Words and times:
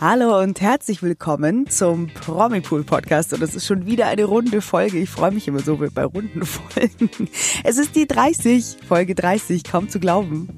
Hallo 0.00 0.40
und 0.40 0.60
herzlich 0.60 1.02
willkommen 1.02 1.68
zum 1.68 2.06
Promipool 2.06 2.84
Podcast. 2.84 3.32
Und 3.32 3.42
es 3.42 3.56
ist 3.56 3.66
schon 3.66 3.84
wieder 3.84 4.06
eine 4.06 4.26
runde 4.26 4.60
Folge. 4.60 4.98
Ich 4.98 5.10
freue 5.10 5.32
mich 5.32 5.48
immer 5.48 5.58
so 5.58 5.76
bei 5.92 6.04
runden 6.04 6.46
Folgen. 6.46 7.28
Es 7.64 7.78
ist 7.78 7.96
die 7.96 8.06
30, 8.06 8.76
Folge 8.86 9.16
30, 9.16 9.64
kaum 9.64 9.88
zu 9.88 9.98
glauben. 9.98 10.48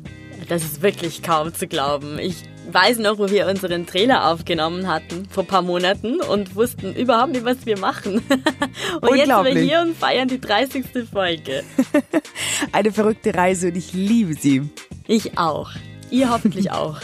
Das 0.51 0.63
ist 0.63 0.83
wirklich 0.83 1.23
kaum 1.23 1.55
zu 1.55 1.67
glauben. 1.67 2.19
Ich 2.19 2.43
weiß 2.71 2.99
noch, 2.99 3.19
wo 3.19 3.31
wir 3.31 3.47
unseren 3.47 3.87
Trailer 3.87 4.29
aufgenommen 4.29 4.87
hatten 4.87 5.27
vor 5.31 5.45
ein 5.45 5.47
paar 5.47 5.63
Monaten 5.63 6.21
und 6.21 6.55
wussten 6.55 6.95
überhaupt 6.95 7.33
nicht, 7.33 7.47
was 7.47 7.65
wir 7.65 7.79
machen. 7.79 8.21
Und 9.01 9.17
jetzt 9.17 9.29
sind 9.29 9.45
wir 9.45 9.59
hier 9.59 9.81
und 9.81 9.97
feiern 9.97 10.29
die 10.29 10.41
30. 10.41 10.85
Folge. 11.11 11.65
Eine 12.73 12.93
verrückte 12.93 13.35
Reise 13.35 13.69
und 13.69 13.77
ich 13.77 13.93
liebe 13.95 14.35
sie. 14.35 14.69
Ich 15.07 15.39
auch. 15.39 15.71
Ihr 16.11 16.31
hoffentlich 16.31 16.71
auch. 16.71 16.99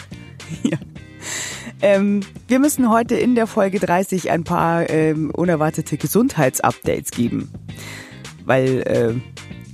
ja. 0.62 0.76
Ähm, 1.82 2.20
wir 2.48 2.58
müssen 2.58 2.90
heute 2.90 3.16
in 3.16 3.34
der 3.34 3.46
Folge 3.46 3.78
30 3.78 4.30
ein 4.30 4.44
paar 4.44 4.88
ähm, 4.88 5.30
unerwartete 5.30 5.96
Gesundheitsupdates 5.96 7.10
geben. 7.10 7.50
Weil 8.44 8.82
äh, 8.82 9.14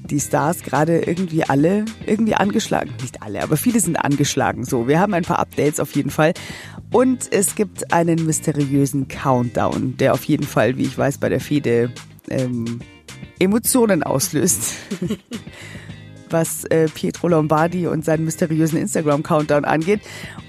die 0.05 0.21
Stars 0.21 0.63
gerade 0.63 1.01
irgendwie 1.01 1.45
alle 1.45 1.85
irgendwie 2.07 2.35
angeschlagen. 2.35 2.91
Nicht 3.01 3.23
alle, 3.23 3.43
aber 3.43 3.57
viele 3.57 3.81
sind 3.81 3.97
angeschlagen. 3.97 4.65
So, 4.65 4.89
wir 4.89 5.01
haben 5.01 5.15
ein 5.15 5.23
paar 5.23 5.39
Updates 5.39 5.81
auf 5.81 5.95
jeden 5.95 6.11
Fall. 6.11 6.35
Und 6.91 7.33
es 7.33 7.55
gibt 7.55 7.93
einen 7.93 8.27
mysteriösen 8.27 9.09
Countdown, 9.09 9.97
der 9.97 10.13
auf 10.13 10.25
jeden 10.25 10.47
Fall, 10.47 10.77
wie 10.77 10.83
ich 10.83 10.99
weiß, 10.99 11.19
bei 11.19 11.29
der 11.29 11.41
Fede 11.41 11.91
ähm, 12.29 12.81
Emotionen 13.39 14.03
auslöst. 14.03 14.75
was 16.33 16.65
äh, 16.65 16.89
Pietro 16.89 17.29
Lombardi 17.29 17.87
und 17.87 18.05
seinen 18.05 18.25
mysteriösen 18.25 18.79
Instagram-Countdown 18.79 19.65
angeht. 19.65 20.01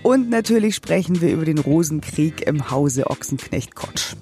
Und 0.02 0.30
natürlich 0.30 0.76
sprechen 0.76 1.22
wir 1.22 1.32
über 1.32 1.46
den 1.46 1.60
Rosenkrieg 1.60 2.42
im 2.48 2.72
Hause 2.72 3.08
Ochsenknecht-Kotsch. 3.08 4.16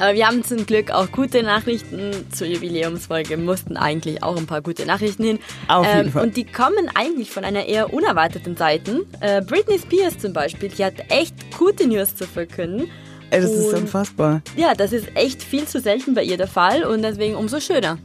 Aber 0.00 0.14
wir 0.14 0.28
haben 0.28 0.44
zum 0.44 0.64
Glück 0.64 0.92
auch 0.92 1.10
gute 1.10 1.42
Nachrichten 1.42 2.12
zur 2.32 2.46
Jubiläumsfolge, 2.46 3.36
mussten 3.36 3.76
eigentlich 3.76 4.22
auch 4.22 4.36
ein 4.36 4.46
paar 4.46 4.62
gute 4.62 4.86
Nachrichten 4.86 5.24
hin. 5.24 5.38
Auf 5.66 5.86
jeden 5.86 6.06
ähm, 6.06 6.12
Fall. 6.12 6.22
Und 6.22 6.36
die 6.36 6.44
kommen 6.44 6.88
eigentlich 6.94 7.30
von 7.30 7.44
einer 7.44 7.66
eher 7.66 7.92
unerwarteten 7.92 8.56
Seite. 8.56 9.04
Äh, 9.20 9.42
Britney 9.42 9.78
Spears 9.78 10.18
zum 10.18 10.32
Beispiel, 10.32 10.68
die 10.68 10.84
hat 10.84 10.94
echt 11.08 11.34
gute 11.58 11.88
News 11.88 12.14
zu 12.14 12.28
verkünden. 12.28 12.88
Ey, 13.30 13.40
das 13.40 13.50
und, 13.50 13.58
ist 13.58 13.74
unfassbar. 13.74 14.42
Ja, 14.56 14.74
das 14.74 14.92
ist 14.92 15.08
echt 15.14 15.42
viel 15.42 15.66
zu 15.66 15.80
selten 15.80 16.14
bei 16.14 16.22
ihr 16.22 16.36
der 16.36 16.48
Fall 16.48 16.84
und 16.84 17.02
deswegen 17.02 17.34
umso 17.34 17.58
schöner. 17.58 17.98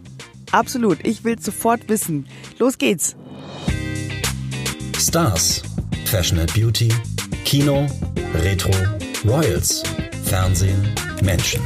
Absolut. 0.54 1.00
Ich 1.04 1.24
will 1.24 1.40
sofort 1.40 1.90
wissen. 1.90 2.28
Los 2.60 2.78
geht's. 2.78 3.16
Stars, 5.00 5.64
Fashion 6.06 6.40
and 6.40 6.54
Beauty, 6.54 6.90
Kino, 7.44 7.88
Retro, 8.36 8.72
Royals, 9.26 9.82
Fernsehen, 10.26 10.94
Menschen. 11.24 11.62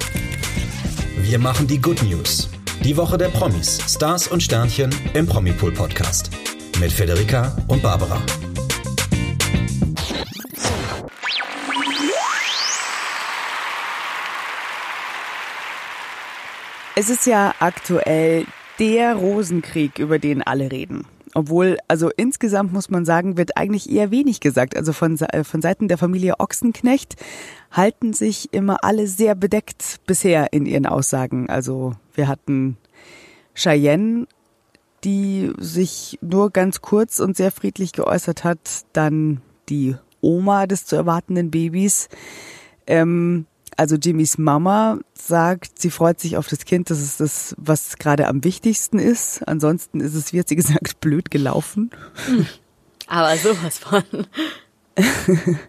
Wir 1.18 1.38
machen 1.38 1.68
die 1.68 1.80
Good 1.80 2.02
News. 2.04 2.50
Die 2.84 2.96
Woche 2.96 3.18
der 3.18 3.28
Promis, 3.28 3.80
Stars 3.88 4.30
und 4.30 4.42
Sternchen 4.42 4.96
im 5.14 5.28
Promipool 5.28 5.74
Podcast. 5.74 6.32
Mit 6.80 6.92
Federica 6.92 7.58
und 7.68 7.84
Barbara. 7.84 8.22
Es 16.96 17.10
ist 17.10 17.26
ja 17.28 17.54
aktuell 17.60 18.46
der 18.80 19.16
Rosenkrieg, 19.16 20.00
über 20.00 20.20
den 20.20 20.42
alle 20.42 20.72
reden. 20.72 21.06
Obwohl, 21.34 21.78
also 21.88 22.10
insgesamt 22.16 22.74
muss 22.74 22.90
man 22.90 23.06
sagen, 23.06 23.38
wird 23.38 23.58
eigentlich 23.58 23.90
eher 23.92 24.12
wenig 24.12 24.40
gesagt. 24.40 24.76
Also 24.76 24.94
von, 24.94 25.20
äh, 25.20 25.44
von 25.44 25.62
Seiten 25.62 25.88
der 25.88 25.98
Familie 25.98 26.40
Ochsenknecht 26.40 27.16
halten 27.72 28.14
sich 28.14 28.54
immer 28.54 28.84
alle 28.84 29.08
sehr 29.08 29.36
bedeckt 29.36 30.00
bisher 30.08 30.52
in 30.52 30.66
ihren 30.66 30.86
Aussagen. 30.86 31.50
Also 31.50 31.94
wir 32.16 32.28
hatten 32.28 32.78
Cheyenne, 33.54 34.28
die 35.04 35.52
sich 35.60 36.18
nur 36.22 36.50
ganz 36.50 36.82
kurz 36.82 37.20
und 37.20 37.38
sehr 37.38 37.52
friedlich 37.52 37.92
geäußert 37.92 38.44
hat. 38.44 38.86
Dann 38.94 39.42
die 39.70 39.96
Oma 40.22 40.66
des 40.66 40.86
zu 40.86 40.96
erwartenden 40.96 41.52
Babys. 41.52 42.10
Ähm, 42.88 43.46
also 43.78 43.96
Jimmys 43.96 44.38
Mama 44.38 45.00
sagt, 45.14 45.80
sie 45.80 45.92
freut 45.92 46.20
sich 46.20 46.36
auf 46.36 46.48
das 46.48 46.66
Kind, 46.66 46.90
das 46.90 47.00
ist 47.00 47.20
das, 47.20 47.56
was 47.58 47.98
gerade 47.98 48.28
am 48.28 48.44
wichtigsten 48.44 49.00
ist. 49.00 49.48
Ansonsten 49.48 50.02
ist 50.02 50.16
es, 50.16 50.34
wie 50.34 50.40
hat 50.40 50.50
sie 50.50 50.56
gesagt, 50.56 51.00
blöd 51.02 51.32
gelaufen. 51.32 51.92
Aber 53.08 53.38
sowas 53.38 53.78
von. 53.78 54.04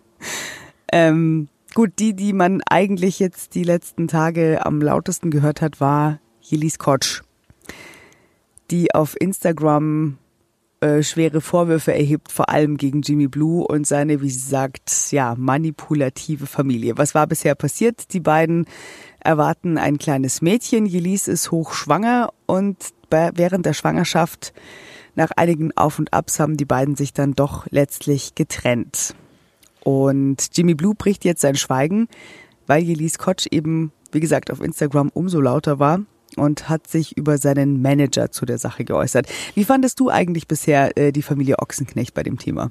ähm, 0.92 1.48
gut, 1.74 1.92
die, 1.98 2.14
die 2.14 2.32
man 2.32 2.62
eigentlich 2.68 3.18
jetzt 3.18 3.54
die 3.54 3.62
letzten 3.62 4.08
Tage 4.08 4.64
am 4.64 4.80
lautesten 4.80 5.30
gehört 5.30 5.60
hat, 5.60 5.80
war 5.80 6.18
Jelis 6.40 6.78
Kotsch, 6.78 7.22
die 8.70 8.94
auf 8.94 9.20
Instagram 9.20 10.16
äh, 10.80 11.02
schwere 11.02 11.40
Vorwürfe 11.40 11.92
erhebt, 11.92 12.30
vor 12.30 12.48
allem 12.48 12.76
gegen 12.76 13.02
Jimmy 13.02 13.26
Blue 13.26 13.66
und 13.66 13.86
seine, 13.86 14.22
wie 14.22 14.30
sie 14.30 14.48
sagt, 14.48 15.10
ja, 15.10 15.34
manipulative 15.36 16.46
Familie. 16.46 16.96
Was 16.96 17.14
war 17.14 17.26
bisher 17.26 17.54
passiert? 17.54 18.12
Die 18.12 18.20
beiden 18.20 18.66
erwarten 19.18 19.76
ein 19.76 19.98
kleines 19.98 20.40
Mädchen. 20.40 20.86
Jelis 20.86 21.26
ist 21.26 21.50
hochschwanger 21.50 22.32
und 22.46 22.76
bei, 23.10 23.30
während 23.34 23.66
der 23.66 23.72
Schwangerschaft, 23.72 24.52
nach 25.14 25.30
einigen 25.32 25.76
Auf 25.76 25.98
und 25.98 26.12
Abs, 26.12 26.38
haben 26.38 26.56
die 26.56 26.64
beiden 26.64 26.94
sich 26.94 27.12
dann 27.12 27.34
doch 27.34 27.66
letztlich 27.70 28.36
getrennt. 28.36 29.16
Und 29.82 30.48
Jimmy 30.52 30.74
Blue 30.74 30.94
bricht 30.94 31.24
jetzt 31.24 31.40
sein 31.40 31.56
Schweigen, 31.56 32.06
weil 32.68 32.84
Jelis 32.84 33.18
Kotsch 33.18 33.48
eben, 33.50 33.90
wie 34.12 34.20
gesagt, 34.20 34.52
auf 34.52 34.60
Instagram 34.60 35.10
umso 35.12 35.40
lauter 35.40 35.80
war 35.80 36.00
und 36.38 36.68
hat 36.68 36.86
sich 36.86 37.16
über 37.16 37.38
seinen 37.38 37.82
Manager 37.82 38.30
zu 38.30 38.46
der 38.46 38.58
Sache 38.58 38.84
geäußert. 38.84 39.26
Wie 39.54 39.64
fandest 39.64 40.00
du 40.00 40.10
eigentlich 40.10 40.48
bisher 40.48 40.96
äh, 40.96 41.12
die 41.12 41.22
Familie 41.22 41.58
Ochsenknecht 41.58 42.14
bei 42.14 42.22
dem 42.22 42.38
Thema? 42.38 42.70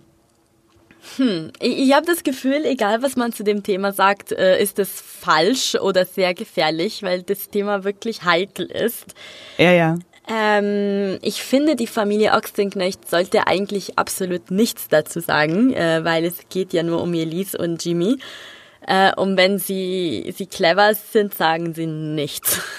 Hm, 1.16 1.52
ich, 1.60 1.80
ich 1.80 1.94
habe 1.94 2.06
das 2.06 2.24
Gefühl, 2.24 2.66
egal 2.66 3.02
was 3.02 3.16
man 3.16 3.32
zu 3.32 3.44
dem 3.44 3.64
Thema 3.64 3.94
sagt, 3.94 4.32
äh, 4.32 4.62
ist 4.62 4.80
es 4.80 4.90
falsch 4.90 5.76
oder 5.76 6.06
sehr 6.06 6.34
gefährlich, 6.34 7.04
weil 7.04 7.24
das 7.24 7.50
Thema 7.50 7.84
wirklich 7.84 8.24
heikel 8.24 8.66
ist. 8.66 9.16
Ja, 9.58 9.72
ja. 9.72 9.98
Ähm, 10.30 11.20
ich 11.22 11.42
finde, 11.42 11.78
die 11.78 11.88
Familie 11.88 12.34
Ochsenknecht 12.34 13.10
sollte 13.10 13.48
eigentlich 13.48 13.98
absolut 13.98 14.52
nichts 14.52 14.90
dazu 14.90 15.22
sagen, 15.22 15.74
äh, 15.74 16.04
weil 16.04 16.26
es 16.26 16.50
geht 16.50 16.74
ja 16.74 16.84
nur 16.84 17.02
um 17.02 17.14
Elise 17.14 17.58
und 17.58 17.84
Jimmy. 17.84 18.18
Äh, 18.86 19.14
und 19.16 19.38
wenn 19.38 19.58
sie, 19.58 20.34
sie 20.36 20.48
clever 20.48 20.94
sind, 20.96 21.34
sagen 21.34 21.74
sie 21.74 21.88
nichts. 21.88 22.60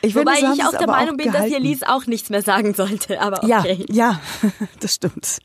Ich 0.00 0.14
Wobei 0.14 0.36
finde, 0.36 0.54
ich 0.54 0.64
auch 0.64 0.76
der 0.76 0.86
Meinung 0.86 1.14
auch 1.14 1.16
bin, 1.16 1.32
gehalten. 1.32 1.52
dass 1.52 1.60
Elise 1.60 1.88
auch 1.88 2.06
nichts 2.06 2.30
mehr 2.30 2.42
sagen 2.42 2.74
sollte. 2.74 3.20
Aber 3.20 3.42
okay. 3.42 3.84
Ja, 3.88 4.10
ja, 4.10 4.20
das 4.80 4.94
stimmt. 4.94 5.38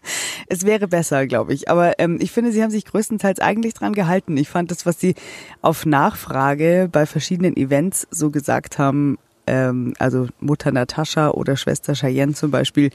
Es 0.48 0.66
wäre 0.66 0.88
besser, 0.88 1.26
glaube 1.28 1.54
ich. 1.54 1.70
Aber 1.70 2.00
ähm, 2.00 2.18
ich 2.22 2.32
finde, 2.32 2.52
sie 2.52 2.62
haben 2.62 2.72
sich 2.72 2.86
größtenteils 2.86 3.40
eigentlich 3.40 3.74
dran 3.74 3.94
gehalten. 3.94 4.38
Ich 4.38 4.50
fand 4.50 4.72
das, 4.72 4.86
was 4.86 5.00
sie 5.00 5.16
auf 5.62 5.86
Nachfrage 5.86 6.90
bei 6.92 7.06
verschiedenen 7.06 7.58
Events 7.58 8.08
so 8.12 8.30
gesagt 8.30 8.78
haben, 8.78 9.18
ähm, 9.48 9.94
also 10.00 10.28
Mutter 10.40 10.72
Natascha 10.72 11.32
oder 11.32 11.58
Schwester 11.58 11.94
Cheyenne 11.94 12.34
zum 12.34 12.52
Beispiel, 12.52 12.92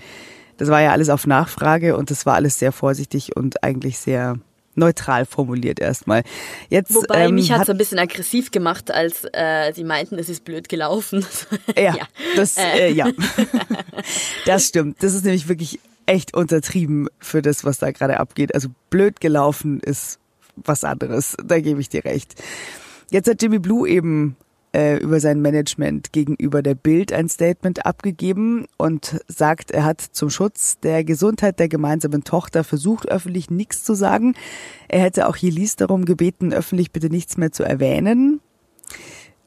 das 0.56 0.68
war 0.68 0.80
ja 0.80 0.92
alles 0.92 1.08
auf 1.08 1.26
Nachfrage 1.26 1.96
und 1.96 2.10
das 2.10 2.26
war 2.26 2.34
alles 2.34 2.58
sehr 2.58 2.72
vorsichtig 2.72 3.36
und 3.36 3.62
eigentlich 3.62 3.98
sehr 3.98 4.36
neutral 4.78 5.26
formuliert 5.26 5.80
erstmal. 5.80 6.22
Jetzt, 6.70 6.94
Wobei 6.94 7.26
ähm, 7.26 7.34
mich 7.34 7.52
hat 7.52 7.62
es 7.62 7.70
ein 7.70 7.78
bisschen 7.78 7.98
aggressiv 7.98 8.50
gemacht, 8.50 8.90
als 8.90 9.24
äh, 9.32 9.72
sie 9.74 9.84
meinten, 9.84 10.18
es 10.18 10.28
ist 10.28 10.44
blöd 10.44 10.68
gelaufen. 10.68 11.26
ja, 11.76 11.96
ja, 11.96 12.08
das 12.36 12.56
äh. 12.56 12.88
Äh, 12.88 12.92
ja, 12.92 13.10
das 14.46 14.66
stimmt. 14.66 15.02
Das 15.02 15.14
ist 15.14 15.24
nämlich 15.24 15.48
wirklich 15.48 15.80
echt 16.06 16.34
untertrieben 16.34 17.08
für 17.18 17.42
das, 17.42 17.64
was 17.64 17.78
da 17.78 17.90
gerade 17.90 18.18
abgeht. 18.18 18.54
Also 18.54 18.68
blöd 18.90 19.20
gelaufen 19.20 19.80
ist 19.80 20.18
was 20.56 20.84
anderes. 20.84 21.36
Da 21.44 21.60
gebe 21.60 21.80
ich 21.80 21.88
dir 21.88 22.04
recht. 22.04 22.34
Jetzt 23.10 23.28
hat 23.28 23.42
Jimmy 23.42 23.58
Blue 23.58 23.88
eben 23.88 24.36
äh, 24.78 24.96
über 24.98 25.18
sein 25.18 25.40
Management 25.40 26.12
gegenüber 26.12 26.62
der 26.62 26.76
Bild 26.76 27.12
ein 27.12 27.28
Statement 27.28 27.84
abgegeben 27.84 28.66
und 28.76 29.18
sagt, 29.26 29.72
er 29.72 29.84
hat 29.84 30.00
zum 30.00 30.30
Schutz 30.30 30.78
der 30.78 31.02
Gesundheit 31.02 31.58
der 31.58 31.68
gemeinsamen 31.68 32.22
Tochter 32.22 32.62
versucht, 32.62 33.08
öffentlich 33.08 33.50
nichts 33.50 33.82
zu 33.82 33.94
sagen. 33.94 34.36
Er 34.86 35.00
hätte 35.00 35.26
auch 35.26 35.34
Jelis 35.34 35.74
darum 35.74 36.04
gebeten, 36.04 36.52
öffentlich 36.52 36.92
bitte 36.92 37.10
nichts 37.10 37.36
mehr 37.36 37.50
zu 37.50 37.64
erwähnen. 37.64 38.40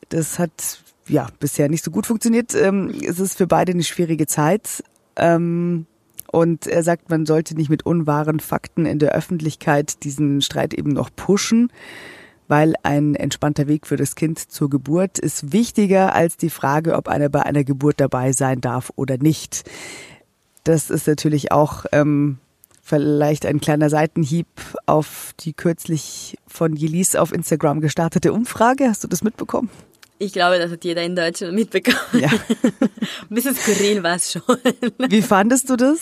Das 0.09 0.37
hat 0.37 0.83
ja 1.07 1.29
bisher 1.39 1.69
nicht 1.69 1.85
so 1.85 1.91
gut 1.91 2.07
funktioniert. 2.07 2.53
Ähm, 2.53 2.93
es 3.01 3.19
ist 3.19 3.37
für 3.37 3.47
beide 3.47 3.71
eine 3.71 3.83
schwierige 3.83 4.27
Zeit. 4.27 4.83
Ähm, 5.15 5.85
und 6.29 6.67
er 6.67 6.83
sagt, 6.83 7.09
man 7.09 7.25
sollte 7.25 7.55
nicht 7.55 7.69
mit 7.69 7.85
unwahren 7.85 8.41
Fakten 8.41 8.85
in 8.85 8.99
der 8.99 9.13
Öffentlichkeit 9.13 10.03
diesen 10.03 10.41
Streit 10.41 10.73
eben 10.73 10.89
noch 10.89 11.09
pushen 11.15 11.71
weil 12.51 12.73
ein 12.83 13.15
entspannter 13.15 13.69
Weg 13.69 13.87
für 13.87 13.95
das 13.95 14.13
Kind 14.15 14.37
zur 14.37 14.69
Geburt 14.69 15.17
ist 15.17 15.53
wichtiger 15.53 16.13
als 16.13 16.35
die 16.35 16.49
Frage, 16.49 16.95
ob 16.97 17.07
einer 17.07 17.29
bei 17.29 17.43
einer 17.43 17.63
Geburt 17.63 18.01
dabei 18.01 18.33
sein 18.33 18.59
darf 18.59 18.91
oder 18.97 19.17
nicht. 19.17 19.63
Das 20.65 20.89
ist 20.89 21.07
natürlich 21.07 21.53
auch 21.53 21.85
ähm, 21.93 22.39
vielleicht 22.83 23.45
ein 23.45 23.61
kleiner 23.61 23.89
Seitenhieb 23.89 24.47
auf 24.85 25.31
die 25.39 25.53
kürzlich 25.53 26.37
von 26.45 26.75
Jelis 26.75 27.15
auf 27.15 27.31
Instagram 27.31 27.79
gestartete 27.79 28.33
Umfrage. 28.33 28.89
Hast 28.89 29.05
du 29.05 29.07
das 29.07 29.23
mitbekommen? 29.23 29.69
Ich 30.19 30.33
glaube, 30.33 30.59
das 30.59 30.71
hat 30.71 30.83
jeder 30.83 31.03
in 31.03 31.15
Deutschland 31.15 31.53
mitbekommen. 31.53 31.97
Ja. 32.11 32.27
Ein 33.29 33.29
bisschen 33.29 33.55
skurril 33.55 34.03
war 34.03 34.17
es 34.17 34.29
schon. 34.29 34.57
Wie 35.07 35.21
fandest 35.21 35.69
du 35.69 35.77
das? 35.77 35.99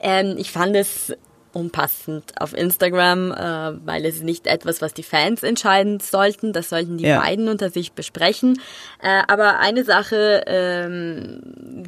Ähm, 0.00 0.36
ich 0.38 0.52
fand 0.52 0.74
es 0.74 1.12
unpassend 1.56 2.34
auf 2.38 2.52
Instagram, 2.52 3.32
äh, 3.32 3.86
weil 3.86 4.04
es 4.04 4.16
ist 4.16 4.24
nicht 4.24 4.46
etwas, 4.46 4.82
was 4.82 4.92
die 4.92 5.02
Fans 5.02 5.42
entscheiden 5.42 6.00
sollten. 6.00 6.52
Das 6.52 6.68
sollten 6.68 6.98
die 6.98 7.04
ja. 7.04 7.20
beiden 7.20 7.48
unter 7.48 7.70
sich 7.70 7.92
besprechen. 7.92 8.60
Äh, 9.02 9.22
aber 9.26 9.58
eine 9.58 9.84
Sache 9.84 10.44
ähm, 10.46 11.40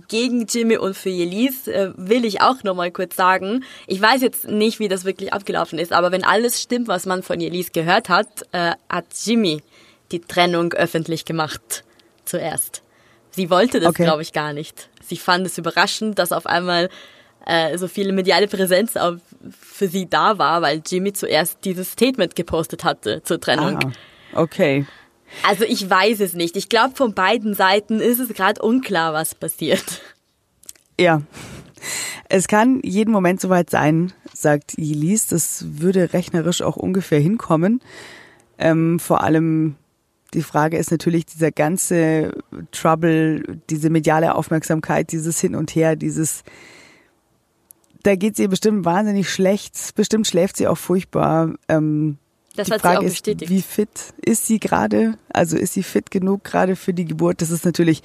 gegen 0.08 0.46
Jimmy 0.46 0.78
und 0.78 0.96
für 0.96 1.10
Elise 1.10 1.72
äh, 1.72 1.92
will 1.96 2.24
ich 2.24 2.40
auch 2.40 2.62
nochmal 2.64 2.90
kurz 2.90 3.14
sagen. 3.14 3.62
Ich 3.86 4.00
weiß 4.00 4.22
jetzt 4.22 4.48
nicht, 4.48 4.78
wie 4.78 4.88
das 4.88 5.04
wirklich 5.04 5.34
abgelaufen 5.34 5.78
ist, 5.78 5.92
aber 5.92 6.10
wenn 6.12 6.24
alles 6.24 6.62
stimmt, 6.62 6.88
was 6.88 7.04
man 7.04 7.22
von 7.22 7.38
Elise 7.38 7.70
gehört 7.72 8.08
hat, 8.08 8.28
äh, 8.52 8.72
hat 8.88 9.04
Jimmy 9.22 9.60
die 10.12 10.20
Trennung 10.20 10.72
öffentlich 10.72 11.26
gemacht 11.26 11.84
zuerst. 12.24 12.82
Sie 13.30 13.50
wollte 13.50 13.80
das, 13.80 13.90
okay. 13.90 14.04
glaube 14.04 14.22
ich, 14.22 14.32
gar 14.32 14.54
nicht. 14.54 14.88
Sie 15.02 15.18
fand 15.18 15.46
es 15.46 15.58
überraschend, 15.58 16.18
dass 16.18 16.32
auf 16.32 16.46
einmal 16.46 16.88
äh, 17.48 17.78
so 17.78 17.88
viel 17.88 18.12
mediale 18.12 18.46
Präsenz 18.46 18.96
auch 18.96 19.14
für 19.50 19.88
sie 19.88 20.08
da 20.08 20.38
war, 20.38 20.60
weil 20.60 20.82
Jimmy 20.86 21.14
zuerst 21.14 21.64
dieses 21.64 21.92
Statement 21.92 22.36
gepostet 22.36 22.84
hatte 22.84 23.22
zur 23.24 23.40
Trennung. 23.40 23.78
Ah, 23.82 24.40
okay. 24.40 24.86
Also 25.46 25.64
ich 25.64 25.88
weiß 25.88 26.20
es 26.20 26.34
nicht. 26.34 26.56
Ich 26.56 26.68
glaube, 26.68 26.94
von 26.94 27.14
beiden 27.14 27.54
Seiten 27.54 28.00
ist 28.00 28.18
es 28.18 28.28
gerade 28.34 28.60
unklar, 28.60 29.14
was 29.14 29.34
passiert. 29.34 30.02
Ja. 31.00 31.22
Es 32.28 32.48
kann 32.48 32.80
jeden 32.84 33.10
Moment 33.10 33.40
soweit 33.40 33.70
sein, 33.70 34.12
sagt 34.34 34.76
Yelis. 34.76 35.28
Das 35.28 35.64
würde 35.66 36.12
rechnerisch 36.12 36.60
auch 36.60 36.76
ungefähr 36.76 37.20
hinkommen. 37.20 37.80
Ähm, 38.58 38.98
vor 38.98 39.22
allem 39.22 39.76
die 40.34 40.42
Frage 40.42 40.76
ist 40.76 40.90
natürlich 40.90 41.24
dieser 41.24 41.50
ganze 41.50 42.32
Trouble, 42.72 43.60
diese 43.70 43.88
mediale 43.88 44.34
Aufmerksamkeit, 44.34 45.12
dieses 45.12 45.40
Hin 45.40 45.54
und 45.54 45.74
Her, 45.74 45.96
dieses 45.96 46.42
da 48.08 48.16
geht 48.16 48.32
es 48.32 48.38
ihr 48.38 48.48
bestimmt 48.48 48.86
wahnsinnig 48.86 49.30
schlecht. 49.30 49.94
Bestimmt 49.94 50.26
schläft 50.26 50.56
sie 50.56 50.66
auch 50.66 50.78
furchtbar. 50.78 51.54
Ähm, 51.68 52.16
das 52.56 52.66
die 52.66 52.72
hat 52.72 52.80
Frage 52.80 53.00
sie 53.00 53.04
auch 53.04 53.10
bestätigt. 53.10 53.50
Ist, 53.50 53.56
wie 53.56 53.62
fit 53.62 54.14
ist 54.24 54.46
sie 54.46 54.58
gerade? 54.58 55.18
Also 55.28 55.58
ist 55.58 55.74
sie 55.74 55.82
fit 55.82 56.10
genug 56.10 56.42
gerade 56.42 56.74
für 56.74 56.94
die 56.94 57.04
Geburt? 57.04 57.42
Das 57.42 57.50
ist 57.50 57.66
natürlich 57.66 58.02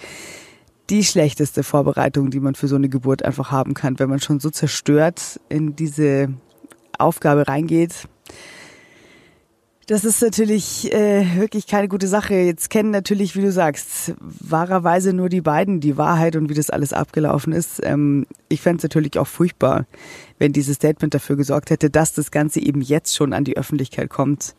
die 0.89 1.05
schlechteste 1.05 1.63
Vorbereitung, 1.63 2.31
die 2.31 2.41
man 2.41 2.55
für 2.55 2.67
so 2.67 2.75
eine 2.75 2.89
Geburt 2.89 3.23
einfach 3.23 3.51
haben 3.51 3.73
kann, 3.73 3.97
wenn 3.97 4.09
man 4.09 4.19
schon 4.19 4.41
so 4.41 4.49
zerstört 4.49 5.39
in 5.47 5.77
diese 5.77 6.33
Aufgabe 6.99 7.47
reingeht. 7.47 8.09
Das 9.87 10.05
ist 10.05 10.21
natürlich 10.21 10.93
äh, 10.93 11.25
wirklich 11.35 11.67
keine 11.67 11.89
gute 11.89 12.07
Sache. 12.07 12.35
Jetzt 12.35 12.69
kennen 12.69 12.91
natürlich, 12.91 13.35
wie 13.35 13.41
du 13.41 13.51
sagst, 13.51 14.13
wahrerweise 14.19 15.11
nur 15.11 15.27
die 15.27 15.41
beiden 15.41 15.81
die 15.81 15.97
Wahrheit 15.97 16.37
und 16.37 16.49
wie 16.49 16.53
das 16.53 16.69
alles 16.69 16.93
abgelaufen 16.93 17.51
ist. 17.51 17.81
Ähm, 17.83 18.25
ich 18.47 18.61
fände 18.61 18.77
es 18.77 18.83
natürlich 18.83 19.19
auch 19.19 19.27
furchtbar, 19.27 19.85
wenn 20.39 20.53
dieses 20.53 20.77
Statement 20.77 21.13
dafür 21.13 21.35
gesorgt 21.35 21.69
hätte, 21.69 21.89
dass 21.89 22.13
das 22.13 22.31
Ganze 22.31 22.61
eben 22.61 22.81
jetzt 22.81 23.13
schon 23.13 23.33
an 23.33 23.43
die 23.43 23.57
Öffentlichkeit 23.57 24.09
kommt. 24.09 24.55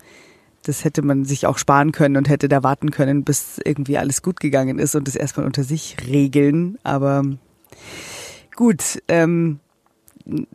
Das 0.64 0.84
hätte 0.84 1.00
man 1.00 1.24
sich 1.24 1.46
auch 1.46 1.56
sparen 1.56 1.92
können 1.92 2.18
und 2.18 2.28
hätte 2.28 2.48
da 2.48 2.62
warten 2.62 2.90
können, 2.90 3.24
bis 3.24 3.58
irgendwie 3.64 3.96
alles 3.96 4.20
gut 4.20 4.40
gegangen 4.40 4.78
ist 4.78 4.94
und 4.94 5.08
das 5.08 5.16
erstmal 5.16 5.46
unter 5.46 5.64
sich 5.64 5.96
regeln. 6.06 6.78
Aber 6.82 7.22
gut, 8.56 9.02
ähm, 9.08 9.58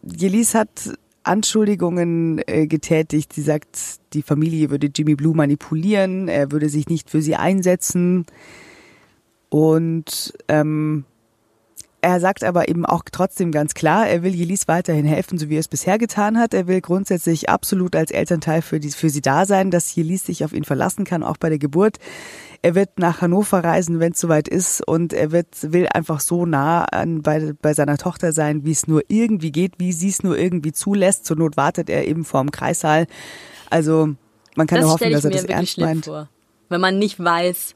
Jelis 0.04 0.54
hat 0.54 0.94
Anschuldigungen 1.24 2.42
äh, 2.48 2.68
getätigt. 2.68 3.34
Sie 3.34 3.42
sagt, 3.42 4.00
die 4.14 4.22
Familie 4.22 4.70
würde 4.70 4.90
Jimmy 4.94 5.16
Blue 5.16 5.36
manipulieren, 5.36 6.28
er 6.28 6.52
würde 6.52 6.70
sich 6.70 6.88
nicht 6.88 7.10
für 7.10 7.22
sie 7.22 7.36
einsetzen. 7.36 8.26
Und 9.50 10.34
ähm, 10.48 11.06
er 12.02 12.20
sagt 12.20 12.44
aber 12.44 12.70
eben 12.70 12.86
auch 12.86 13.04
trotzdem 13.12 13.52
ganz 13.52 13.74
klar, 13.74 14.08
er 14.08 14.24
will 14.24 14.34
Jelis 14.34 14.68
weiterhin 14.68 15.06
helfen, 15.06 15.38
so 15.38 15.50
wie 15.50 15.58
er 15.58 15.60
es 15.60 15.68
bisher 15.68 15.98
getan 15.98 16.38
hat. 16.38 16.54
Er 16.54 16.68
will 16.68 16.80
grundsätzlich 16.80 17.50
absolut 17.50 17.96
als 17.96 18.12
Elternteil 18.12 18.62
für, 18.62 18.80
die, 18.80 18.92
für 18.92 19.10
sie 19.10 19.22
da 19.22 19.46
sein, 19.46 19.70
dass 19.70 19.94
Jelis 19.94 20.26
sich 20.26 20.46
auf 20.46 20.54
ihn 20.54 20.64
verlassen 20.64 21.04
kann, 21.04 21.24
auch 21.24 21.38
bei 21.38 21.50
der 21.50 21.60
Geburt. 21.60 21.98
Er 22.62 22.76
wird 22.76 23.00
nach 23.00 23.22
Hannover 23.22 23.64
reisen, 23.64 24.00
wenn 24.00 24.12
es 24.12 24.20
soweit 24.20 24.48
ist, 24.48 24.86
und 24.86 25.14
er 25.14 25.32
wird, 25.32 25.48
will 25.72 25.88
einfach 25.94 26.20
so 26.20 26.46
nah 26.46 26.84
an, 26.84 27.22
bei, 27.22 27.54
bei 27.62 27.74
seiner 27.74 27.98
Tochter 27.98 28.32
sein, 28.34 28.66
wie 28.66 28.72
es 28.72 28.88
nur 28.88 29.04
irgendwie 29.08 29.52
geht, 29.52 29.74
wie 29.78 29.94
sie 29.94 30.10
es 30.10 30.24
nur 30.24 30.38
irgendwie 30.38 30.74
zulässt. 30.74 31.26
Zur 31.26 31.38
Not 31.38 31.58
wartet 31.58 31.90
er 31.90 32.08
eben 32.08 32.26
vorm 32.26 32.52
Kreissaal. 32.52 33.08
Also 33.70 34.10
man 34.56 34.68
kann 34.68 34.78
das 34.78 34.86
nur 34.86 34.94
hoffen, 34.94 35.12
dass 35.12 35.26
er 35.26 35.32
das 35.32 35.46
ernst 35.46 35.78
meint. 35.78 36.06
Vor, 36.06 36.30
wenn 36.70 36.82
man 36.82 37.00
nicht 37.00 37.24
weiß, 37.24 37.76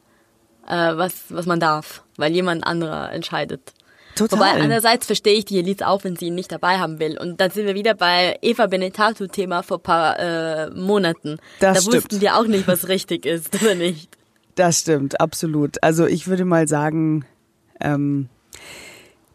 äh, 0.67 0.97
was, 0.97 1.25
was 1.29 1.45
man 1.45 1.59
darf, 1.59 2.03
weil 2.17 2.33
jemand 2.33 2.65
anderer 2.65 3.11
entscheidet. 3.11 3.73
Total. 4.15 4.37
Wobei 4.37 4.51
andererseits 4.61 5.07
verstehe 5.07 5.33
ich 5.33 5.45
die 5.45 5.57
Elite 5.57 5.87
auch, 5.87 6.03
wenn 6.03 6.15
sie 6.15 6.27
ihn 6.27 6.35
nicht 6.35 6.51
dabei 6.51 6.77
haben 6.77 6.99
will. 6.99 7.17
Und 7.17 7.41
dann 7.41 7.49
sind 7.49 7.65
wir 7.65 7.73
wieder 7.73 7.95
bei 7.95 8.37
Eva 8.41 8.67
Benetato-Thema 8.67 9.63
vor 9.63 9.81
paar 9.81 10.19
äh, 10.19 10.69
Monaten. 10.69 11.37
Das 11.59 11.75
da 11.75 11.81
stimmt. 11.81 11.95
wussten 11.95 12.21
wir 12.21 12.37
auch 12.37 12.45
nicht, 12.45 12.67
was 12.67 12.87
richtig 12.87 13.25
ist 13.25 13.55
oder 13.61 13.75
nicht. 13.75 14.17
Das 14.55 14.79
stimmt, 14.79 15.19
absolut. 15.19 15.81
Also 15.83 16.05
ich 16.05 16.27
würde 16.27 16.45
mal 16.45 16.67
sagen, 16.67 17.25
ähm, 17.79 18.29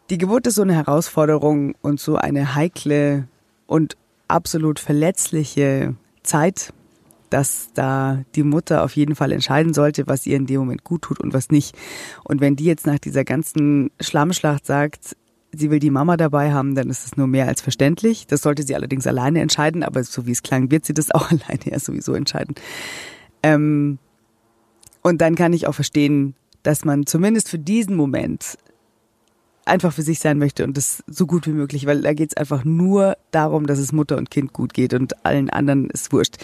die 0.09 0.17
Geburt 0.17 0.47
ist 0.47 0.55
so 0.55 0.61
eine 0.61 0.73
Herausforderung 0.75 1.75
und 1.81 1.99
so 1.99 2.15
eine 2.15 2.55
heikle 2.55 3.27
und 3.67 3.97
absolut 4.27 4.79
verletzliche 4.79 5.95
Zeit 6.23 6.73
dass 7.29 7.69
da 7.73 8.23
die 8.35 8.43
Mutter 8.43 8.83
auf 8.83 8.95
jeden 8.95 9.15
Fall 9.15 9.31
entscheiden 9.31 9.73
sollte, 9.73 10.07
was 10.07 10.25
ihr 10.25 10.35
in 10.35 10.45
dem 10.45 10.59
Moment 10.59 10.83
gut 10.83 11.03
tut 11.03 11.19
und 11.19 11.33
was 11.33 11.49
nicht. 11.49 11.75
Und 12.23 12.41
wenn 12.41 12.55
die 12.55 12.65
jetzt 12.65 12.85
nach 12.85 12.99
dieser 12.99 13.23
ganzen 13.23 13.91
Schlammschlacht 13.99 14.65
sagt, 14.65 15.15
sie 15.51 15.71
will 15.71 15.79
die 15.79 15.89
Mama 15.89 16.17
dabei 16.17 16.51
haben, 16.51 16.75
dann 16.75 16.89
ist 16.89 17.05
es 17.05 17.17
nur 17.17 17.27
mehr 17.27 17.47
als 17.47 17.61
verständlich. 17.61 18.27
Das 18.27 18.41
sollte 18.41 18.63
sie 18.63 18.75
allerdings 18.75 19.07
alleine 19.07 19.41
entscheiden, 19.41 19.83
aber 19.83 20.03
so 20.03 20.25
wie 20.25 20.31
es 20.31 20.43
klang, 20.43 20.71
wird 20.71 20.85
sie 20.85 20.93
das 20.93 21.11
auch 21.11 21.31
alleine 21.31 21.65
ja 21.65 21.79
sowieso 21.79 22.13
entscheiden. 22.13 22.55
Ähm, 23.41 23.99
und 25.01 25.21
dann 25.21 25.35
kann 25.35 25.53
ich 25.53 25.67
auch 25.67 25.75
verstehen, 25.75 26.35
dass 26.63 26.85
man 26.85 27.05
zumindest 27.05 27.49
für 27.49 27.59
diesen 27.59 27.95
Moment 27.95 28.57
einfach 29.65 29.93
für 29.93 30.01
sich 30.01 30.19
sein 30.19 30.39
möchte 30.39 30.63
und 30.63 30.75
das 30.75 31.03
so 31.07 31.25
gut 31.25 31.47
wie 31.47 31.51
möglich, 31.51 31.85
weil 31.85 32.01
da 32.01 32.13
geht 32.13 32.31
es 32.31 32.37
einfach 32.37 32.65
nur 32.65 33.17
darum, 33.31 33.67
dass 33.67 33.79
es 33.79 33.91
Mutter 33.91 34.17
und 34.17 34.31
Kind 34.31 34.51
gut 34.51 34.73
geht 34.73 34.93
und 34.93 35.25
allen 35.25 35.49
anderen 35.49 35.89
ist 35.89 36.11
wurscht. 36.11 36.37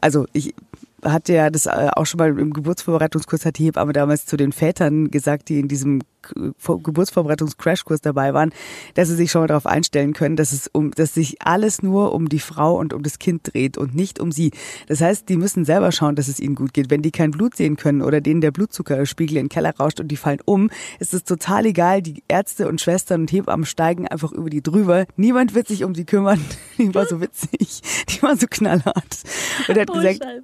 Also 0.00 0.26
ich 0.32 0.54
hatte 1.04 1.34
ja 1.34 1.50
das 1.50 1.66
äh, 1.66 1.88
auch 1.94 2.06
schon 2.06 2.18
mal 2.18 2.38
im 2.38 2.52
Geburtsvorbereitungskurs, 2.52 3.44
hat 3.44 3.58
die 3.58 3.64
Hebamme 3.64 3.92
damals 3.92 4.26
zu 4.26 4.36
den 4.36 4.52
Vätern 4.52 5.10
gesagt, 5.10 5.48
die 5.48 5.60
in 5.60 5.68
diesem 5.68 6.00
Geburtsvorbereitungs-Crashkurs 6.34 8.00
dabei 8.00 8.34
waren, 8.34 8.50
dass 8.94 9.08
sie 9.08 9.14
sich 9.14 9.30
schon 9.30 9.42
mal 9.42 9.46
darauf 9.46 9.66
einstellen 9.66 10.12
können, 10.12 10.36
dass 10.36 10.52
es 10.52 10.68
um, 10.68 10.90
dass 10.90 11.14
sich 11.14 11.42
alles 11.42 11.82
nur 11.82 12.12
um 12.12 12.28
die 12.28 12.38
Frau 12.38 12.76
und 12.78 12.92
um 12.92 13.02
das 13.02 13.18
Kind 13.18 13.52
dreht 13.52 13.78
und 13.78 13.94
nicht 13.94 14.20
um 14.20 14.32
sie. 14.32 14.50
Das 14.88 15.00
heißt, 15.00 15.28
die 15.28 15.36
müssen 15.36 15.64
selber 15.64 15.92
schauen, 15.92 16.16
dass 16.16 16.28
es 16.28 16.40
ihnen 16.40 16.54
gut 16.54 16.74
geht. 16.74 16.90
Wenn 16.90 17.02
die 17.02 17.10
kein 17.10 17.30
Blut 17.30 17.56
sehen 17.56 17.76
können 17.76 18.02
oder 18.02 18.20
denen 18.20 18.40
der 18.40 18.50
Blutzuckerspiegel 18.50 19.36
in 19.36 19.44
den 19.44 19.48
Keller 19.48 19.74
rauscht 19.76 20.00
und 20.00 20.08
die 20.08 20.16
fallen 20.16 20.40
um, 20.44 20.70
ist 20.98 21.14
es 21.14 21.24
total 21.24 21.66
egal. 21.66 22.02
Die 22.02 22.22
Ärzte 22.28 22.68
und 22.68 22.80
Schwestern 22.80 23.22
und 23.22 23.32
Hebammen 23.32 23.66
steigen 23.66 24.08
einfach 24.08 24.32
über 24.32 24.50
die 24.50 24.62
drüber. 24.62 25.06
Niemand 25.16 25.54
wird 25.54 25.68
sich 25.68 25.84
um 25.84 25.94
sie 25.94 26.04
kümmern. 26.04 26.40
Die 26.78 26.94
war 26.94 27.06
so 27.06 27.20
witzig. 27.20 27.80
Die 28.08 28.22
war 28.22 28.36
so 28.36 28.46
knallhart. 28.48 29.22
Und 29.66 29.76
er 29.76 29.82
hat 29.82 29.90
oh, 29.90 29.94
gesagt, 29.94 30.22
Scheiße 30.22 30.42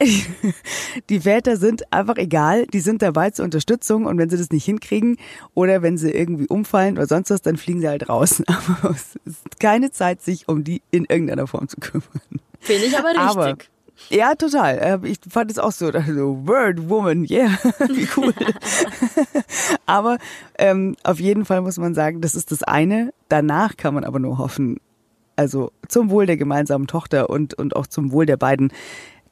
die 1.10 1.20
Väter 1.20 1.56
sind 1.56 1.92
einfach 1.92 2.16
egal, 2.16 2.66
die 2.66 2.80
sind 2.80 3.02
dabei 3.02 3.30
zur 3.30 3.44
Unterstützung 3.44 4.06
und 4.06 4.18
wenn 4.18 4.30
sie 4.30 4.36
das 4.36 4.50
nicht 4.50 4.64
hinkriegen 4.64 5.16
oder 5.54 5.82
wenn 5.82 5.98
sie 5.98 6.10
irgendwie 6.10 6.46
umfallen 6.46 6.96
oder 6.96 7.06
sonst 7.06 7.30
was, 7.30 7.42
dann 7.42 7.56
fliegen 7.56 7.80
sie 7.80 7.88
halt 7.88 8.08
raus. 8.08 8.42
Aber 8.46 8.90
es 8.90 9.16
ist 9.24 9.60
keine 9.60 9.90
Zeit, 9.90 10.22
sich 10.22 10.48
um 10.48 10.64
die 10.64 10.82
in 10.90 11.04
irgendeiner 11.04 11.46
Form 11.46 11.68
zu 11.68 11.78
kümmern. 11.78 12.20
Finde 12.60 12.86
ich 12.86 12.98
aber 12.98 13.08
richtig. 13.08 13.28
Aber, 13.28 13.56
ja, 14.10 14.34
total. 14.34 14.78
Ähm, 14.80 15.04
ich 15.04 15.18
fand 15.28 15.50
es 15.50 15.58
auch 15.58 15.72
so, 15.72 15.90
so 15.90 16.46
Word 16.46 16.88
Woman, 16.88 17.24
yeah, 17.28 17.50
wie 17.88 18.08
cool. 18.16 18.32
aber 19.86 20.18
ähm, 20.56 20.96
auf 21.02 21.20
jeden 21.20 21.44
Fall 21.44 21.60
muss 21.60 21.78
man 21.78 21.94
sagen, 21.94 22.20
das 22.20 22.34
ist 22.34 22.50
das 22.52 22.62
eine. 22.62 23.12
Danach 23.28 23.76
kann 23.76 23.94
man 23.94 24.04
aber 24.04 24.18
nur 24.18 24.38
hoffen, 24.38 24.80
also 25.36 25.72
zum 25.88 26.10
Wohl 26.10 26.26
der 26.26 26.36
gemeinsamen 26.36 26.86
Tochter 26.86 27.30
und, 27.30 27.54
und 27.54 27.76
auch 27.76 27.86
zum 27.86 28.12
Wohl 28.12 28.26
der 28.26 28.36
beiden, 28.36 28.72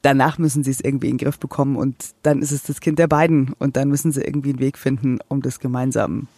danach 0.07 0.39
müssen 0.39 0.63
sie 0.63 0.71
es 0.71 0.81
irgendwie 0.81 1.09
in 1.09 1.19
den 1.19 1.25
Griff 1.25 1.41
bekommen 1.41 1.75
und 1.75 1.97
dann 2.23 2.41
ist 2.41 2.53
es 2.53 2.63
das 2.63 2.81
Kind 2.81 3.01
der 3.01 3.09
beiden 3.09 3.55
und 3.59 3.77
dann 3.77 3.89
müssen 3.89 4.13
sie 4.13 4.23
irgendwie 4.23 4.51
einen 4.51 4.61
Weg 4.61 4.79
finden, 4.79 5.19
um 5.27 5.43
das 5.43 5.59
gemeinsam, 5.59 6.29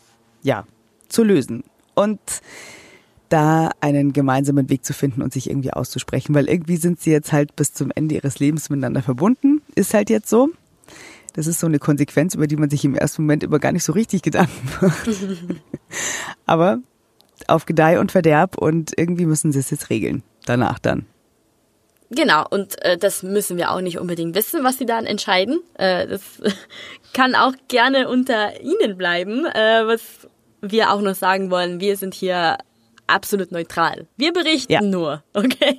ja, 0.42 0.64
zu 1.08 1.22
lösen. 1.22 1.64
Und 1.94 2.18
da 3.28 3.70
einen 3.82 4.14
gemeinsamen 4.14 4.70
Weg 4.70 4.86
zu 4.86 4.94
finden 4.94 5.20
und 5.20 5.34
sich 5.34 5.50
irgendwie 5.50 5.70
auszusprechen, 5.70 6.34
weil 6.34 6.48
irgendwie 6.48 6.78
sind 6.78 6.98
sie 6.98 7.10
jetzt 7.10 7.34
halt 7.34 7.56
bis 7.56 7.74
zum 7.74 7.90
Ende 7.94 8.14
ihres 8.14 8.38
Lebens 8.38 8.70
miteinander 8.70 9.02
verbunden, 9.02 9.60
ist 9.74 9.92
halt 9.92 10.08
jetzt 10.08 10.30
so. 10.30 10.48
Das 11.34 11.46
ist 11.46 11.60
so 11.60 11.66
eine 11.66 11.78
Konsequenz, 11.78 12.34
über 12.34 12.46
die 12.46 12.56
man 12.56 12.70
sich 12.70 12.86
im 12.86 12.94
ersten 12.94 13.22
Moment 13.22 13.44
immer 13.44 13.58
gar 13.58 13.72
nicht 13.72 13.84
so 13.84 13.92
richtig 13.92 14.22
Gedanken 14.22 14.66
macht. 14.80 15.10
Aber 16.46 16.78
auf 17.48 17.66
Gedeih 17.66 18.00
und 18.00 18.12
Verderb 18.12 18.56
und 18.56 18.92
irgendwie 18.96 19.26
müssen 19.26 19.52
sie 19.52 19.58
es 19.58 19.68
jetzt 19.68 19.90
regeln. 19.90 20.22
Danach 20.46 20.78
dann. 20.78 21.04
Genau, 22.10 22.46
und 22.48 22.80
äh, 22.82 22.96
das 22.96 23.22
müssen 23.22 23.58
wir 23.58 23.70
auch 23.70 23.80
nicht 23.80 23.98
unbedingt 23.98 24.34
wissen, 24.34 24.64
was 24.64 24.78
sie 24.78 24.86
dann 24.86 25.04
entscheiden. 25.04 25.60
Äh, 25.74 26.06
das 26.06 26.22
kann 27.12 27.34
auch 27.34 27.52
gerne 27.68 28.08
unter 28.08 28.60
Ihnen 28.60 28.96
bleiben. 28.96 29.44
Äh, 29.44 29.86
was 29.86 30.02
wir 30.60 30.92
auch 30.92 31.00
noch 31.00 31.14
sagen 31.14 31.50
wollen, 31.50 31.80
wir 31.80 31.96
sind 31.96 32.14
hier 32.14 32.56
absolut 33.06 33.52
neutral. 33.52 34.06
Wir 34.16 34.32
berichten 34.32 34.72
ja. 34.72 34.80
nur, 34.80 35.22
okay? 35.34 35.78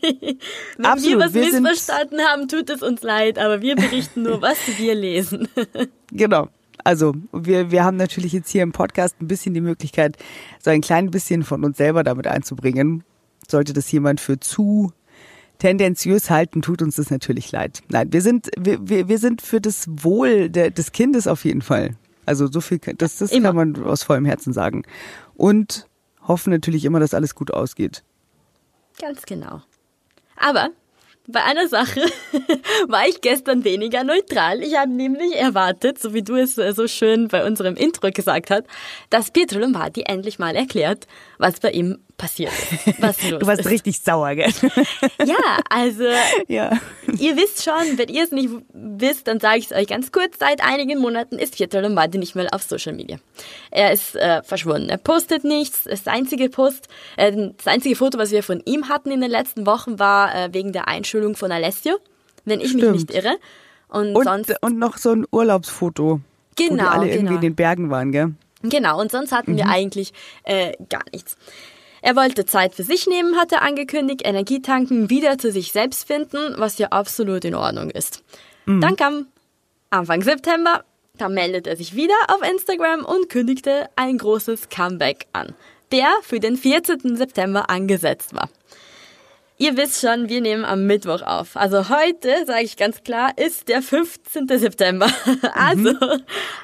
Wenn 0.78 0.86
absolut. 0.86 1.20
wir 1.20 1.26
was 1.26 1.34
wir 1.34 1.62
missverstanden 1.62 2.22
haben, 2.22 2.48
tut 2.48 2.70
es 2.70 2.82
uns 2.82 3.02
leid, 3.02 3.38
aber 3.40 3.62
wir 3.62 3.76
berichten 3.76 4.24
nur, 4.24 4.42
was 4.42 4.58
wir 4.78 4.96
lesen. 4.96 5.48
genau. 6.12 6.50
Also 6.84 7.14
wir, 7.34 7.72
wir 7.72 7.84
haben 7.84 7.98
natürlich 7.98 8.34
jetzt 8.34 8.50
hier 8.50 8.64
im 8.64 8.72
Podcast 8.72 9.16
ein 9.22 9.28
bisschen 9.28 9.54
die 9.54 9.62
Möglichkeit, 9.62 10.18
so 10.64 10.72
ein 10.72 10.82
klein 10.82 11.12
bisschen 11.12 11.44
von 11.44 11.64
uns 11.64 11.78
selber 11.78 12.04
damit 12.04 12.26
einzubringen. 12.26 13.04
Sollte 13.48 13.74
das 13.74 13.92
jemand 13.92 14.22
für 14.22 14.40
zu 14.40 14.94
tendenziös 15.60 16.30
halten, 16.30 16.62
tut 16.62 16.82
uns 16.82 16.96
das 16.96 17.12
natürlich 17.12 17.52
leid. 17.52 17.82
Nein, 17.90 18.12
wir 18.12 18.22
sind, 18.22 18.50
wir, 18.58 18.80
wir, 18.90 19.08
wir 19.08 19.20
sind 19.20 19.42
für 19.42 19.62
das 19.62 19.86
Wohl 19.88 20.50
der, 20.50 20.72
des 20.72 20.92
Kindes 20.92 21.28
auf 21.28 21.46
jeden 21.46 21.62
Fall. 21.62 21.96
Also 22.26 22.48
so 22.48 22.62
viel, 22.62 22.80
das, 22.80 23.18
das 23.18 23.32
kann 23.32 23.56
man 23.56 23.84
aus 23.84 24.04
vollem 24.04 24.26
Herzen 24.26 24.54
sagen. 24.54 24.84
Und 25.36 25.88
hoffen 26.28 26.52
natürlich 26.52 26.86
immer, 26.86 27.00
dass 27.00 27.14
alles 27.14 27.36
gut 27.36 27.52
ausgeht. 27.52 28.04
Ganz 29.00 29.24
genau. 29.26 29.62
Aber 30.36 30.70
bei 31.28 31.44
einer 31.44 31.68
Sache 31.68 32.02
war 32.88 33.08
ich 33.08 33.22
gestern 33.22 33.64
weniger 33.64 34.04
neutral. 34.04 34.62
Ich 34.62 34.78
habe 34.78 34.92
nämlich 34.92 35.36
erwartet, 35.36 36.00
so 36.00 36.14
wie 36.14 36.24
du 36.24 36.36
es 36.36 36.56
so 36.56 36.88
schön 36.88 37.28
bei 37.28 37.46
unserem 37.46 37.76
Intro 37.76 38.12
gesagt 38.12 38.50
hast, 38.50 38.64
dass 39.10 39.32
Pietro 39.32 39.60
Lombardi 39.60 40.04
endlich 40.08 40.40
mal 40.40 40.56
erklärt, 40.56 41.08
was 41.38 41.60
bei 41.60 41.72
ihm 41.72 42.00
passiert 42.20 42.52
ist. 42.52 43.02
Was 43.02 43.18
du 43.18 43.42
warst 43.48 43.62
ist. 43.62 43.70
richtig 43.70 44.00
sauer, 44.00 44.36
gell? 44.36 44.52
Ja, 45.26 45.58
also 45.70 46.04
ja. 46.48 46.78
ihr 47.18 47.36
wisst 47.36 47.64
schon, 47.64 47.98
wenn 47.98 48.10
ihr 48.10 48.24
es 48.24 48.32
nicht 48.32 48.50
wisst, 48.74 49.28
dann 49.28 49.40
sage 49.40 49.58
ich 49.58 49.66
es 49.66 49.72
euch 49.72 49.88
ganz 49.88 50.12
kurz. 50.12 50.38
Seit 50.40 50.64
einigen 50.64 51.00
Monaten 51.00 51.40
ist 51.40 51.56
Pietro 51.56 51.80
Lombardi 51.80 52.20
nicht 52.20 52.36
mehr 52.36 52.48
auf 52.54 52.62
Social 52.62 52.94
Media. 52.94 53.18
Er 53.72 53.92
ist 53.92 54.16
äh, 54.16 54.44
verschwunden. 54.44 54.90
Er 54.90 54.98
postet 54.98 55.44
nichts. 55.44 55.86
Das 55.86 56.06
einzige 56.06 56.50
Post, 56.50 56.90
äh, 57.18 57.32
das 57.58 57.66
einzige 57.66 57.96
Foto, 57.96 58.20
was 58.20 58.30
wir 58.30 58.44
von 58.44 58.62
ihm 58.66 58.90
hatten 58.90 59.10
in 59.10 59.22
den 59.22 59.32
letzten 59.32 59.66
Wochen, 59.66 59.98
war 59.98 60.36
äh, 60.36 60.50
wegen 60.52 60.74
der 60.74 60.88
Einschulung 60.88 61.36
von 61.36 61.52
Alessio, 61.52 61.98
wenn 62.46 62.60
ich 62.60 62.70
Stimmt. 62.70 62.92
mich 62.92 63.08
nicht 63.08 63.14
irre. 63.14 63.38
Und, 63.88 64.16
und, 64.16 64.26
sonst 64.26 64.54
und 64.62 64.78
noch 64.78 64.98
so 64.98 65.12
ein 65.12 65.26
Urlaubsfoto, 65.32 66.20
genau, 66.56 66.72
wo 66.72 66.76
die 66.76 66.82
alle 66.82 67.06
genau. 67.06 67.16
irgendwie 67.16 67.36
in 67.36 67.42
den 67.42 67.56
Bergen 67.56 67.90
waren, 67.90 68.12
gell? 68.12 68.36
Genau, 68.62 69.00
und 69.00 69.10
sonst 69.10 69.32
hatten 69.32 69.54
mhm. 69.54 69.58
wir 69.58 69.70
eigentlich 69.70 70.14
äh, 70.44 70.74
gar 70.90 71.04
nichts. 71.12 71.38
Er 72.02 72.16
wollte 72.16 72.46
Zeit 72.46 72.76
für 72.76 72.84
sich 72.84 73.08
nehmen, 73.08 73.38
hat 73.38 73.52
er 73.52 73.62
angekündigt, 73.62 74.22
Energietanken, 74.26 75.10
wieder 75.10 75.38
zu 75.38 75.52
sich 75.52 75.72
selbst 75.72 76.08
finden, 76.08 76.56
was 76.58 76.78
ja 76.78 76.88
absolut 76.90 77.46
in 77.46 77.56
Ordnung 77.56 77.90
ist. 77.90 78.24
Mhm. 78.66 78.82
Dann 78.82 78.96
kam 78.96 79.28
Anfang 79.90 80.22
September, 80.22 80.84
da 81.18 81.30
meldet 81.30 81.68
er 81.68 81.76
sich 81.76 81.96
wieder 81.96 82.16
auf 82.28 82.48
Instagram 82.48 83.04
und 83.04 83.30
kündigte 83.30 83.90
ein 83.96 84.18
großes 84.18 84.70
Comeback 84.70 85.28
an, 85.34 85.54
der 85.92 86.08
für 86.22 86.40
den 86.40 86.56
14. 86.56 87.18
September 87.18 87.70
angesetzt 87.70 88.34
war. 88.34 88.50
Ihr 89.58 89.76
wisst 89.76 90.00
schon, 90.00 90.30
wir 90.30 90.40
nehmen 90.40 90.64
am 90.64 90.88
Mittwoch 90.88 91.22
auf. 91.22 91.58
Also 91.58 91.90
heute, 91.90 92.46
sage 92.46 92.64
ich 92.64 92.78
ganz 92.78 93.04
klar, 93.04 93.34
ist 93.38 93.68
der 93.68 93.82
15. 93.82 94.48
September. 94.48 95.12
Also 95.54 95.92
mhm. 95.92 96.24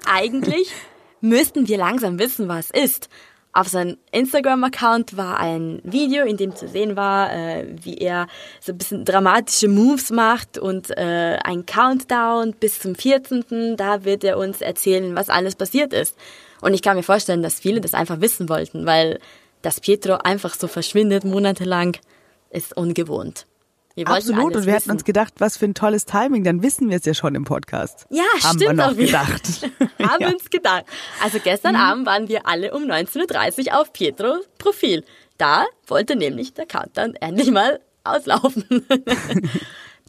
eigentlich 0.10 0.72
müssten 1.20 1.68
wir 1.68 1.78
langsam 1.78 2.20
wissen, 2.20 2.48
was 2.48 2.70
ist. 2.70 3.10
Auf 3.56 3.70
seinem 3.70 3.96
Instagram-Account 4.12 5.16
war 5.16 5.40
ein 5.40 5.80
Video, 5.86 6.26
in 6.26 6.36
dem 6.36 6.58
zu 6.58 6.68
sehen 6.68 6.98
war, 6.98 7.32
äh, 7.32 7.66
wie 7.82 7.98
er 7.98 8.28
so 8.60 8.74
ein 8.74 8.78
bisschen 8.78 9.06
dramatische 9.06 9.70
Moves 9.70 10.12
macht 10.12 10.58
und 10.58 10.90
äh, 10.98 11.38
ein 11.42 11.66
Countdown 11.66 12.54
bis 12.60 12.82
zum 12.82 12.96
14. 12.96 13.78
Da 13.78 14.04
wird 14.04 14.26
er 14.26 14.38
uns 14.38 14.60
erzählen, 14.60 15.16
was 15.16 15.30
alles 15.30 15.56
passiert 15.56 15.94
ist. 15.94 16.18
Und 16.60 16.74
ich 16.74 16.82
kann 16.82 16.98
mir 16.98 17.04
vorstellen, 17.04 17.42
dass 17.42 17.62
viele 17.62 17.80
das 17.80 17.94
einfach 17.94 18.20
wissen 18.20 18.50
wollten, 18.50 18.86
weil 18.86 19.20
dass 19.62 19.80
Pietro 19.80 20.16
einfach 20.16 20.54
so 20.54 20.68
verschwindet 20.68 21.24
monatelang 21.24 21.96
ist 22.50 22.76
ungewohnt. 22.76 23.46
Absolut. 24.04 24.56
Und 24.56 24.66
wir 24.66 24.74
hatten 24.74 24.92
uns 24.92 25.06
gedacht, 25.06 25.36
was 25.38 25.58
für 25.58 25.66
ein 25.66 25.74
tolles 25.74 26.06
Timing. 26.06 26.44
Dann 26.44 26.62
wissen 26.62 26.90
wir 26.90 26.98
es 26.98 27.06
ja 27.06 27.14
schon 27.14 27.34
im 27.34 27.46
Podcast. 27.46 28.06
Ja, 28.10 28.24
Haben 28.44 28.60
stimmt. 28.60 28.82
Haben 28.82 28.98
wir 28.98 29.06
noch 29.06 29.26
gedacht. 29.26 29.70
Haben 30.02 30.22
ja. 30.22 30.28
uns 30.30 30.50
gedacht. 30.50 30.86
Also 31.24 31.40
gestern 31.42 31.76
mhm. 31.76 31.82
Abend 31.82 32.06
waren 32.06 32.28
wir 32.28 32.46
alle 32.46 32.74
um 32.74 32.84
19.30 32.84 33.68
Uhr 33.68 33.80
auf 33.80 33.94
Pietro 33.94 34.40
Profil. 34.58 35.04
Da 35.38 35.66
wollte 35.88 36.16
nämlich 36.16 36.54
der 36.54 36.66
Countdown 36.66 37.16
endlich 37.16 37.52
mal 37.52 37.80
auslaufen. 38.04 38.66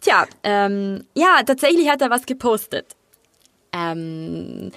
Tja, 0.00 0.26
ähm, 0.42 1.04
ja, 1.14 1.42
tatsächlich 1.44 1.88
hat 1.88 2.02
er 2.02 2.10
was 2.10 2.26
gepostet. 2.26 2.86
Ähm, 3.72 4.72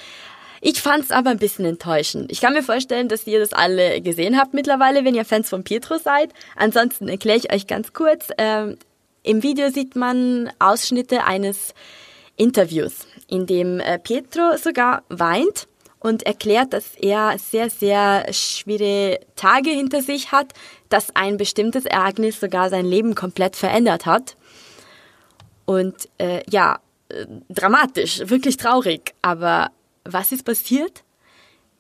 ich 0.62 0.82
fand's 0.82 1.12
aber 1.12 1.30
ein 1.30 1.38
bisschen 1.38 1.66
enttäuschend. 1.66 2.32
Ich 2.32 2.42
kann 2.42 2.54
mir 2.54 2.64
vorstellen, 2.64 3.08
dass 3.08 3.28
ihr 3.28 3.40
das 3.40 3.54
alle 3.54 4.02
gesehen 4.02 4.38
habt 4.38 4.54
mittlerweile, 4.54 5.06
wenn 5.06 5.16
ihr 5.16 5.26
Fans 5.26 5.50
von 5.50 5.64
Pietro 5.64 5.98
seid. 5.98 6.32
Ansonsten 6.56 7.08
erkläre 7.08 7.38
ich 7.38 7.54
euch 7.54 7.68
ganz 7.68 7.94
kurz. 7.94 8.30
Ähm, 8.38 8.78
im 9.24 9.44
Video 9.44 9.70
sieht 9.70 9.96
man 9.96 10.52
Ausschnitte 10.60 11.24
eines 11.24 11.74
Interviews, 12.36 13.06
in 13.28 13.46
dem 13.46 13.80
äh, 13.80 14.00
Pietro 14.00 14.58
sogar 14.58 15.04
weint 15.10 15.68
und 16.00 16.24
erklärt, 16.24 16.74
dass 16.74 16.96
er 16.96 17.38
sehr, 17.38 17.70
sehr 17.70 18.32
schwere 18.32 19.20
Tage 19.36 19.70
hinter 19.70 20.02
sich 20.02 20.32
hat, 20.32 20.54
dass 20.88 21.16
ein 21.16 21.38
bestimmtes 21.38 21.86
Ereignis 21.86 22.40
sogar 22.40 22.70
sein 22.70 22.86
Leben 22.86 23.16
komplett 23.16 23.56
verändert 23.58 24.06
hat. 24.06 24.38
Und 25.66 25.96
äh, 26.18 26.42
ja, 26.50 26.80
äh, 27.10 27.26
dramatisch, 27.50 28.22
wirklich 28.26 28.56
traurig. 28.56 29.14
Aber 29.22 29.72
was 30.06 30.32
ist 30.32 30.46
passiert? 30.46 31.04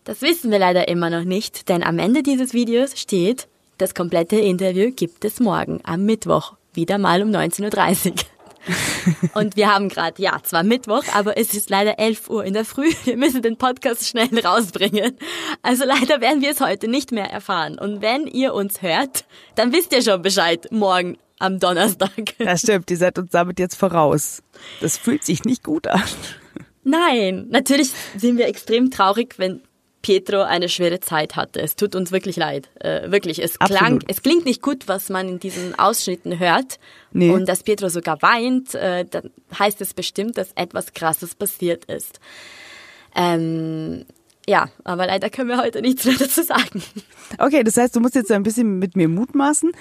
Das 0.03 0.22
wissen 0.22 0.51
wir 0.51 0.60
leider 0.60 0.88
immer 0.89 1.10
noch 1.10 1.24
nicht, 1.24 1.69
denn 1.69 1.84
am 1.84 2.00
Ende 2.00 2.24
dieses 2.24 2.53
Videos 2.53 3.00
steht, 3.00 3.48
das 3.77 3.96
komplette 3.96 4.36
Interview 4.36 4.91
gibt 4.91 5.24
es 5.24 5.39
morgen 5.39 5.79
am 5.84 6.05
Mittwoch 6.05 6.58
wieder 6.73 6.97
mal 6.97 7.21
um 7.21 7.29
19.30 7.29 8.11
Uhr. 8.11 8.15
Und 9.33 9.55
wir 9.55 9.73
haben 9.73 9.89
gerade, 9.89 10.21
ja, 10.21 10.39
zwar 10.43 10.63
Mittwoch, 10.63 11.03
aber 11.13 11.38
es 11.38 11.53
ist 11.53 11.69
leider 11.69 11.99
11 11.99 12.29
Uhr 12.29 12.43
in 12.43 12.53
der 12.53 12.65
Früh. 12.65 12.91
Wir 13.05 13.17
müssen 13.17 13.41
den 13.41 13.57
Podcast 13.57 14.07
schnell 14.07 14.27
rausbringen. 14.39 15.17
Also 15.61 15.85
leider 15.85 16.21
werden 16.21 16.41
wir 16.41 16.51
es 16.51 16.61
heute 16.61 16.88
nicht 16.88 17.11
mehr 17.11 17.29
erfahren. 17.29 17.79
Und 17.79 18.01
wenn 18.01 18.27
ihr 18.27 18.53
uns 18.53 18.81
hört, 18.81 19.25
dann 19.55 19.71
wisst 19.71 19.93
ihr 19.93 20.01
schon 20.01 20.21
Bescheid 20.21 20.67
morgen 20.71 21.17
am 21.39 21.59
Donnerstag. 21.59 22.11
Das 22.39 22.61
stimmt, 22.61 22.91
ihr 22.91 22.97
seid 22.97 23.17
uns 23.17 23.31
damit 23.31 23.59
jetzt 23.59 23.75
voraus. 23.75 24.43
Das 24.81 24.97
fühlt 24.97 25.23
sich 25.23 25.45
nicht 25.45 25.63
gut 25.63 25.88
an. 25.88 26.03
Nein, 26.83 27.47
natürlich 27.49 27.91
sind 28.17 28.38
wir 28.38 28.47
extrem 28.47 28.91
traurig, 28.91 29.35
wenn 29.38 29.61
Pietro 30.01 30.41
eine 30.43 30.69
schwere 30.69 30.99
Zeit 30.99 31.35
hatte. 31.35 31.59
Es 31.61 31.75
tut 31.75 31.95
uns 31.95 32.11
wirklich 32.11 32.37
leid. 32.37 32.69
Äh, 32.79 33.11
wirklich. 33.11 33.43
Es 33.43 33.59
klang, 33.59 34.01
es 34.07 34.21
klingt 34.21 34.45
nicht 34.45 34.61
gut, 34.61 34.87
was 34.87 35.09
man 35.09 35.27
in 35.27 35.39
diesen 35.39 35.77
Ausschnitten 35.77 36.39
hört. 36.39 36.79
Nee. 37.11 37.31
Und 37.31 37.49
dass 37.49 37.63
Pietro 37.63 37.89
sogar 37.89 38.21
weint, 38.21 38.75
äh, 38.75 39.05
dann 39.05 39.31
heißt 39.57 39.81
es 39.81 39.93
bestimmt, 39.93 40.37
dass 40.37 40.51
etwas 40.53 40.93
Krasses 40.93 41.35
passiert 41.35 41.85
ist. 41.85 42.19
Ähm, 43.15 44.05
ja, 44.47 44.69
aber 44.83 45.05
leider 45.05 45.29
können 45.29 45.49
wir 45.49 45.57
heute 45.57 45.81
nichts 45.81 46.05
mehr 46.05 46.15
dazu 46.17 46.43
sagen. 46.43 46.81
Okay, 47.37 47.63
das 47.63 47.77
heißt, 47.77 47.95
du 47.95 47.99
musst 47.99 48.15
jetzt 48.15 48.31
ein 48.31 48.43
bisschen 48.43 48.79
mit 48.79 48.95
mir 48.95 49.07
mutmaßen. 49.07 49.71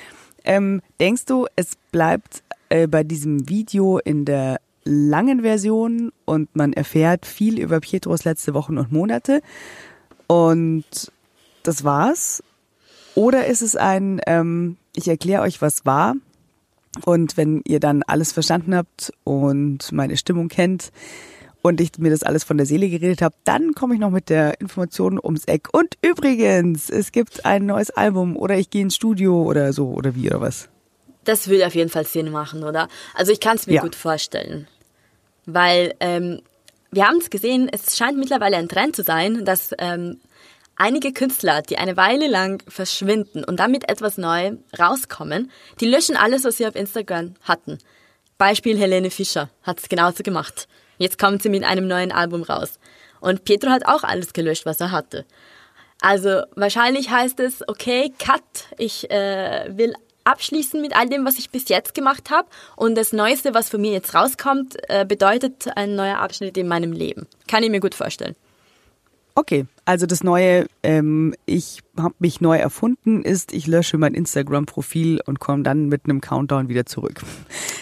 Ähm, 0.44 0.82
denkst 1.00 1.26
du, 1.26 1.46
es 1.56 1.72
bleibt 1.92 2.42
äh, 2.68 2.86
bei 2.86 3.04
diesem 3.04 3.48
Video 3.48 3.98
in 3.98 4.24
der 4.24 4.60
langen 4.84 5.42
Version 5.42 6.12
und 6.24 6.54
man 6.56 6.72
erfährt 6.72 7.26
viel 7.26 7.58
über 7.58 7.80
Pietros 7.80 8.24
letzte 8.24 8.54
Wochen 8.54 8.78
und 8.78 8.90
Monate? 8.90 9.42
Und 10.28 10.84
das 11.64 11.82
war's. 11.82 12.42
Oder 13.16 13.46
ist 13.46 13.62
es 13.62 13.74
ein, 13.74 14.20
ähm, 14.26 14.76
ich 14.94 15.08
erkläre 15.08 15.42
euch, 15.42 15.60
was 15.60 15.84
war. 15.84 16.14
Und 17.04 17.36
wenn 17.36 17.62
ihr 17.66 17.80
dann 17.80 18.04
alles 18.04 18.32
verstanden 18.32 18.74
habt 18.74 19.12
und 19.24 19.90
meine 19.90 20.16
Stimmung 20.16 20.48
kennt 20.48 20.92
und 21.62 21.80
ich 21.80 21.98
mir 21.98 22.10
das 22.10 22.22
alles 22.22 22.44
von 22.44 22.56
der 22.56 22.66
Seele 22.66 22.88
geredet 22.88 23.22
habe, 23.22 23.34
dann 23.44 23.72
komme 23.72 23.94
ich 23.94 24.00
noch 24.00 24.10
mit 24.10 24.28
der 24.28 24.60
Information 24.60 25.18
ums 25.22 25.44
Eck. 25.46 25.68
Und 25.72 25.96
übrigens, 26.02 26.90
es 26.90 27.10
gibt 27.12 27.44
ein 27.44 27.66
neues 27.66 27.90
Album 27.90 28.36
oder 28.36 28.56
ich 28.56 28.70
gehe 28.70 28.82
ins 28.82 28.94
Studio 28.94 29.42
oder 29.42 29.72
so 29.72 29.88
oder 29.88 30.14
wie 30.14 30.28
oder 30.28 30.40
was. 30.40 30.68
Das 31.24 31.48
würde 31.48 31.66
auf 31.66 31.74
jeden 31.74 31.90
Fall 31.90 32.06
Sinn 32.06 32.30
machen, 32.30 32.64
oder? 32.64 32.88
Also 33.14 33.32
ich 33.32 33.40
kann 33.40 33.56
es 33.56 33.66
mir 33.66 33.74
ja. 33.74 33.82
gut 33.82 33.94
vorstellen. 33.94 34.66
Weil 35.44 35.94
ähm, 36.00 36.40
wir 36.90 37.06
haben 37.06 37.18
es 37.18 37.30
gesehen, 37.30 37.68
es 37.70 37.96
scheint 37.96 38.18
mittlerweile 38.18 38.56
ein 38.56 38.68
Trend 38.68 38.96
zu 38.96 39.02
sein, 39.02 39.44
dass 39.44 39.72
ähm, 39.78 40.20
einige 40.76 41.12
Künstler, 41.12 41.62
die 41.62 41.78
eine 41.78 41.96
Weile 41.96 42.28
lang 42.28 42.62
verschwinden 42.68 43.44
und 43.44 43.60
damit 43.60 43.88
etwas 43.88 44.16
neu 44.16 44.52
rauskommen, 44.78 45.50
die 45.80 45.86
löschen 45.86 46.16
alles, 46.16 46.44
was 46.44 46.56
sie 46.56 46.66
auf 46.66 46.76
Instagram 46.76 47.34
hatten. 47.42 47.78
Beispiel 48.38 48.78
Helene 48.78 49.10
Fischer 49.10 49.50
hat 49.62 49.80
es 49.80 49.88
genauso 49.88 50.22
gemacht. 50.22 50.68
Jetzt 50.96 51.18
kommt 51.18 51.42
sie 51.42 51.48
mit 51.48 51.64
einem 51.64 51.86
neuen 51.88 52.12
Album 52.12 52.42
raus. 52.42 52.78
Und 53.20 53.44
Pietro 53.44 53.70
hat 53.70 53.86
auch 53.86 54.04
alles 54.04 54.32
gelöscht, 54.32 54.64
was 54.64 54.80
er 54.80 54.92
hatte. 54.92 55.24
Also 56.00 56.42
wahrscheinlich 56.54 57.10
heißt 57.10 57.40
es, 57.40 57.66
okay, 57.66 58.12
cut, 58.18 58.42
ich 58.78 59.10
äh, 59.10 59.76
will 59.76 59.94
abschließen 60.28 60.80
mit 60.80 60.96
all 60.96 61.08
dem, 61.08 61.24
was 61.24 61.38
ich 61.38 61.50
bis 61.50 61.68
jetzt 61.68 61.94
gemacht 61.94 62.30
habe. 62.30 62.48
Und 62.76 62.96
das 62.96 63.12
Neueste, 63.12 63.54
was 63.54 63.68
von 63.68 63.80
mir 63.80 63.92
jetzt 63.92 64.14
rauskommt, 64.14 64.76
äh, 64.88 65.04
bedeutet 65.04 65.66
ein 65.76 65.94
neuer 65.94 66.18
Abschnitt 66.18 66.56
in 66.56 66.68
meinem 66.68 66.92
Leben. 66.92 67.26
Kann 67.46 67.62
ich 67.62 67.70
mir 67.70 67.80
gut 67.80 67.94
vorstellen. 67.94 68.36
Okay, 69.38 69.66
also 69.84 70.04
das 70.04 70.24
neue, 70.24 70.66
ähm, 70.82 71.32
ich 71.46 71.78
habe 71.96 72.14
mich 72.18 72.40
neu 72.40 72.58
erfunden, 72.58 73.22
ist, 73.22 73.52
ich 73.52 73.68
lösche 73.68 73.96
mein 73.96 74.14
Instagram-Profil 74.14 75.20
und 75.26 75.38
komme 75.38 75.62
dann 75.62 75.86
mit 75.86 76.06
einem 76.06 76.20
Countdown 76.20 76.68
wieder 76.68 76.86
zurück. 76.86 77.20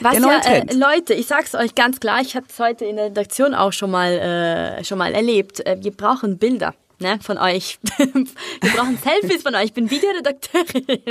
Was 0.02 0.18
ja, 0.18 0.40
äh, 0.44 0.74
Leute, 0.74 1.14
ich 1.14 1.28
sag's 1.28 1.54
euch 1.54 1.74
ganz 1.74 1.98
klar, 1.98 2.20
ich 2.20 2.36
habe 2.36 2.44
es 2.46 2.58
heute 2.58 2.84
in 2.84 2.96
der 2.96 3.06
Redaktion 3.06 3.54
auch 3.54 3.72
schon 3.72 3.90
mal, 3.90 4.12
äh, 4.12 4.84
schon 4.84 4.98
mal 4.98 5.14
erlebt. 5.14 5.64
Äh, 5.64 5.78
wir 5.80 5.92
brauchen 5.92 6.36
Bilder 6.36 6.74
ne, 6.98 7.18
von 7.20 7.38
euch. 7.38 7.78
Wir 7.98 8.70
brauchen 8.74 8.98
Selfies 8.98 9.42
von 9.42 9.54
euch. 9.54 9.66
Ich 9.66 9.72
bin 9.72 9.90
Videoredakteurin. 9.90 10.86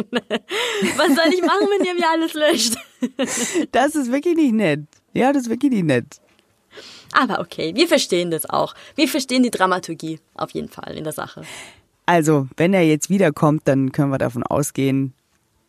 Was 0.97 1.15
soll 1.15 1.33
ich 1.33 1.41
machen, 1.41 1.67
wenn 1.69 1.85
ihr 1.85 1.93
mir 1.93 2.09
alles 2.09 2.33
löscht? 2.33 2.75
Das 3.71 3.93
ist 3.93 4.11
wirklich 4.11 4.35
nicht 4.35 4.53
nett. 4.53 4.81
Ja, 5.13 5.31
das 5.31 5.43
ist 5.43 5.49
wirklich 5.49 5.71
nicht 5.71 5.85
nett. 5.85 6.19
Aber 7.11 7.39
okay, 7.39 7.73
wir 7.75 7.87
verstehen 7.87 8.31
das 8.31 8.49
auch. 8.49 8.73
Wir 8.95 9.07
verstehen 9.07 9.43
die 9.43 9.51
Dramaturgie 9.51 10.19
auf 10.33 10.51
jeden 10.51 10.69
Fall 10.69 10.97
in 10.97 11.03
der 11.03 11.13
Sache. 11.13 11.43
Also, 12.05 12.47
wenn 12.57 12.73
er 12.73 12.83
jetzt 12.83 13.09
wiederkommt, 13.09 13.63
dann 13.65 13.91
können 13.91 14.11
wir 14.11 14.17
davon 14.17 14.43
ausgehen, 14.43 15.13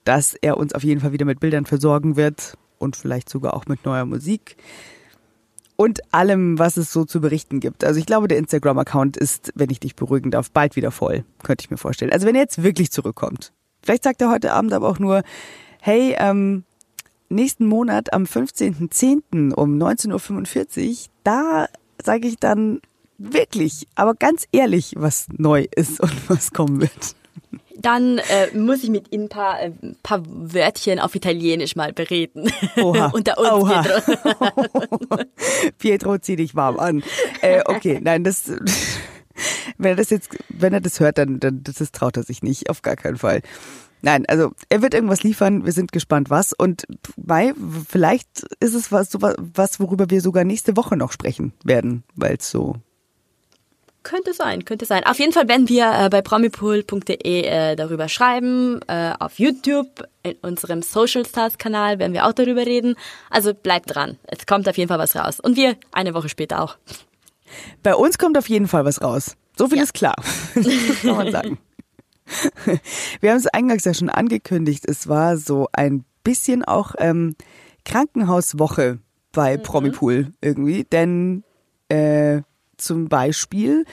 dass 0.05 0.35
er 0.35 0.57
uns 0.57 0.73
auf 0.75 0.83
jeden 0.83 1.01
Fall 1.01 1.13
wieder 1.13 1.27
mit 1.27 1.41
Bildern 1.41 1.67
versorgen 1.67 2.17
wird 2.17 2.57
und 2.79 2.97
vielleicht 2.97 3.29
sogar 3.29 3.55
auch 3.55 3.67
mit 3.67 3.85
neuer 3.85 4.05
Musik 4.05 4.57
und 5.77 6.01
allem, 6.13 6.59
was 6.59 6.77
es 6.77 6.93
so 6.93 7.05
zu 7.05 7.21
berichten 7.21 7.61
gibt. 7.61 7.85
Also 7.85 8.01
ich 8.01 8.07
glaube, 8.07 8.29
der 8.29 8.39
Instagram-Account 8.39 9.17
ist, 9.17 9.53
wenn 9.55 9.71
ich 9.71 9.81
dich 9.81 9.95
beruhigen 9.95 10.31
darf, 10.31 10.51
bald 10.51 10.77
wieder 10.77 10.91
voll, 10.91 11.25
könnte 11.43 11.63
ich 11.65 11.71
mir 11.71 11.77
vorstellen. 11.77 12.13
Also 12.13 12.27
wenn 12.27 12.35
er 12.35 12.43
jetzt 12.43 12.63
wirklich 12.63 12.91
zurückkommt. 12.91 13.53
Vielleicht 13.83 14.05
sagt 14.05 14.21
er 14.21 14.31
heute 14.31 14.53
Abend 14.53 14.73
aber 14.73 14.89
auch 14.89 14.99
nur, 14.99 15.23
hey, 15.81 16.17
ähm, 16.19 16.65
nächsten 17.29 17.67
Monat 17.67 18.13
am 18.13 18.25
15.10. 18.25 19.53
um 19.55 19.79
19.45 19.79 20.89
Uhr, 20.89 20.97
da 21.25 21.67
sage 22.03 22.27
ich 22.27 22.37
dann 22.39 22.81
wirklich, 23.19 23.87
aber 23.95 24.15
ganz 24.15 24.47
ehrlich, 24.53 24.95
was 24.97 25.27
neu 25.37 25.67
ist 25.75 26.01
und 26.01 26.13
was 26.29 26.53
kommen 26.53 26.81
wird. 26.81 27.17
Dann 27.79 28.19
äh, 28.19 28.57
muss 28.57 28.83
ich 28.83 28.91
mit 28.91 29.13
Ihnen 29.13 29.25
ein 29.25 29.29
paar, 29.29 29.61
äh, 29.61 29.73
paar 30.03 30.23
Wörtchen 30.27 30.99
auf 30.99 31.15
Italienisch 31.15 31.77
mal 31.77 31.93
bereden. 31.93 32.51
Oha. 32.77 33.07
Unter 33.15 33.39
uns, 33.39 33.65
Oha. 33.65 33.83
Pietro. 33.83 35.19
Pietro, 35.79 36.19
zieh 36.19 36.37
dich 36.37 36.55
warm 36.55 36.79
an. 36.79 37.03
Äh, 37.43 37.63
okay, 37.67 38.01
nein, 38.03 38.25
das, 38.25 38.51
wenn 39.79 39.91
er 39.91 39.97
das 39.97 40.11
jetzt, 40.11 40.31
wenn 40.49 40.73
er 40.73 40.81
das 40.81 41.01
hört, 41.01 41.19
dann, 41.19 41.41
dann 41.41 41.63
das 41.63 41.77
traut 41.93 42.17
er 42.17 42.23
sich 42.23 42.43
nicht, 42.43 42.71
auf 42.71 42.83
gar 42.83 42.97
keinen 42.97 43.17
Fall. 43.19 43.43
Nein, 44.03 44.25
also 44.27 44.53
er 44.69 44.83
wird 44.83 44.95
irgendwas 44.95 45.23
liefern. 45.23 45.65
Wir 45.65 45.73
sind 45.73 45.91
gespannt, 45.91 46.31
was. 46.31 46.53
Und 46.53 46.87
bei, 47.17 47.55
vielleicht 47.89 48.47
ist 48.61 48.75
es 48.75 48.93
was, 48.93 49.17
was, 49.21 49.81
worüber 49.81 50.11
wir 50.11 50.21
sogar 50.21 50.45
nächste 50.45 50.77
Woche 50.77 50.97
noch 50.97 51.13
sprechen 51.13 51.55
werden, 51.65 52.05
weil 52.15 52.37
es 52.39 52.51
so 52.51 52.77
könnte 54.07 54.33
sein, 54.35 54.65
könnte 54.65 54.87
sein. 54.87 55.05
Auf 55.05 55.19
jeden 55.19 55.33
Fall 55.33 55.49
werden 55.49 55.69
wir 55.69 55.93
äh, 55.93 56.09
bei 56.09 56.23
promipool.de 56.23 57.43
äh, 57.43 57.75
darüber 57.75 58.09
schreiben. 58.09 58.81
Äh, 58.87 59.15
auf 59.19 59.41
YouTube, 59.41 60.05
in 60.23 60.37
unserem 60.43 60.83
Social 60.83 61.27
Stars 61.27 61.59
Kanal 61.59 61.99
werden 61.99 62.13
wir 62.13 62.25
auch 62.25 62.33
darüber 62.33 62.65
reden. 62.65 62.95
Also 63.31 63.53
bleibt 63.53 63.93
dran. 63.93 64.17
Es 64.29 64.47
kommt 64.47 64.69
auf 64.69 64.77
jeden 64.79 64.89
Fall 64.89 65.01
was 65.01 65.17
raus. 65.17 65.41
Und 65.41 65.57
wir 65.57 65.77
eine 65.91 66.15
Woche 66.15 66.29
später 66.29 66.63
auch. 66.63 66.77
Bei 67.83 67.97
uns 67.97 68.17
kommt 68.17 68.39
auf 68.39 68.49
jeden 68.49 68.69
Fall 68.69 68.85
was 68.85 69.03
raus. 69.03 69.37
So 69.57 69.67
viel 69.67 69.79
ja. 69.79 69.83
ist 69.83 69.95
klar. 69.95 70.15
kann 71.03 71.17
man 71.17 71.33
sagen. 71.33 71.59
Wir 73.21 73.31
haben 73.31 73.39
es 73.39 73.47
eingangs 73.49 73.85
ja 73.85 73.95
schon 73.95 74.11
angekündigt. 74.11 74.85
Es 74.87 75.09
war 75.09 75.37
so 75.37 75.69
ein 75.73 76.05
bisschen 76.23 76.65
auch 76.65 76.95
ähm, 76.99 77.35
Krankenhauswoche 77.85 78.99
bei 79.33 79.57
mhm. 79.57 79.63
Promipool 79.63 80.33
irgendwie, 80.41 80.85
denn 80.85 81.43
äh, 81.89 82.43
zum 82.77 83.09
Beispiel 83.09 83.85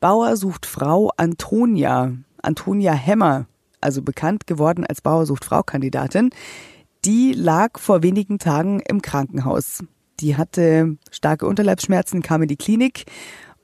Bauer 0.00 0.36
sucht 0.36 0.66
Frau 0.66 1.10
Antonia, 1.16 2.12
Antonia 2.42 2.92
Hemmer, 2.92 3.46
also 3.80 4.02
bekannt 4.02 4.46
geworden 4.46 4.84
als 4.84 5.00
Bauer 5.00 5.26
sucht 5.26 5.44
Frau 5.44 5.62
Kandidatin, 5.62 6.30
die 7.04 7.32
lag 7.32 7.78
vor 7.78 8.02
wenigen 8.02 8.38
Tagen 8.38 8.80
im 8.80 9.02
Krankenhaus. 9.02 9.84
Die 10.20 10.36
hatte 10.36 10.96
starke 11.10 11.46
Unterleibsschmerzen, 11.46 12.22
kam 12.22 12.42
in 12.42 12.48
die 12.48 12.56
Klinik 12.56 13.04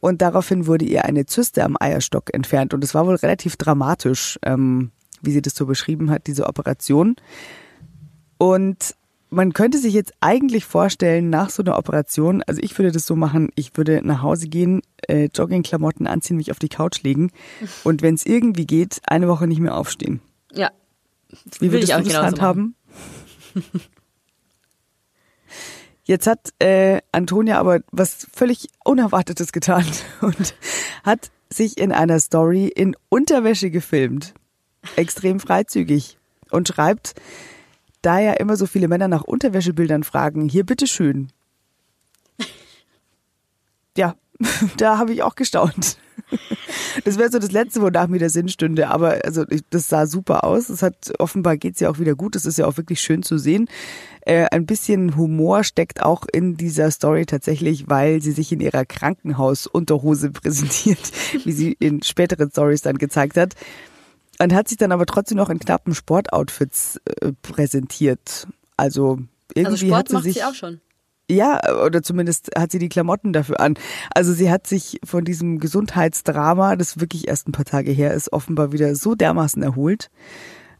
und 0.01 0.23
daraufhin 0.23 0.67
wurde 0.67 0.85
ihr 0.85 1.05
eine 1.05 1.27
Zyste 1.27 1.65
am 1.65 1.77
Eierstock 1.79 2.35
entfernt. 2.35 2.75
Und 2.75 2.83
es 2.83 2.95
war 2.95 3.07
wohl 3.07 3.17
relativ 3.17 3.57
dramatisch, 3.57 4.39
ähm, 4.45 4.91
wie 5.23 5.33
sie 5.33 5.43
das 5.43 5.55
so 5.55 5.67
beschrieben 5.67 6.11
hat, 6.11 6.27
diese 6.27 6.47
Operation. 6.47 7.17
Und 8.39 8.95
man 9.31 9.53
könnte 9.53 9.79
sich 9.79 9.95
jetzt 9.95 10.13
eigentlich 10.21 10.65
vorstellen, 10.65 11.31
nach 11.31 11.51
so 11.51 11.63
einer 11.63 11.79
Operation, 11.79 12.43
also 12.47 12.61
ich 12.63 12.77
würde 12.79 12.93
das 12.93 13.07
so 13.07 13.17
machen, 13.17 13.51
ich 13.55 13.77
würde 13.77 14.01
nach 14.05 14.23
Hause 14.23 14.49
gehen, 14.49 14.83
äh, 15.09 15.29
Joggingklamotten 15.35 16.07
anziehen, 16.07 16.37
mich 16.37 16.51
auf 16.51 16.59
die 16.59 16.69
Couch 16.69 17.03
legen 17.03 17.31
und 17.85 18.03
wenn 18.03 18.15
es 18.15 18.27
irgendwie 18.27 18.67
geht, 18.67 19.01
eine 19.07 19.29
Woche 19.29 19.47
nicht 19.47 19.61
mehr 19.61 19.77
aufstehen. 19.77 20.21
Ja. 20.53 20.71
Wie 21.61 21.71
würdest 21.73 21.93
du 21.93 22.03
das 22.03 22.17
handhaben? 22.17 22.75
Jetzt 26.05 26.27
hat 26.27 26.53
äh, 26.59 27.01
Antonia 27.13 27.59
aber 27.59 27.83
was 27.93 28.27
völlig 28.33 28.69
Unerwartetes 28.85 29.53
getan 29.53 29.85
und 30.21 30.55
hat 31.05 31.31
sich 31.53 31.79
in 31.79 31.93
einer 31.93 32.19
Story 32.19 32.67
in 32.67 32.97
Unterwäsche 33.09 33.71
gefilmt. 33.71 34.35
Extrem 34.97 35.39
freizügig. 35.39 36.19
Und 36.51 36.67
schreibt, 36.67 37.15
da 38.03 38.19
ja 38.19 38.33
immer 38.35 38.57
so 38.57 38.67
viele 38.67 38.89
Männer 38.89 39.09
nach 39.09 39.23
Unterwäschebildern 39.23 40.05
fragen, 40.05 40.49
hier 40.49 40.65
bitteschön. 40.65 41.29
Ja, 43.97 44.15
da 44.77 44.99
habe 44.99 45.13
ich 45.13 45.23
auch 45.23 45.35
gestaunt. 45.35 45.99
Das 47.05 47.19
wäre 47.19 47.31
so 47.31 47.39
das 47.39 47.53
Letzte, 47.53 47.83
wonach 47.83 48.09
mir 48.09 48.19
der 48.19 48.31
Sinn 48.31 48.49
stünde. 48.49 48.89
Aber 48.89 49.21
also 49.25 49.45
das 49.71 49.89
sah 49.89 50.07
super 50.07 50.45
aus. 50.45 50.69
Es 50.69 50.83
hat 50.83 51.13
offenbar 51.19 51.57
geht's 51.57 51.81
ja 51.81 51.89
auch 51.89 51.99
wieder 51.99 52.15
gut. 52.15 52.35
Das 52.35 52.47
ist 52.47 52.59
ja 52.59 52.67
auch 52.67 52.77
wirklich 52.77 53.01
schön 53.01 53.23
zu 53.23 53.39
sehen. 53.39 53.69
Äh, 54.23 54.47
ein 54.51 54.67
bisschen 54.67 55.17
Humor 55.17 55.63
steckt 55.65 56.03
auch 56.03 56.25
in 56.33 56.57
dieser 56.57 56.91
Story 56.91 57.27
tatsächlich, 57.27 57.89
weil 57.89 58.21
sie 58.23 58.33
sich 58.33 58.53
in 58.53 58.61
ihrer 58.61 58.85
Krankenhausunterhose 58.85 60.31
präsentiert, 60.31 61.13
wie 61.45 61.53
sie 61.53 61.73
in 61.79 62.03
späteren 62.03 62.51
Stories 62.51 62.83
dann 62.83 62.99
gezeigt 62.99 63.37
hat 63.37 63.55
und 64.41 64.55
hat 64.55 64.69
sich 64.69 64.79
dann 64.79 64.93
aber 64.93 65.07
trotzdem 65.07 65.37
noch 65.37 65.51
in 65.51 65.59
knappen 65.59 65.95
Sportoutfits 65.95 67.01
äh, 67.05 67.33
präsentiert. 67.43 68.49
Also 68.77 69.19
irgendwie 69.55 69.73
also 69.73 69.87
Sport 69.87 69.99
hat 69.99 70.09
sie 70.09 70.15
macht 70.15 70.25
sich 70.25 70.35
sie 70.35 70.45
auch 70.45 70.55
schon. 70.55 70.81
Ja, 71.29 71.61
oder 71.85 72.03
zumindest 72.03 72.51
hat 72.59 72.73
sie 72.73 72.81
die 72.81 72.89
Klamotten 72.89 73.33
dafür 73.33 73.61
an. 73.61 73.75
Also 74.13 74.33
sie 74.33 74.51
hat 74.51 74.67
sich 74.67 74.99
von 75.05 75.25
diesem 75.25 75.61
Gesundheitsdrama, 75.61 76.75
das 76.75 76.99
wirklich 76.99 77.29
erst 77.29 77.49
ein 77.49 77.53
paar 77.53 77.65
Tage 77.65 77.93
her 77.93 78.15
ist, 78.15 78.33
offenbar 78.33 78.73
wieder 78.73 78.97
so 78.97 79.15
dermaßen 79.15 79.63
erholt. 79.63 80.11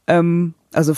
Ähm, 0.09 0.55
also 0.73 0.95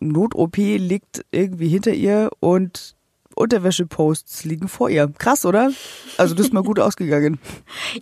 Not-OP 0.00 0.56
liegt 0.56 1.26
irgendwie 1.30 1.68
hinter 1.68 1.92
ihr 1.92 2.30
und 2.40 2.94
Unterwäscheposts 3.34 4.44
liegen 4.44 4.68
vor 4.68 4.88
ihr. 4.88 5.12
Krass, 5.18 5.44
oder? 5.44 5.72
Also 6.16 6.34
das 6.34 6.46
ist 6.46 6.52
mal 6.52 6.62
gut 6.62 6.78
ausgegangen. 6.80 7.38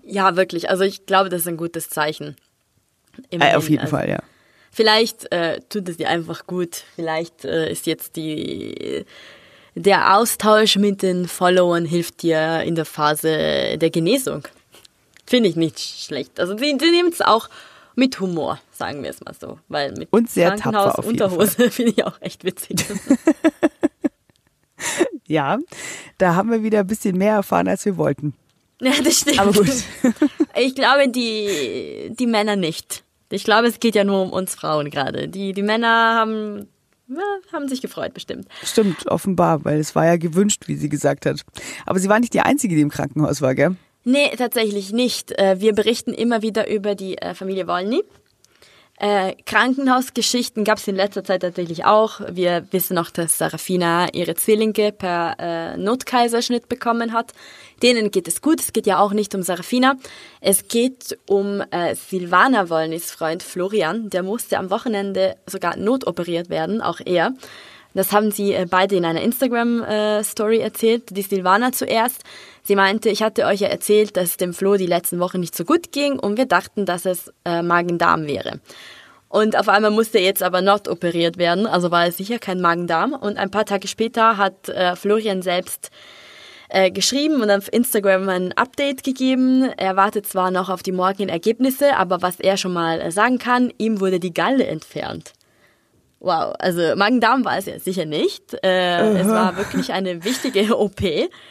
Ja, 0.05 0.37
wirklich. 0.37 0.71
Also 0.71 0.85
ich 0.85 1.07
glaube, 1.07 1.29
das 1.29 1.43
ist 1.43 1.49
ein 1.49 1.57
gutes 1.57 1.91
Zeichen. 1.91 2.37
Immerhin. 3.31 3.55
Äh, 3.55 3.57
auf 3.57 3.69
jeden 3.69 3.83
also, 3.83 3.97
Fall, 3.97 4.09
ja. 4.09 4.19
Vielleicht 4.71 5.33
äh, 5.33 5.61
tut 5.69 5.89
es 5.89 5.97
dir 5.97 6.09
einfach 6.09 6.47
gut. 6.47 6.85
Vielleicht 6.95 7.45
äh, 7.45 7.71
ist 7.71 7.87
jetzt 7.87 8.17
die 8.17 9.05
der 9.79 10.17
Austausch 10.17 10.77
mit 10.77 11.03
den 11.03 11.29
Followern 11.29 11.85
hilft 11.85 12.23
dir 12.23 12.63
in 12.63 12.75
der 12.75 12.85
Phase 12.85 13.79
der 13.79 13.91
Genesung. 13.91 14.43
Finde 15.27 15.49
ich 15.49 15.57
nicht 15.57 15.79
schlecht. 15.79 16.41
Also 16.41 16.55
die, 16.55 16.77
die 16.77 16.91
nimmt 16.91 17.15
es 17.15 17.21
auch 17.21 17.49
mit 17.95 18.19
Humor, 18.21 18.61
sagen 18.73 19.03
wir 19.03 19.11
es 19.11 19.21
mal 19.21 19.35
so. 19.39 19.59
Weil 19.69 19.93
mit 19.93 20.09
Und 20.11 20.31
sehr 20.31 20.51
Krankenhaus 20.51 20.85
tapfer 20.85 20.99
auf 20.99 21.07
Unterhose 21.07 21.71
finde 21.71 21.93
ich 21.93 22.05
auch 22.05 22.21
echt 22.21 22.45
witzig. 22.45 22.85
ja, 25.27 25.59
da 26.19 26.35
haben 26.35 26.51
wir 26.51 26.63
wieder 26.63 26.81
ein 26.81 26.87
bisschen 26.87 27.17
mehr 27.17 27.35
erfahren, 27.35 27.69
als 27.69 27.85
wir 27.85 27.97
wollten. 27.97 28.35
Ja, 28.81 28.93
das 29.03 29.19
stimmt. 29.21 29.39
Aber 29.39 29.53
gut. 29.53 29.69
Ich 30.61 30.75
glaube, 30.75 31.09
die, 31.09 32.11
die 32.19 32.27
Männer 32.27 32.57
nicht. 32.57 33.05
Ich 33.31 33.45
glaube, 33.45 33.67
es 33.67 33.81
geht 33.81 33.95
ja 33.95 34.05
nur 34.05 34.23
um 34.23 34.31
uns 34.31 34.55
Frauen 34.55 34.91
gerade. 34.91 35.29
Die, 35.29 35.53
die 35.53 35.63
Männer 35.63 36.15
haben, 36.15 36.69
ja, 37.09 37.23
haben 37.53 37.69
sich 37.69 37.83
gefreut, 37.83 38.15
bestimmt. 38.15 38.49
Stimmt, 38.63 39.07
offenbar, 39.07 39.65
weil 39.65 39.79
es 39.79 39.95
war 39.95 40.07
ja 40.07 40.17
gewünscht, 40.17 40.65
wie 40.67 40.77
sie 40.77 40.89
gesagt 40.89 41.27
hat. 41.27 41.43
Aber 41.85 41.99
sie 41.99 42.09
war 42.09 42.21
nicht 42.21 42.35
die 42.35 42.41
Einzige, 42.41 42.75
die 42.75 42.81
im 42.81 42.91
Krankenhaus 42.91 43.43
war, 43.43 43.55
gell? 43.55 43.77
Nee, 44.05 44.35
tatsächlich 44.37 44.93
nicht. 44.93 45.39
Äh, 45.39 45.61
wir 45.61 45.75
berichten 45.75 46.15
immer 46.15 46.41
wieder 46.41 46.71
über 46.71 46.95
die 46.95 47.19
äh, 47.19 47.35
Familie 47.35 47.67
Wolny. 47.67 48.03
Äh, 49.01 49.37
Krankenhausgeschichten 49.47 50.65
gab 50.65 50.79
es 50.79 50.89
in 50.89 50.97
letzter 50.97 51.23
Zeit 51.23 51.43
tatsächlich 51.43 51.85
auch. 51.85 52.21
Wir 52.31 52.67
wissen 52.73 52.95
noch, 52.95 53.11
dass 53.11 53.39
Sarafina 53.39 54.09
ihre 54.13 54.35
Zwillinge 54.35 54.91
per 54.91 55.37
äh, 55.39 55.77
Notkaiserschnitt 55.77 56.69
bekommen 56.69 57.13
hat. 57.13 57.33
Denen 57.81 58.11
geht 58.11 58.27
es 58.27 58.43
gut. 58.43 58.59
Es 58.59 58.73
geht 58.73 58.87
ja 58.87 58.99
auch 58.99 59.13
nicht 59.13 59.37
um 59.37 59.43
Sarafina. 59.43 59.95
Es 60.41 60.67
geht 60.67 61.17
um 61.27 61.63
äh, 61.71 61.95
Silvana 61.95 62.71
Wollnys 62.71 63.13
Freund 63.13 63.45
Florian. 63.45 64.11
Der 64.11 64.25
musste 64.25 64.59
am 64.59 64.69
Wochenende 64.71 65.37
sogar 65.47 65.77
notoperiert 65.77 66.51
werden, 66.51 66.83
auch 66.83 66.99
er. 67.05 67.35
Das 67.95 68.13
haben 68.13 68.31
sie 68.31 68.53
äh, 68.53 68.67
beide 68.69 68.97
in 68.97 69.05
einer 69.05 69.23
Instagram-Story 69.23 70.59
äh, 70.59 70.63
erzählt. 70.63 71.17
Die 71.17 71.23
Silvana 71.23 71.73
zuerst. 71.73 72.23
Sie 72.63 72.77
meinte, 72.77 73.09
ich 73.09 73.23
hatte 73.23 73.47
euch 73.47 73.61
ja 73.61 73.69
erzählt, 73.69 74.17
dass 74.17 74.31
es 74.31 74.37
dem 74.37 74.53
Flo 74.53 74.77
die 74.77 74.87
letzten 74.87 75.21
Wochen 75.21 75.41
nicht 75.41 75.57
so 75.57 75.65
gut 75.65 75.91
ging 75.93 76.19
und 76.19 76.37
wir 76.37 76.47
dachten, 76.47 76.85
dass 76.85 77.07
es 77.07 77.33
äh, 77.45 77.63
Magen-Darm 77.63 78.27
wäre. 78.27 78.61
Und 79.29 79.59
auf 79.59 79.69
einmal 79.69 79.91
musste 79.91 80.19
er 80.19 80.25
jetzt 80.25 80.43
aber 80.43 80.63
not 80.63 80.89
operiert 80.89 81.39
werden, 81.39 81.67
also 81.67 81.91
war 81.91 82.07
es 82.07 82.17
sicher 82.17 82.39
kein 82.39 82.61
Magen-Darm. 82.61 83.13
Und 83.13 83.37
ein 83.37 83.51
paar 83.51 83.67
Tage 83.67 83.87
später 83.87 84.39
hat 84.39 84.73
Florian 84.95 85.43
selbst 85.43 85.91
geschrieben 86.95 87.43
und 87.43 87.51
auf 87.51 87.71
Instagram 87.71 88.27
ein 88.31 88.53
Update 88.55 89.05
gegeben. 89.05 89.69
Er 89.77 89.97
wartet 89.97 90.27
zwar 90.27 90.51
noch 90.51 90.71
auf 90.71 90.83
die 90.83 90.93
morgigen 90.93 91.29
Ergebnisse, 91.29 91.95
aber 91.97 92.23
was 92.23 92.41
er 92.41 92.57
schon 92.57 92.73
mal 92.73 93.11
sagen 93.11 93.37
kann, 93.37 93.71
ihm 93.77 94.01
wurde 94.01 94.19
die 94.19 94.33
Galle 94.33 94.67
entfernt. 94.67 95.35
Wow, 96.21 96.55
also 96.59 96.97
Magen-Darm 96.97 97.45
war 97.45 97.59
es 97.59 97.67
ja 97.67 97.79
sicher 97.79 98.05
nicht. 98.05 98.55
Äh, 98.65 99.21
es 99.21 99.29
war 99.29 99.57
wirklich 99.57 99.93
eine 99.93 100.25
wichtige 100.25 100.77
OP. 100.79 101.01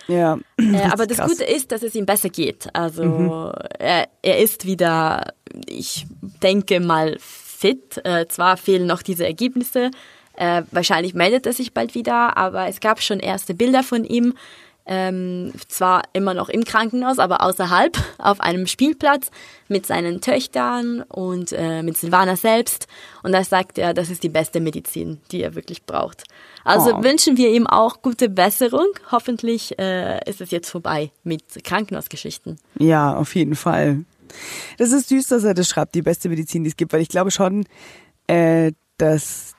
Ja. 0.08 0.38
Äh, 0.58 0.82
aber 0.92 1.08
das 1.08 1.18
krass. 1.18 1.30
Gute 1.32 1.46
ist, 1.46 1.72
dass 1.72 1.84
es 1.84 1.96
ihm 1.96 2.06
besser 2.06 2.30
geht. 2.30 2.68
Also 2.74 3.04
mhm. 3.06 3.52
er, 3.80 4.10
er 4.22 4.40
ist 4.40 4.66
wieder, 4.66 5.34
ich 5.68 6.06
denke 6.44 6.82
mal, 6.82 7.18
fit. 7.20 8.02
Äh, 8.04 8.28
zwar 8.28 8.58
fehlen 8.58 8.88
noch 8.88 9.02
diese 9.02 9.26
Ergebnisse. 9.26 9.90
Äh, 10.36 10.64
wahrscheinlich 10.72 11.14
meldet 11.14 11.46
er 11.46 11.54
sich 11.54 11.74
bald 11.74 11.96
wieder, 11.96 12.38
aber 12.38 12.68
es 12.68 12.80
gab 12.82 13.02
schon 13.02 13.20
erste 13.20 13.56
Bilder 13.56 13.84
von 13.84 14.04
ihm 14.04 14.34
ähm, 14.88 15.52
zwar 15.68 16.04
immer 16.14 16.34
noch 16.34 16.50
im 16.50 16.64
Krankenhaus, 16.64 17.20
aber 17.20 17.42
außerhalb 17.42 17.98
auf 18.18 18.40
einem 18.40 18.68
Spielplatz 18.68 19.30
mit 19.68 19.86
seinen 19.86 20.22
Töchtern 20.22 21.02
und 21.02 21.52
äh, 21.52 21.84
mit 21.84 21.98
Silvana 21.98 22.36
selbst. 22.36 22.88
Und 23.24 23.34
da 23.34 23.44
sagt 23.44 23.78
er, 23.78 23.94
das 23.94 24.10
ist 24.10 24.24
die 24.24 24.30
beste 24.30 24.60
Medizin, 24.60 25.20
die 25.32 25.42
er 25.42 25.56
wirklich 25.56 25.84
braucht. 25.84 26.24
Also 26.64 26.96
oh. 26.96 27.04
wünschen 27.04 27.38
wir 27.38 27.52
ihm 27.52 27.68
auch 27.68 28.02
gute 28.02 28.30
Besserung. 28.30 28.88
Hoffentlich 29.12 29.78
äh, 29.78 30.20
ist 30.30 30.42
es 30.42 30.52
jetzt 30.52 30.70
vorbei 30.70 31.12
mit 31.24 31.64
Krankenhausgeschichten. 31.64 32.58
Ja, 32.80 33.16
auf 33.16 33.36
jeden 33.36 33.56
Fall. 33.56 34.06
Das 34.78 34.92
ist 34.92 35.10
süß, 35.10 35.28
dass 35.28 35.44
er 35.44 35.54
das 35.54 35.68
schreibt, 35.68 35.96
die 35.96 36.02
beste 36.02 36.30
Medizin, 36.30 36.64
die 36.64 36.70
es 36.70 36.78
gibt, 36.78 36.94
weil 36.94 37.02
ich 37.02 37.10
glaube 37.10 37.32
schon, 37.32 37.66
äh, 38.28 38.72
dass 38.98 39.57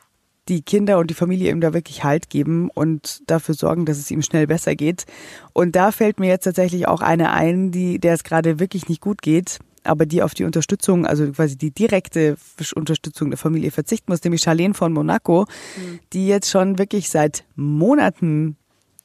die 0.48 0.62
Kinder 0.62 0.98
und 0.98 1.10
die 1.10 1.14
Familie 1.14 1.50
ihm 1.50 1.60
da 1.60 1.74
wirklich 1.74 2.04
Halt 2.04 2.30
geben 2.30 2.70
und 2.70 3.22
dafür 3.26 3.54
sorgen, 3.54 3.84
dass 3.84 3.98
es 3.98 4.10
ihm 4.10 4.22
schnell 4.22 4.46
besser 4.46 4.74
geht. 4.74 5.04
Und 5.52 5.76
da 5.76 5.92
fällt 5.92 6.20
mir 6.20 6.28
jetzt 6.28 6.44
tatsächlich 6.44 6.88
auch 6.88 7.00
eine 7.00 7.32
ein, 7.32 7.70
die, 7.70 7.98
der 7.98 8.14
es 8.14 8.24
gerade 8.24 8.58
wirklich 8.58 8.88
nicht 8.88 9.00
gut 9.00 9.22
geht, 9.22 9.58
aber 9.84 10.06
die 10.06 10.22
auf 10.22 10.34
die 10.34 10.44
Unterstützung, 10.44 11.06
also 11.06 11.30
quasi 11.32 11.56
die 11.56 11.70
direkte 11.70 12.36
Unterstützung 12.74 13.30
der 13.30 13.38
Familie 13.38 13.70
verzichten 13.70 14.10
muss, 14.10 14.22
nämlich 14.24 14.42
Charlene 14.42 14.74
von 14.74 14.92
Monaco, 14.92 15.42
mhm. 15.76 16.00
die 16.12 16.28
jetzt 16.28 16.50
schon 16.50 16.78
wirklich 16.78 17.10
seit 17.10 17.44
Monaten 17.56 18.56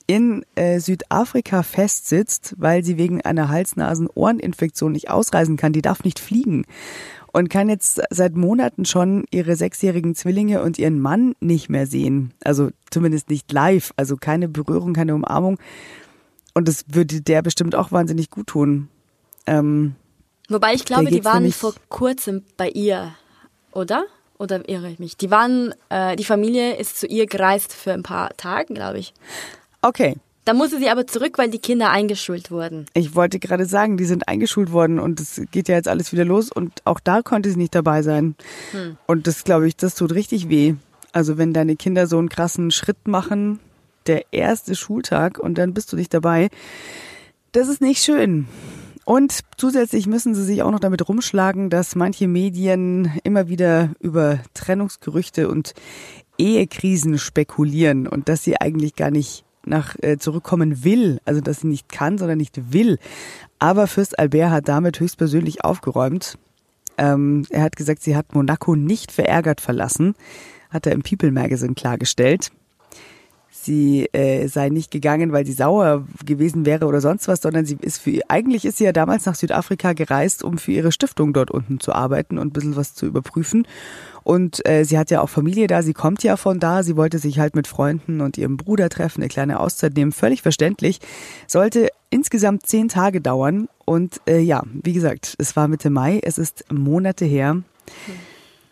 in 0.05 0.45
äh, 0.55 0.79
Südafrika 0.79 1.63
festsitzt, 1.63 2.55
weil 2.57 2.83
sie 2.83 2.97
wegen 2.97 3.21
einer 3.21 3.47
Hals-Nasen-Ohreninfektion 3.47 4.91
nicht 4.91 5.09
ausreisen 5.09 5.55
kann. 5.55 5.71
Die 5.71 5.81
darf 5.81 6.03
nicht 6.03 6.19
fliegen 6.19 6.65
und 7.33 7.49
kann 7.49 7.67
jetzt 7.67 8.01
seit 8.09 8.35
Monaten 8.35 8.85
schon 8.85 9.25
ihre 9.31 9.55
sechsjährigen 9.55 10.15
Zwillinge 10.15 10.61
und 10.61 10.77
ihren 10.77 10.99
Mann 10.99 11.35
nicht 11.41 11.67
mehr 11.67 11.87
sehen. 11.87 12.31
Also 12.43 12.69
zumindest 12.89 13.29
nicht 13.29 13.51
live, 13.51 13.91
also 13.97 14.15
keine 14.15 14.47
Berührung, 14.47 14.93
keine 14.93 15.15
Umarmung. 15.15 15.57
Und 16.53 16.67
das 16.67 16.85
würde 16.87 17.21
der 17.21 17.41
bestimmt 17.41 17.75
auch 17.75 17.91
wahnsinnig 17.91 18.29
gut 18.29 18.47
tun. 18.47 18.87
Ähm, 19.47 19.95
Wobei 20.47 20.75
ich 20.75 20.85
glaube, 20.85 21.09
die 21.09 21.25
waren 21.25 21.51
vor 21.51 21.73
kurzem 21.89 22.43
bei 22.55 22.69
ihr, 22.69 23.15
oder? 23.71 24.05
Oder 24.37 24.67
irre 24.69 24.89
ich 24.89 24.99
mich? 24.99 25.17
Die 25.17 25.31
waren, 25.31 25.73
äh, 25.89 26.15
die 26.15 26.25
Familie 26.25 26.75
ist 26.75 26.99
zu 26.99 27.07
ihr 27.07 27.25
gereist 27.25 27.73
für 27.73 27.93
ein 27.93 28.03
paar 28.03 28.29
Tage, 28.37 28.73
glaube 28.73 28.99
ich. 28.99 29.13
Okay, 29.81 30.17
da 30.45 30.53
musste 30.53 30.77
sie 30.77 30.89
aber 30.89 31.07
zurück, 31.07 31.37
weil 31.37 31.49
die 31.49 31.59
Kinder 31.59 31.89
eingeschult 31.89 32.51
wurden. 32.51 32.85
Ich 32.93 33.15
wollte 33.15 33.39
gerade 33.39 33.65
sagen, 33.65 33.97
die 33.97 34.05
sind 34.05 34.27
eingeschult 34.27 34.71
worden 34.71 34.99
und 34.99 35.19
es 35.19 35.41
geht 35.51 35.69
ja 35.69 35.75
jetzt 35.75 35.87
alles 35.87 36.11
wieder 36.11 36.25
los 36.25 36.51
und 36.51 36.81
auch 36.85 36.99
da 36.99 37.21
konnte 37.21 37.49
sie 37.49 37.57
nicht 37.57 37.75
dabei 37.75 38.01
sein. 38.01 38.35
Hm. 38.71 38.97
Und 39.07 39.27
das 39.27 39.43
glaube 39.43 39.67
ich, 39.67 39.75
das 39.75 39.95
tut 39.95 40.13
richtig 40.13 40.49
weh. 40.49 40.75
Also 41.11 41.37
wenn 41.37 41.53
deine 41.53 41.75
Kinder 41.75 42.07
so 42.07 42.17
einen 42.17 42.29
krassen 42.29 42.71
Schritt 42.71 43.07
machen, 43.07 43.59
der 44.07 44.33
erste 44.33 44.75
Schultag 44.75 45.39
und 45.39 45.57
dann 45.57 45.73
bist 45.73 45.91
du 45.93 45.95
nicht 45.95 46.13
dabei, 46.13 46.49
das 47.51 47.67
ist 47.67 47.81
nicht 47.81 48.03
schön. 48.03 48.47
Und 49.05 49.41
zusätzlich 49.57 50.07
müssen 50.07 50.33
sie 50.33 50.43
sich 50.43 50.63
auch 50.63 50.71
noch 50.71 50.79
damit 50.79 51.07
rumschlagen, 51.07 51.69
dass 51.69 51.95
manche 51.95 52.27
Medien 52.27 53.11
immer 53.23 53.47
wieder 53.47 53.91
über 53.99 54.39
Trennungsgerüchte 54.53 55.49
und 55.49 55.73
Ehekrisen 56.37 57.17
spekulieren 57.17 58.07
und 58.07 58.29
dass 58.29 58.43
sie 58.43 58.59
eigentlich 58.59 58.95
gar 58.95 59.11
nicht 59.11 59.43
nach 59.65 59.95
äh, 60.01 60.17
zurückkommen 60.17 60.83
will, 60.83 61.19
also 61.25 61.41
dass 61.41 61.61
sie 61.61 61.67
nicht 61.67 61.89
kann, 61.89 62.17
sondern 62.17 62.37
nicht 62.37 62.73
will. 62.73 62.99
Aber 63.59 63.87
Fürst 63.87 64.19
Albert 64.19 64.51
hat 64.51 64.67
damit 64.67 64.99
höchstpersönlich 64.99 65.63
aufgeräumt. 65.63 66.37
Ähm, 66.97 67.45
er 67.49 67.63
hat 67.63 67.75
gesagt, 67.75 68.03
sie 68.03 68.15
hat 68.15 68.35
Monaco 68.35 68.75
nicht 68.75 69.11
verärgert 69.11 69.61
verlassen, 69.61 70.15
hat 70.69 70.85
er 70.85 70.91
im 70.91 71.01
People 71.01 71.31
Magazine 71.31 71.73
klargestellt. 71.73 72.51
Sie 73.63 74.09
äh, 74.13 74.47
sei 74.47 74.67
nicht 74.67 74.91
gegangen, 74.91 75.31
weil 75.31 75.45
sie 75.45 75.53
sauer 75.53 76.05
gewesen 76.25 76.65
wäre 76.65 76.85
oder 76.85 76.99
sonst 76.99 77.29
was, 77.29 77.41
sondern 77.41 77.65
sie 77.65 77.77
ist 77.79 77.99
für 77.99 78.19
eigentlich 78.27 78.65
ist 78.65 78.77
sie 78.77 78.83
ja 78.83 78.91
damals 78.91 79.25
nach 79.25 79.35
Südafrika 79.35 79.93
gereist, 79.93 80.43
um 80.43 80.57
für 80.57 80.73
ihre 80.73 80.91
Stiftung 80.91 81.31
dort 81.31 81.49
unten 81.49 81.79
zu 81.79 81.93
arbeiten 81.93 82.37
und 82.37 82.47
ein 82.47 82.53
bisschen 82.53 82.75
was 82.75 82.93
zu 82.93 83.05
überprüfen. 83.05 83.65
Und 84.23 84.67
äh, 84.67 84.83
sie 84.83 84.97
hat 84.97 85.11
ja 85.11 85.21
auch 85.21 85.29
Familie 85.29 85.67
da, 85.67 85.81
sie 85.81 85.93
kommt 85.93 86.23
ja 86.23 86.35
von 86.35 86.59
da, 86.59 86.83
sie 86.83 86.97
wollte 86.97 87.19
sich 87.19 87.39
halt 87.39 87.55
mit 87.55 87.67
Freunden 87.67 88.19
und 88.19 88.37
ihrem 88.37 88.57
Bruder 88.57 88.89
treffen, 88.89 89.21
eine 89.21 89.29
kleine 89.29 89.59
Auszeit 89.59 89.95
nehmen, 89.95 90.11
völlig 90.11 90.41
verständlich. 90.41 90.99
Sollte 91.47 91.89
insgesamt 92.09 92.65
zehn 92.65 92.89
Tage 92.89 93.21
dauern 93.21 93.69
und 93.85 94.19
äh, 94.27 94.39
ja, 94.39 94.63
wie 94.71 94.93
gesagt, 94.93 95.35
es 95.37 95.55
war 95.55 95.67
Mitte 95.69 95.89
Mai, 95.89 96.19
es 96.21 96.37
ist 96.37 96.65
Monate 96.69 97.25
her. 97.25 97.61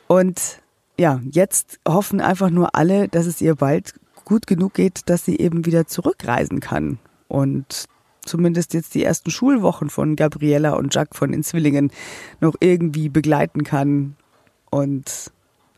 Und 0.08 0.62
ja, 0.98 1.22
jetzt 1.32 1.80
hoffen 1.88 2.22
einfach 2.22 2.50
nur 2.50 2.76
alle, 2.76 3.08
dass 3.08 3.26
es 3.26 3.42
ihr 3.42 3.56
bald 3.56 3.94
gut 4.26 4.48
genug 4.48 4.74
geht, 4.74 5.10
dass 5.10 5.26
sie 5.26 5.38
eben 5.38 5.66
wieder 5.66 5.88
zurückreisen 5.88 6.60
kann. 6.60 7.00
Und 7.28 7.88
zumindest 8.24 8.74
jetzt 8.74 8.94
die 8.94 9.04
ersten 9.04 9.32
Schulwochen 9.32 9.90
von 9.90 10.16
Gabriella 10.16 10.74
und 10.74 10.94
Jacques 10.94 11.18
von 11.18 11.32
den 11.32 11.44
Zwillingen 11.44 11.92
noch 12.40 12.56
irgendwie 12.60 13.10
begleiten 13.10 13.64
kann. 13.64 14.16
Und 14.70 15.32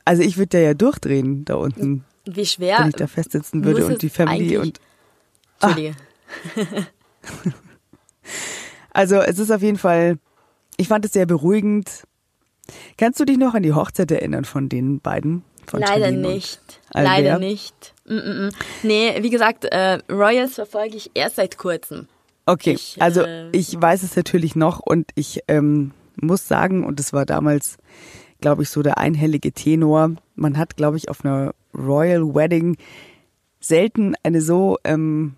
also 0.05 0.23
ich 0.23 0.37
würde 0.37 0.61
ja 0.61 0.73
durchdrehen 0.73 1.45
da 1.45 1.55
unten. 1.55 2.03
Wie 2.25 2.45
schwer. 2.45 2.79
Wenn 2.79 2.89
ich 2.89 2.95
da 2.95 3.07
festsitzen 3.07 3.63
würde 3.63 3.85
und 3.85 4.01
die 4.01 4.09
Family 4.09 4.57
und. 4.57 4.79
Entschuldige. 5.61 5.95
Ah. 6.55 6.83
also 8.93 9.15
es 9.17 9.39
ist 9.39 9.51
auf 9.51 9.61
jeden 9.61 9.77
Fall, 9.77 10.17
ich 10.77 10.87
fand 10.87 11.05
es 11.05 11.13
sehr 11.13 11.25
beruhigend. 11.25 12.03
Kannst 12.97 13.19
du 13.19 13.25
dich 13.25 13.37
noch 13.37 13.53
an 13.53 13.63
die 13.63 13.73
Hochzeit 13.73 14.11
erinnern 14.11 14.45
von 14.45 14.69
den 14.69 14.99
beiden? 14.99 15.43
Von 15.65 15.81
Leider 15.81 16.11
nicht. 16.11 16.81
Leider 16.93 17.39
nicht. 17.39 17.92
Mm 18.05 18.13
-mm. 18.13 18.53
Nee, 18.83 19.17
wie 19.21 19.29
gesagt, 19.29 19.65
äh, 19.65 19.99
Royals 20.09 20.55
verfolge 20.55 20.97
ich 20.97 21.11
erst 21.13 21.37
seit 21.37 21.57
kurzem. 21.57 22.07
Okay, 22.45 22.73
ich, 22.73 23.01
also 23.01 23.21
äh, 23.21 23.49
ich 23.51 23.79
weiß 23.79 24.03
es 24.03 24.15
natürlich 24.15 24.55
noch 24.55 24.79
und 24.79 25.11
ich 25.15 25.41
ähm, 25.47 25.91
muss 26.15 26.47
sagen, 26.47 26.83
und 26.83 26.99
es 26.99 27.13
war 27.13 27.25
damals 27.25 27.77
glaube 28.43 28.61
ich, 28.61 28.69
so 28.69 28.83
der 28.83 28.99
einhellige 28.99 29.53
Tenor. 29.53 30.11
Man 30.35 30.57
hat, 30.57 30.75
glaube 30.75 30.97
ich, 30.97 31.09
auf 31.09 31.23
einer 31.25 31.55
Royal 31.73 32.35
Wedding 32.35 32.75
selten 33.59 34.15
eine 34.21 34.41
so, 34.41 34.77
ähm, 34.83 35.35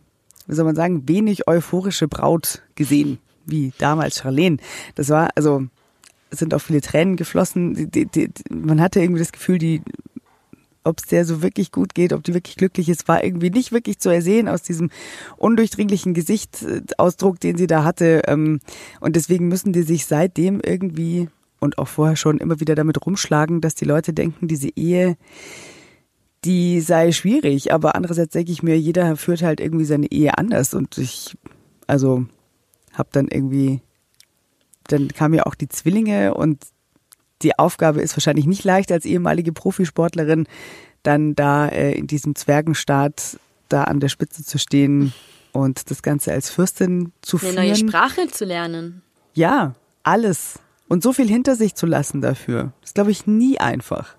wie 0.47 0.56
soll 0.56 0.65
man 0.65 0.75
sagen, 0.75 1.08
wenig 1.08 1.47
euphorische 1.47 2.08
Braut 2.08 2.63
gesehen 2.73 3.19
wie 3.45 3.71
damals 3.78 4.17
Charlene. 4.17 4.58
Das 4.95 5.10
war, 5.10 5.30
also, 5.36 5.67
es 6.32 6.39
sind 6.39 6.56
auch 6.56 6.60
viele 6.60 6.82
Tränen 6.82 7.15
geflossen. 7.15 7.75
Die, 7.75 7.88
die, 7.88 8.08
die, 8.08 8.32
man 8.49 8.82
hatte 8.82 8.99
irgendwie 8.99 9.19
das 9.19 9.32
Gefühl, 9.32 9.60
die, 9.60 9.84
ob 10.86 11.00
es 11.00 11.08
der 11.08 11.26
so 11.26 11.41
wirklich 11.41 11.71
gut 11.71 11.95
geht, 11.95 12.13
ob 12.13 12.24
die 12.24 12.34
wirklich 12.34 12.56
glücklich 12.56 12.89
ist, 12.89 13.08
war 13.08 13.24
irgendwie 13.24 13.50
nicht 13.50 13.71
wirklich 13.71 14.00
zu 14.00 14.10
ersehen 14.10 14.48
aus 14.48 14.62
diesem 14.62 14.89
undurchdringlichen 15.38 16.13
Gesichtsausdruck, 16.13 17.39
den 17.39 17.58
sie 17.58 17.67
da 17.67 17.84
hatte. 17.84 18.21
Ähm, 18.28 18.60
und 19.00 19.15
deswegen 19.15 19.48
müssen 19.48 19.74
die 19.74 19.84
sich 19.84 20.06
seitdem 20.06 20.62
irgendwie 20.62 21.30
und 21.60 21.78
auch 21.78 21.88
vorher 21.88 22.15
schon 22.15 22.38
immer 22.38 22.60
wieder 22.60 22.76
damit 22.76 23.06
rumschlagen, 23.06 23.62
dass 23.62 23.76
die 23.76 23.86
Leute 23.86 24.13
denken, 24.13 24.48
diese 24.48 24.69
Ehe, 24.76 25.17
die 26.43 26.80
sei 26.82 27.12
schwierig. 27.12 27.74
Aber 27.74 27.95
andererseits 27.95 28.34
denke 28.34 28.52
ich 28.52 28.63
mir, 28.63 28.80
jeder 28.80 29.17
führt 29.17 29.41
halt 29.41 29.60
irgendwie 29.60 29.86
seine 29.86 30.12
Ehe 30.12 30.38
anders. 30.38 30.74
Und 30.74 30.98
ich, 30.98 31.36
also, 31.88 32.26
habe 32.93 33.10
dann 33.12 33.28
irgendwie, 33.28 33.82
dann 34.88 35.08
kamen 35.10 35.34
ja 35.34 35.45
auch 35.45 35.56
die 35.56 35.67
Zwillinge 35.67 36.34
und 36.34 36.63
die 37.41 37.58
Aufgabe 37.60 38.02
ist 38.02 38.15
wahrscheinlich 38.15 38.45
nicht 38.45 38.63
leicht 38.63 38.91
als 38.91 39.06
ehemalige 39.06 39.52
Profisportlerin, 39.52 40.48
dann 41.04 41.36
da 41.36 41.67
äh, 41.67 41.91
in 41.93 42.08
diesem 42.08 42.36
Zwergenstaat 42.36 43.38
da 43.69 43.84
an 43.84 44.00
der 44.00 44.10
Spitze 44.10 44.43
zu 44.43 44.58
stehen 44.58 45.13
und 45.52 45.89
das 45.91 46.02
Ganze 46.02 46.32
als 46.32 46.50
Fürstin 46.50 47.12
zu 47.21 47.38
Eine 47.38 47.39
führen. 47.52 47.56
neue 47.56 47.76
Sprache 47.76 48.28
zu 48.28 48.45
lernen. 48.45 49.02
Ja, 49.34 49.76
alles. 50.04 50.60
Und 50.88 51.04
so 51.04 51.13
viel 51.13 51.28
hinter 51.28 51.56
sich 51.56 51.76
zu 51.76 51.86
lassen 51.86 52.21
dafür. 52.21 52.71
Das 52.82 52.89
ist, 52.91 52.95
glaube 52.95 53.12
ich, 53.12 53.26
nie 53.28 53.60
einfach. 53.60 54.15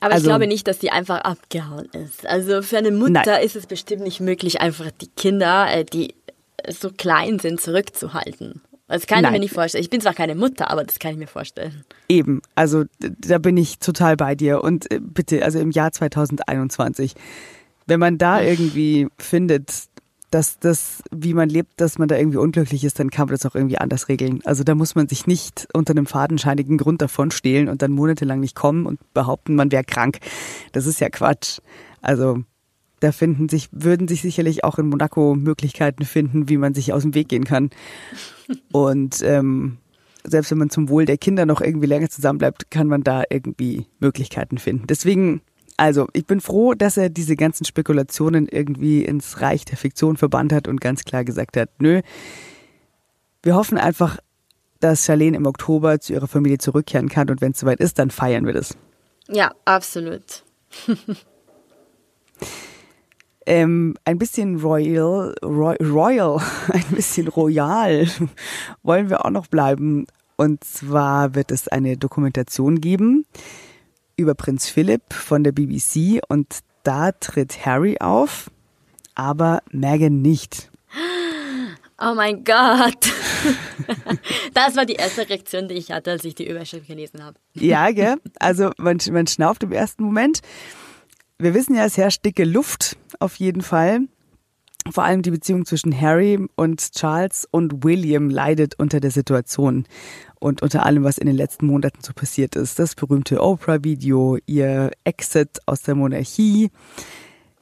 Aber 0.00 0.14
Also- 0.14 0.24
ich 0.24 0.28
glaube 0.28 0.46
nicht, 0.48 0.66
dass 0.66 0.78
die 0.78 0.90
einfach 0.90 1.20
abgehauen 1.20 1.86
ist. 1.92 2.26
Also 2.26 2.62
für 2.62 2.78
eine 2.78 2.90
Mutter 2.90 3.22
Nein. 3.26 3.42
ist 3.44 3.54
es 3.56 3.66
bestimmt 3.66 4.02
nicht 4.02 4.20
möglich, 4.20 4.60
einfach 4.60 4.90
die 4.90 5.08
Kinder, 5.08 5.72
äh, 5.72 5.84
die 5.84 6.14
so 6.68 6.90
klein 6.90 7.38
sind, 7.38 7.60
zurückzuhalten. 7.60 8.62
Das 8.92 9.06
kann 9.06 9.18
ich 9.18 9.22
Nein. 9.22 9.32
mir 9.32 9.38
nicht 9.40 9.54
vorstellen. 9.54 9.82
Ich 9.82 9.90
bin 9.90 10.02
zwar 10.02 10.12
keine 10.12 10.34
Mutter, 10.34 10.70
aber 10.70 10.84
das 10.84 10.98
kann 10.98 11.12
ich 11.12 11.18
mir 11.18 11.26
vorstellen. 11.26 11.84
Eben, 12.08 12.42
also 12.54 12.84
da 12.98 13.38
bin 13.38 13.56
ich 13.56 13.78
total 13.78 14.16
bei 14.16 14.34
dir. 14.34 14.62
Und 14.62 14.90
äh, 14.92 15.00
bitte, 15.00 15.42
also 15.44 15.58
im 15.58 15.70
Jahr 15.70 15.92
2021, 15.92 17.14
wenn 17.86 17.98
man 17.98 18.18
da 18.18 18.42
irgendwie 18.42 19.08
findet, 19.18 19.84
dass 20.30 20.58
das, 20.58 21.02
wie 21.10 21.32
man 21.34 21.48
lebt, 21.48 21.80
dass 21.80 21.98
man 21.98 22.08
da 22.08 22.16
irgendwie 22.16 22.38
unglücklich 22.38 22.84
ist, 22.84 22.98
dann 22.98 23.10
kann 23.10 23.26
man 23.26 23.34
das 23.34 23.46
auch 23.46 23.54
irgendwie 23.54 23.78
anders 23.78 24.08
regeln. 24.08 24.40
Also 24.44 24.62
da 24.62 24.74
muss 24.74 24.94
man 24.94 25.08
sich 25.08 25.26
nicht 25.26 25.68
unter 25.72 25.92
einem 25.92 26.06
fadenscheinigen 26.06 26.76
Grund 26.76 27.00
davon 27.02 27.30
stehlen 27.30 27.68
und 27.68 27.82
dann 27.82 27.92
monatelang 27.92 28.40
nicht 28.40 28.54
kommen 28.54 28.86
und 28.86 29.00
behaupten, 29.14 29.54
man 29.54 29.72
wäre 29.72 29.84
krank. 29.84 30.18
Das 30.72 30.86
ist 30.86 31.00
ja 31.00 31.08
Quatsch. 31.08 31.60
Also 32.02 32.44
da 33.02 33.10
finden 33.10 33.48
sich, 33.48 33.68
würden 33.72 34.06
sich 34.06 34.22
sicherlich 34.22 34.62
auch 34.64 34.78
in 34.78 34.88
Monaco 34.88 35.34
Möglichkeiten 35.34 36.04
finden, 36.04 36.48
wie 36.48 36.56
man 36.56 36.72
sich 36.72 36.92
aus 36.92 37.02
dem 37.02 37.14
Weg 37.14 37.28
gehen 37.28 37.44
kann. 37.44 37.70
Und 38.72 39.22
ähm, 39.22 39.78
selbst 40.24 40.50
wenn 40.52 40.58
man 40.58 40.70
zum 40.70 40.88
Wohl 40.88 41.04
der 41.04 41.18
Kinder 41.18 41.46
noch 41.46 41.60
irgendwie 41.60 41.88
länger 41.88 42.08
zusammenbleibt, 42.08 42.70
kann 42.70 42.86
man 42.86 43.02
da 43.02 43.24
irgendwie 43.28 43.86
Möglichkeiten 43.98 44.58
finden. 44.58 44.86
Deswegen, 44.86 45.40
also 45.76 46.06
ich 46.12 46.26
bin 46.26 46.40
froh, 46.40 46.74
dass 46.74 46.96
er 46.96 47.08
diese 47.10 47.34
ganzen 47.34 47.64
Spekulationen 47.64 48.46
irgendwie 48.46 49.04
ins 49.04 49.40
Reich 49.40 49.64
der 49.64 49.76
Fiktion 49.76 50.16
verbannt 50.16 50.52
hat 50.52 50.68
und 50.68 50.80
ganz 50.80 51.04
klar 51.04 51.24
gesagt 51.24 51.56
hat, 51.56 51.70
nö, 51.80 52.02
wir 53.42 53.56
hoffen 53.56 53.78
einfach, 53.78 54.18
dass 54.78 55.06
Charlene 55.06 55.36
im 55.36 55.46
Oktober 55.46 55.98
zu 55.98 56.12
ihrer 56.12 56.28
Familie 56.28 56.58
zurückkehren 56.58 57.08
kann 57.08 57.30
und 57.30 57.40
wenn 57.40 57.52
es 57.52 57.58
soweit 57.58 57.80
ist, 57.80 57.98
dann 57.98 58.10
feiern 58.10 58.46
wir 58.46 58.52
das. 58.52 58.76
Ja, 59.28 59.52
absolut. 59.64 60.44
Ähm, 63.46 63.94
ein 64.04 64.18
bisschen 64.18 64.60
royal, 64.60 65.34
roy, 65.42 65.76
royal, 65.82 66.40
ein 66.72 66.84
bisschen 66.90 67.28
royal 67.28 68.06
wollen 68.82 69.10
wir 69.10 69.24
auch 69.24 69.30
noch 69.30 69.46
bleiben. 69.46 70.06
Und 70.36 70.64
zwar 70.64 71.34
wird 71.34 71.50
es 71.50 71.68
eine 71.68 71.96
Dokumentation 71.96 72.80
geben 72.80 73.26
über 74.16 74.34
Prinz 74.34 74.68
Philipp 74.68 75.12
von 75.12 75.44
der 75.44 75.52
BBC 75.52 76.20
und 76.28 76.60
da 76.84 77.12
tritt 77.12 77.64
Harry 77.64 77.98
auf, 78.00 78.50
aber 79.14 79.62
Meghan 79.70 80.22
nicht. 80.22 80.70
Oh 82.04 82.14
mein 82.16 82.42
Gott. 82.42 83.12
Das 84.54 84.76
war 84.76 84.86
die 84.86 84.94
erste 84.94 85.28
Reaktion, 85.28 85.68
die 85.68 85.74
ich 85.74 85.92
hatte, 85.92 86.10
als 86.10 86.24
ich 86.24 86.34
die 86.34 86.48
Überschrift 86.48 86.86
gelesen 86.86 87.24
habe. 87.24 87.38
Ja, 87.54 87.90
gell? 87.90 88.16
Also 88.38 88.70
man, 88.76 88.98
man 89.10 89.26
schnauft 89.26 89.62
im 89.62 89.72
ersten 89.72 90.04
Moment. 90.04 90.40
Wir 91.42 91.54
wissen 91.54 91.74
ja, 91.74 91.84
es 91.84 91.96
herrscht 91.96 92.24
dicke 92.24 92.44
Luft 92.44 92.96
auf 93.18 93.34
jeden 93.34 93.62
Fall. 93.62 94.02
Vor 94.88 95.02
allem 95.02 95.22
die 95.22 95.32
Beziehung 95.32 95.66
zwischen 95.66 96.00
Harry 96.00 96.38
und 96.54 96.92
Charles 96.92 97.48
und 97.50 97.82
William 97.82 98.30
leidet 98.30 98.78
unter 98.78 99.00
der 99.00 99.10
Situation 99.10 99.86
und 100.38 100.62
unter 100.62 100.86
allem, 100.86 101.02
was 101.02 101.18
in 101.18 101.26
den 101.26 101.34
letzten 101.34 101.66
Monaten 101.66 101.98
so 102.00 102.12
passiert 102.12 102.54
ist. 102.54 102.78
Das 102.78 102.94
berühmte 102.94 103.42
Oprah-Video, 103.42 104.38
ihr 104.46 104.92
Exit 105.02 105.58
aus 105.66 105.82
der 105.82 105.96
Monarchie. 105.96 106.70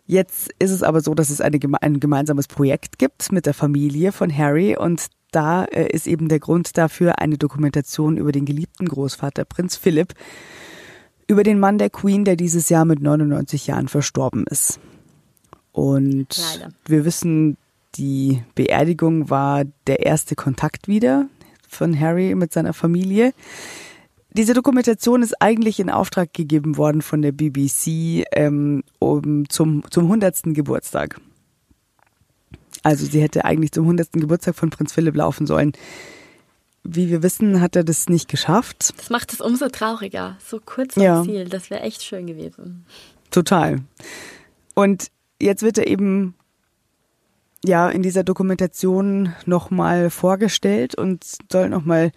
Jetzt 0.05 0.51
ist 0.59 0.73
es 0.73 0.83
aber 0.83 1.01
so, 1.01 1.15
dass 1.15 1.31
es 1.31 1.41
eine, 1.41 1.59
ein 1.81 2.01
gemeinsames 2.01 2.49
Projekt 2.49 2.99
gibt 2.99 3.33
mit 3.33 3.47
der 3.47 3.55
Familie 3.55 4.13
von 4.13 4.37
Harry 4.37 4.77
und 4.77 5.07
da 5.33 5.65
äh, 5.65 5.89
ist 5.91 6.07
eben 6.07 6.29
der 6.29 6.41
Grund 6.41 6.77
dafür 6.77 7.19
eine 7.19 7.39
Dokumentation 7.39 8.19
über 8.19 8.33
den 8.33 8.45
geliebten 8.45 8.89
Großvater 8.89 9.47
Prinz 9.47 9.77
Philipp, 9.77 10.13
über 11.31 11.45
den 11.45 11.61
Mann 11.61 11.79
der 11.79 11.91
Queen, 11.91 12.25
der 12.25 12.35
dieses 12.35 12.69
Jahr 12.71 12.85
mit 12.85 13.01
99 13.01 13.69
Jahren 13.69 13.87
verstorben 13.87 14.47
ist. 14.51 14.81
Und 15.71 16.37
Leider. 16.55 16.73
wir 16.87 17.05
wissen, 17.05 17.57
die 17.95 18.43
Beerdigung 18.57 19.31
war 19.31 19.63
der 19.87 20.05
erste 20.05 20.35
Kontakt 20.35 20.89
wieder 20.89 21.29
von 21.69 21.99
Harry 21.99 22.35
mit 22.35 22.53
seiner 22.53 22.73
Familie. 22.73 23.33
Diese 24.33 24.55
Dokumentation 24.55 25.23
ist 25.23 25.41
eigentlich 25.41 25.79
in 25.79 25.89
Auftrag 25.89 26.35
gegeben 26.35 26.77
worden 26.77 27.01
von 27.01 27.23
der 27.23 27.31
BBC 27.31 28.25
ähm, 28.33 28.83
um, 28.99 29.49
zum, 29.49 29.85
zum 29.89 30.07
100. 30.07 30.43
Geburtstag. 30.47 31.21
Also 32.83 33.07
sie 33.07 33.23
hätte 33.23 33.45
eigentlich 33.45 33.71
zum 33.71 33.85
100. 33.85 34.15
Geburtstag 34.15 34.57
von 34.57 34.71
Prinz 34.71 34.93
Philipp 34.93 35.15
laufen 35.15 35.47
sollen. 35.47 35.75
Wie 36.83 37.11
wir 37.11 37.23
wissen, 37.23 37.61
hat 37.61 37.77
er 37.77 37.85
das 37.85 38.09
nicht 38.09 38.29
geschafft. 38.29 38.95
Das 38.97 39.11
macht 39.11 39.33
es 39.33 39.41
umso 39.41 39.69
trauriger. 39.69 40.37
So 40.45 40.61
kurz 40.65 40.95
vom 40.95 41.03
Ja. 41.03 41.23
Ziel. 41.23 41.45
Das 41.49 41.71
wäre 41.71 41.83
echt 41.83 42.03
schön 42.03 42.27
gewesen. 42.27 42.87
Total. 43.31 43.81
Und 44.75 45.11
jetzt 45.41 45.63
wird 45.63 45.79
er 45.79 45.87
eben 45.87 46.35
ja 47.65 47.91
in 47.91 48.03
dieser 48.03 48.25
Dokumentation 48.25 49.35
nochmal 49.45 50.09
vorgestellt 50.11 50.95
und 50.95 51.25
soll 51.53 51.69
nochmal 51.69 52.13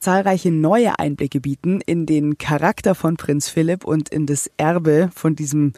zahlreiche 0.00 0.50
neue 0.50 0.98
Einblicke 0.98 1.40
bieten 1.40 1.80
in 1.84 2.06
den 2.06 2.38
Charakter 2.38 2.94
von 2.94 3.16
Prinz 3.16 3.48
Philipp 3.50 3.84
und 3.84 4.08
in 4.08 4.26
das 4.26 4.50
Erbe 4.56 5.10
von 5.14 5.34
diesem, 5.36 5.72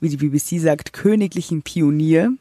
wie 0.00 0.08
die 0.08 0.16
BBC 0.16 0.60
sagt, 0.60 0.92
königlichen 0.92 1.62
Pionier. 1.62 2.32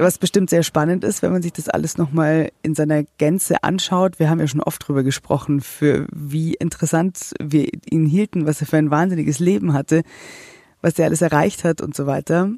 Was 0.00 0.16
bestimmt 0.18 0.48
sehr 0.48 0.62
spannend 0.62 1.02
ist, 1.02 1.22
wenn 1.22 1.32
man 1.32 1.42
sich 1.42 1.52
das 1.52 1.68
alles 1.68 1.98
nochmal 1.98 2.52
in 2.62 2.76
seiner 2.76 3.02
Gänze 3.18 3.64
anschaut. 3.64 4.20
Wir 4.20 4.30
haben 4.30 4.38
ja 4.38 4.46
schon 4.46 4.60
oft 4.60 4.86
drüber 4.86 5.02
gesprochen, 5.02 5.60
für 5.60 6.06
wie 6.14 6.54
interessant 6.54 7.34
wir 7.42 7.68
ihn 7.90 8.06
hielten, 8.06 8.46
was 8.46 8.60
er 8.60 8.68
für 8.68 8.76
ein 8.76 8.92
wahnsinniges 8.92 9.40
Leben 9.40 9.72
hatte, 9.72 10.04
was 10.80 11.00
er 11.00 11.06
alles 11.06 11.20
erreicht 11.20 11.64
hat 11.64 11.80
und 11.80 11.96
so 11.96 12.06
weiter. 12.06 12.52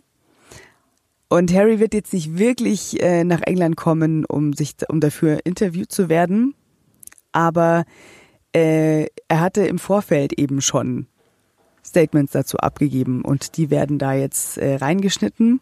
Und 1.30 1.54
Harry 1.54 1.80
wird 1.80 1.94
jetzt 1.94 2.12
nicht 2.12 2.36
wirklich 2.36 3.02
äh, 3.02 3.24
nach 3.24 3.40
England 3.40 3.76
kommen, 3.76 4.26
um 4.26 4.52
sich, 4.52 4.74
um 4.88 5.00
dafür 5.00 5.38
interviewt 5.44 5.90
zu 5.90 6.10
werden, 6.10 6.54
aber 7.32 7.84
äh, 8.52 9.06
er 9.28 9.40
hatte 9.40 9.66
im 9.66 9.78
Vorfeld 9.78 10.34
eben 10.34 10.60
schon 10.60 11.06
Statements 11.82 12.32
dazu 12.32 12.58
abgegeben 12.58 13.22
und 13.22 13.56
die 13.56 13.70
werden 13.70 13.98
da 13.98 14.12
jetzt 14.12 14.58
äh, 14.58 14.74
reingeschnitten. 14.74 15.60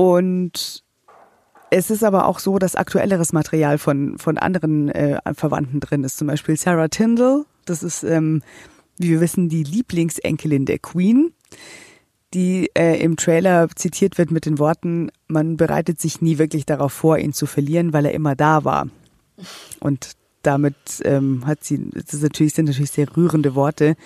Und 0.00 0.82
es 1.68 1.90
ist 1.90 2.02
aber 2.04 2.24
auch 2.24 2.38
so, 2.38 2.58
dass 2.58 2.74
aktuelleres 2.74 3.34
Material 3.34 3.76
von, 3.76 4.16
von 4.16 4.38
anderen 4.38 4.88
äh, 4.88 5.20
Verwandten 5.34 5.78
drin 5.78 6.04
ist. 6.04 6.16
Zum 6.16 6.26
Beispiel 6.26 6.56
Sarah 6.56 6.88
Tyndall, 6.88 7.44
das 7.66 7.82
ist, 7.82 8.02
ähm, 8.04 8.40
wie 8.96 9.10
wir 9.10 9.20
wissen, 9.20 9.50
die 9.50 9.62
Lieblingsenkelin 9.62 10.64
der 10.64 10.78
Queen, 10.78 11.34
die 12.32 12.70
äh, 12.72 12.98
im 13.02 13.18
Trailer 13.18 13.68
zitiert 13.76 14.16
wird 14.16 14.30
mit 14.30 14.46
den 14.46 14.58
Worten, 14.58 15.10
man 15.28 15.58
bereitet 15.58 16.00
sich 16.00 16.22
nie 16.22 16.38
wirklich 16.38 16.64
darauf 16.64 16.94
vor, 16.94 17.18
ihn 17.18 17.34
zu 17.34 17.44
verlieren, 17.44 17.92
weil 17.92 18.06
er 18.06 18.14
immer 18.14 18.34
da 18.34 18.64
war. 18.64 18.86
Und 19.80 20.12
damit 20.40 20.76
ähm, 21.04 21.46
hat 21.46 21.62
sie, 21.62 21.90
das 21.90 22.14
ist 22.14 22.22
natürlich, 22.22 22.54
sind 22.54 22.68
natürlich 22.68 22.92
sehr 22.92 23.14
rührende 23.14 23.54
Worte. 23.54 23.96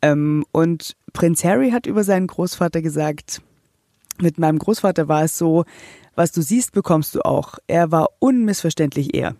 Ähm, 0.00 0.46
und 0.50 0.96
Prinz 1.12 1.44
Harry 1.44 1.72
hat 1.72 1.84
über 1.84 2.04
seinen 2.04 2.26
Großvater 2.26 2.80
gesagt, 2.80 3.42
mit 4.22 4.38
meinem 4.38 4.58
Großvater 4.58 5.08
war 5.08 5.24
es 5.24 5.36
so, 5.36 5.64
was 6.14 6.32
du 6.32 6.42
siehst, 6.42 6.72
bekommst 6.72 7.14
du 7.14 7.22
auch. 7.22 7.58
Er 7.66 7.90
war 7.90 8.08
unmissverständlich 8.18 9.14
er. 9.14 9.36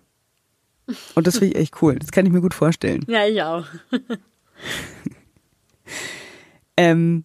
Und 1.14 1.26
das 1.26 1.38
finde 1.38 1.54
ich 1.54 1.62
echt 1.62 1.82
cool. 1.82 1.98
Das 1.98 2.10
kann 2.10 2.26
ich 2.26 2.32
mir 2.32 2.40
gut 2.40 2.54
vorstellen. 2.54 3.04
Ja, 3.08 3.26
ich 3.26 3.42
auch. 3.42 3.66
Ähm, 6.80 7.24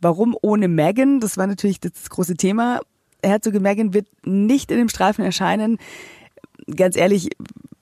warum 0.00 0.36
ohne 0.40 0.68
Megan? 0.68 1.18
Das 1.18 1.36
war 1.36 1.48
natürlich 1.48 1.80
das 1.80 2.08
große 2.10 2.36
Thema. 2.36 2.80
Herzogin 3.20 3.60
Megan 3.60 3.92
wird 3.92 4.06
nicht 4.24 4.70
in 4.70 4.78
dem 4.78 4.88
Streifen 4.88 5.24
erscheinen. 5.24 5.78
Ganz 6.76 6.96
ehrlich, 6.96 7.30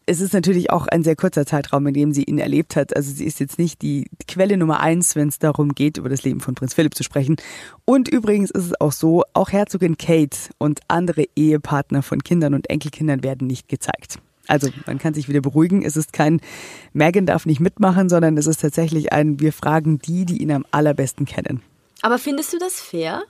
es 0.07 0.21
ist 0.21 0.33
natürlich 0.33 0.71
auch 0.71 0.87
ein 0.87 1.03
sehr 1.03 1.17
kurzer 1.17 1.47
Zeitraum, 1.47 1.87
in 1.87 1.95
dem 1.95 2.13
sie 2.13 2.25
ihn 2.25 2.39
erlebt 2.39 2.77
hat. 2.77 2.97
Also 2.97 3.13
sie 3.13 3.25
ist 3.25 3.39
jetzt 3.41 3.59
nicht 3.59 3.83
die 3.83 4.09
Quelle 4.27 4.57
Nummer 4.57 4.81
eins, 4.81 5.15
wenn 5.15 5.29
es 5.29 5.39
darum 5.39 5.75
geht, 5.75 5.99
über 5.99 6.09
das 6.09 6.25
Leben 6.25 6.41
von 6.41 6.55
Prinz 6.55 6.75
Philipp 6.75 6.95
zu 6.95 7.03
sprechen. 7.03 7.37
Und 7.85 8.09
übrigens 8.09 8.51
ist 8.51 8.65
es 8.65 8.81
auch 8.81 8.93
so, 8.93 9.25
auch 9.35 9.51
Herzogin 9.53 9.97
Kate 9.99 10.37
und 10.59 10.81
andere 10.89 11.27
Ehepartner 11.37 12.03
von 12.03 12.23
Kindern 12.23 12.55
und 12.55 12.69
Enkelkindern 12.71 13.23
werden 13.23 13.47
nicht 13.47 13.69
gezeigt. 13.69 14.19
Also 14.49 14.69
man 14.87 14.99
kann 14.99 15.15
sich 15.15 15.29
wieder 15.29 15.41
beruhigen. 15.41 15.83
Es 15.83 15.97
ist 15.97 16.13
kein 16.13 16.41
Megan 16.93 17.25
darf 17.25 17.47
nicht 17.47 17.61
mitmachen, 17.61 18.09
sondern 18.09 18.37
es 18.37 18.49
ist 18.49 18.61
tatsächlich 18.61 19.13
ein 19.13 19.39
Wir 19.39 19.53
fragen 19.53 20.01
die, 20.01 20.25
die 20.25 20.43
ihn 20.43 20.51
am 20.51 20.67
allerbesten 20.73 21.25
kennen. 21.25 21.63
Aber 22.03 22.19
findest 22.19 22.53
du 22.53 22.59
das 22.59 22.81
fair? 22.81 23.23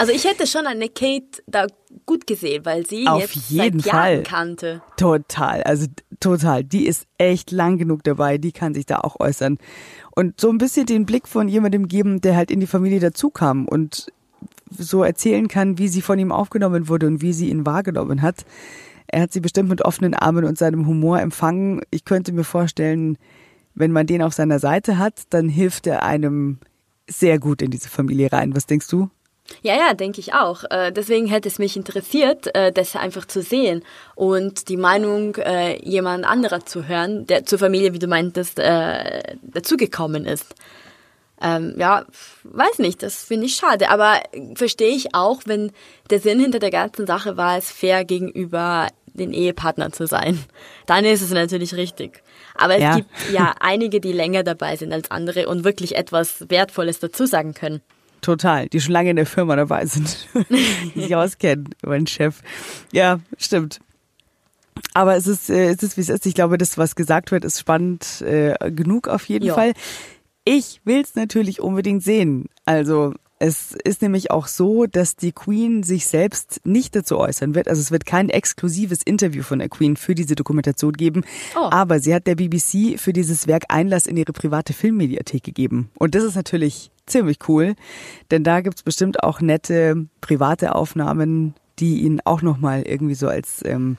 Also 0.00 0.12
ich 0.12 0.24
hätte 0.24 0.46
schon 0.46 0.66
eine 0.66 0.88
Kate 0.88 1.42
da 1.46 1.66
gut 2.06 2.26
gesehen, 2.26 2.64
weil 2.64 2.86
sie 2.86 3.02
ihn 3.02 3.08
Auf 3.08 3.20
jetzt 3.20 3.50
jeden 3.50 3.80
seit 3.80 3.92
Jahren 3.92 4.02
Fall. 4.02 4.22
kannte. 4.22 4.82
Total. 4.96 5.62
Also 5.62 5.86
Total. 6.20 6.62
Die 6.62 6.86
ist 6.86 7.06
echt 7.16 7.50
lang 7.50 7.78
genug 7.78 8.04
dabei. 8.04 8.36
Die 8.38 8.52
kann 8.52 8.74
sich 8.74 8.84
da 8.86 8.98
auch 8.98 9.18
äußern. 9.18 9.58
Und 10.14 10.38
so 10.40 10.50
ein 10.50 10.58
bisschen 10.58 10.86
den 10.86 11.06
Blick 11.06 11.26
von 11.26 11.48
jemandem 11.48 11.88
geben, 11.88 12.20
der 12.20 12.36
halt 12.36 12.50
in 12.50 12.60
die 12.60 12.66
Familie 12.66 13.00
dazukam 13.00 13.66
und 13.66 14.12
so 14.70 15.02
erzählen 15.02 15.48
kann, 15.48 15.78
wie 15.78 15.88
sie 15.88 16.02
von 16.02 16.18
ihm 16.18 16.30
aufgenommen 16.30 16.88
wurde 16.88 17.06
und 17.06 17.22
wie 17.22 17.32
sie 17.32 17.48
ihn 17.48 17.64
wahrgenommen 17.66 18.22
hat. 18.22 18.44
Er 19.06 19.22
hat 19.22 19.32
sie 19.32 19.40
bestimmt 19.40 19.68
mit 19.70 19.82
offenen 19.82 20.14
Armen 20.14 20.44
und 20.44 20.58
seinem 20.58 20.86
Humor 20.86 21.20
empfangen. 21.20 21.80
Ich 21.90 22.04
könnte 22.04 22.32
mir 22.32 22.44
vorstellen, 22.44 23.18
wenn 23.74 23.92
man 23.92 24.06
den 24.06 24.22
auf 24.22 24.34
seiner 24.34 24.58
Seite 24.58 24.98
hat, 24.98 25.22
dann 25.30 25.48
hilft 25.48 25.86
er 25.86 26.04
einem 26.04 26.58
sehr 27.08 27.38
gut 27.38 27.62
in 27.62 27.70
diese 27.70 27.88
Familie 27.88 28.30
rein. 28.32 28.54
Was 28.54 28.66
denkst 28.66 28.88
du? 28.88 29.10
Ja, 29.62 29.74
ja, 29.74 29.94
denke 29.94 30.20
ich 30.20 30.32
auch. 30.34 30.64
Äh, 30.70 30.92
deswegen 30.92 31.26
hätte 31.26 31.48
es 31.48 31.58
mich 31.58 31.76
interessiert, 31.76 32.54
äh, 32.54 32.72
das 32.72 32.96
einfach 32.96 33.26
zu 33.26 33.42
sehen 33.42 33.82
und 34.14 34.68
die 34.68 34.76
Meinung 34.76 35.36
äh, 35.36 35.82
jemand 35.82 36.24
anderer 36.24 36.64
zu 36.64 36.86
hören, 36.88 37.26
der 37.26 37.44
zur 37.44 37.58
Familie, 37.58 37.92
wie 37.92 37.98
du 37.98 38.06
meintest, 38.06 38.58
dazugekommen 38.58 40.24
ist. 40.26 40.54
Ähm, 41.42 41.74
ja, 41.78 42.04
weiß 42.44 42.78
nicht, 42.78 43.02
das 43.02 43.24
finde 43.24 43.46
ich 43.46 43.54
schade. 43.54 43.88
Aber 43.88 44.20
verstehe 44.54 44.94
ich 44.94 45.14
auch, 45.14 45.40
wenn 45.46 45.72
der 46.10 46.20
Sinn 46.20 46.38
hinter 46.38 46.58
der 46.58 46.70
ganzen 46.70 47.06
Sache 47.06 47.36
war, 47.36 47.56
es 47.56 47.70
fair 47.70 48.04
gegenüber 48.04 48.88
den 49.14 49.32
Ehepartner 49.32 49.90
zu 49.92 50.06
sein. 50.06 50.38
Dann 50.86 51.04
ist 51.04 51.22
es 51.22 51.30
natürlich 51.30 51.74
richtig. 51.74 52.22
Aber 52.54 52.74
es 52.74 52.82
ja. 52.82 52.96
gibt 52.96 53.10
ja 53.32 53.54
einige, 53.60 54.00
die 54.00 54.12
länger 54.12 54.42
dabei 54.42 54.76
sind 54.76 54.92
als 54.92 55.10
andere 55.10 55.48
und 55.48 55.64
wirklich 55.64 55.96
etwas 55.96 56.48
Wertvolles 56.48 57.00
dazu 57.00 57.26
sagen 57.26 57.54
können. 57.54 57.80
Total, 58.20 58.68
die 58.68 58.80
schon 58.80 58.92
lange 58.92 59.10
in 59.10 59.16
der 59.16 59.26
Firma 59.26 59.56
dabei 59.56 59.86
sind, 59.86 60.28
die 60.94 61.02
sich 61.02 61.16
auskennen, 61.16 61.70
mein 61.82 62.06
Chef. 62.06 62.42
Ja, 62.92 63.20
stimmt. 63.38 63.80
Aber 64.94 65.16
es 65.16 65.26
ist, 65.26 65.50
äh, 65.50 65.70
es 65.70 65.82
ist, 65.82 65.96
wie 65.96 66.02
es 66.02 66.08
ist. 66.08 66.26
Ich 66.26 66.34
glaube, 66.34 66.58
das, 66.58 66.78
was 66.78 66.96
gesagt 66.96 67.32
wird, 67.32 67.44
ist 67.44 67.60
spannend 67.60 68.22
äh, 68.22 68.54
genug 68.70 69.08
auf 69.08 69.28
jeden 69.28 69.46
jo. 69.46 69.54
Fall. 69.54 69.72
Ich 70.44 70.80
will 70.84 71.00
es 71.00 71.14
natürlich 71.14 71.60
unbedingt 71.60 72.02
sehen. 72.02 72.46
Also 72.64 73.14
es 73.42 73.72
ist 73.84 74.02
nämlich 74.02 74.30
auch 74.30 74.46
so, 74.46 74.84
dass 74.84 75.16
die 75.16 75.32
Queen 75.32 75.82
sich 75.82 76.06
selbst 76.06 76.60
nicht 76.64 76.94
dazu 76.94 77.18
äußern 77.18 77.54
wird. 77.54 77.68
Also 77.68 77.80
es 77.80 77.90
wird 77.90 78.04
kein 78.04 78.28
exklusives 78.28 79.02
Interview 79.02 79.42
von 79.42 79.60
der 79.60 79.70
Queen 79.70 79.96
für 79.96 80.14
diese 80.14 80.34
Dokumentation 80.34 80.92
geben. 80.92 81.24
Oh. 81.56 81.68
Aber 81.70 82.00
sie 82.00 82.14
hat 82.14 82.26
der 82.26 82.34
BBC 82.34 83.00
für 83.00 83.14
dieses 83.14 83.46
Werk 83.46 83.64
Einlass 83.68 84.06
in 84.06 84.18
ihre 84.18 84.34
private 84.34 84.74
Filmmediathek 84.74 85.42
gegeben. 85.42 85.90
Und 85.98 86.14
das 86.14 86.22
ist 86.22 86.34
natürlich 86.34 86.90
ziemlich 87.10 87.38
cool, 87.48 87.74
denn 88.30 88.44
da 88.44 88.60
gibt's 88.60 88.82
bestimmt 88.82 89.22
auch 89.22 89.40
nette 89.40 90.06
private 90.20 90.74
Aufnahmen, 90.74 91.54
die 91.78 92.00
ihn 92.00 92.20
auch 92.24 92.42
nochmal 92.42 92.82
irgendwie 92.82 93.14
so 93.14 93.28
als 93.28 93.62
ähm, 93.64 93.96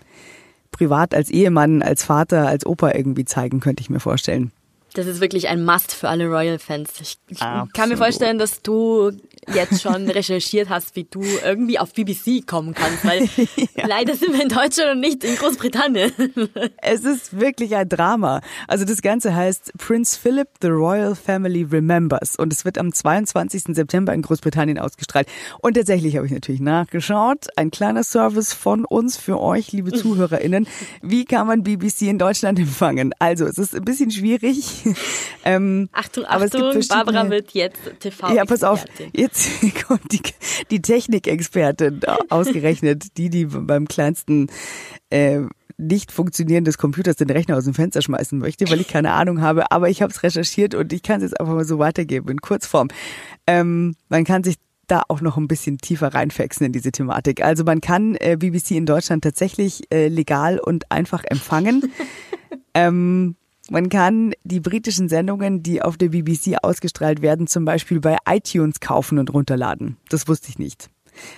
privat, 0.72 1.14
als 1.14 1.30
Ehemann, 1.30 1.82
als 1.82 2.04
Vater, 2.04 2.48
als 2.48 2.66
Opa 2.66 2.94
irgendwie 2.94 3.26
zeigen, 3.26 3.60
könnte 3.60 3.82
ich 3.82 3.90
mir 3.90 4.00
vorstellen. 4.00 4.52
Das 4.94 5.08
ist 5.08 5.22
wirklich 5.22 5.48
ein 5.48 5.64
Must 5.64 5.94
für 5.94 6.10
alle 6.10 6.28
Royal-Fans. 6.28 6.90
Ich, 7.00 7.18
ich 7.30 7.40
kann 7.40 7.90
mir 7.90 7.96
vorstellen, 7.96 8.38
dass 8.38 8.62
du 8.62 9.12
jetzt 9.54 9.82
schon 9.82 10.10
recherchiert 10.10 10.70
hast, 10.70 10.96
wie 10.96 11.06
du 11.06 11.24
irgendwie 11.44 11.80
auf 11.80 11.94
BBC 11.94 12.46
kommen 12.46 12.74
kannst, 12.74 13.06
weil 13.06 13.24
ja. 13.76 13.88
leider 13.88 14.16
sind 14.16 14.34
wir 14.34 14.44
in 14.44 14.50
Deutschland 14.50 14.92
und 14.92 15.00
nicht 15.00 15.24
in 15.24 15.36
Großbritannien. 15.36 16.12
Es 16.84 17.06
ist 17.06 17.40
wirklich 17.40 17.76
ein 17.76 17.88
Drama. 17.88 18.42
Also 18.68 18.86
das 18.86 19.02
Ganze 19.02 19.36
heißt 19.36 19.74
Prince 19.78 20.20
Philip, 20.20 20.48
The 20.62 20.68
Royal 20.68 21.16
Family 21.16 21.64
Remembers 21.64 22.36
und 22.36 22.52
es 22.52 22.66
wird 22.66 22.78
am 22.78 22.92
22. 22.92 23.76
September 23.76 24.14
in 24.14 24.22
Großbritannien 24.22 24.78
ausgestrahlt. 24.78 25.28
Und 25.62 25.76
tatsächlich 25.76 26.18
habe 26.18 26.26
ich 26.26 26.32
natürlich 26.32 26.62
nachgeschaut. 26.62 27.48
Ein 27.56 27.72
kleiner 27.72 28.04
Service 28.04 28.54
von 28.54 28.86
uns 28.86 29.18
für 29.18 29.40
euch, 29.40 29.72
liebe 29.72 29.92
ZuhörerInnen. 29.92 30.68
Wie 31.02 31.26
kann 31.26 31.48
man 31.48 31.64
BBC 31.64 32.04
in 32.04 32.18
Deutschland 32.18 32.60
empfangen? 32.60 33.14
Also 33.20 33.46
es 33.46 33.58
ist 33.58 33.76
ein 33.76 33.86
bisschen 33.86 34.12
schwierig 34.12 34.81
ähm, 35.46 35.90
Achtung, 35.92 36.26
aber 36.26 36.46
Achtung, 36.46 36.80
Barbara 36.88 37.30
wird 37.30 37.52
jetzt 37.52 37.80
TV. 38.00 38.34
Ja, 38.34 38.46
pass 38.46 38.64
auf, 38.64 38.86
jetzt 39.14 39.50
kommt 39.88 40.12
die, 40.12 40.22
die 40.70 40.82
Technikexpertin 40.82 42.02
ausgerechnet, 42.30 43.18
die, 43.18 43.30
die 43.30 43.46
beim 43.46 43.88
kleinsten 43.88 44.48
äh, 45.10 45.42
nicht 45.78 46.12
funktionieren 46.12 46.64
des 46.64 46.78
Computers 46.78 47.16
den 47.16 47.30
Rechner 47.30 47.58
aus 47.58 47.64
dem 47.64 47.74
Fenster 47.74 48.02
schmeißen 48.02 48.38
möchte, 48.38 48.70
weil 48.70 48.80
ich 48.80 48.88
keine 48.88 49.12
Ahnung 49.12 49.42
habe. 49.42 49.72
Aber 49.72 49.90
ich 49.90 50.02
habe 50.02 50.12
es 50.12 50.22
recherchiert 50.22 50.76
und 50.76 50.94
ich 50.94 51.02
kann 51.02 51.18
es 51.18 51.32
jetzt 51.32 51.40
einfach 51.40 51.54
mal 51.54 51.66
so 51.66 51.80
weitergeben 51.80 52.30
in 52.30 52.40
Kurzform. 52.40 52.90
Ähm, 53.48 53.96
man 54.08 54.24
kann 54.24 54.44
sich 54.44 54.58
da 54.92 55.04
auch 55.08 55.22
noch 55.22 55.38
ein 55.38 55.48
bisschen 55.48 55.78
tiefer 55.78 56.14
reinfexen 56.14 56.66
in 56.66 56.74
diese 56.74 56.92
Thematik. 56.92 57.42
Also 57.44 57.64
man 57.64 57.82
kann 57.82 58.16
äh, 58.16 58.36
BBC 58.38 58.72
in 58.72 58.86
Deutschland 58.86 59.24
tatsächlich 59.24 59.84
äh, 59.92 60.08
legal 60.10 60.60
und 60.60 60.92
einfach 60.92 61.24
empfangen. 61.24 61.92
ähm, 62.74 63.36
man 63.72 63.88
kann 63.88 64.34
die 64.44 64.60
britischen 64.60 65.08
Sendungen, 65.08 65.64
die 65.64 65.82
auf 65.82 65.96
der 65.96 66.10
BBC 66.10 66.58
ausgestrahlt 66.62 67.22
werden, 67.22 67.48
zum 67.48 67.64
Beispiel 67.64 68.02
bei 68.02 68.18
iTunes 68.28 68.82
kaufen 68.82 69.18
und 69.18 69.34
runterladen. 69.34 69.96
Das 70.10 70.28
wusste 70.28 70.50
ich 70.50 70.60
nicht. 70.60 70.90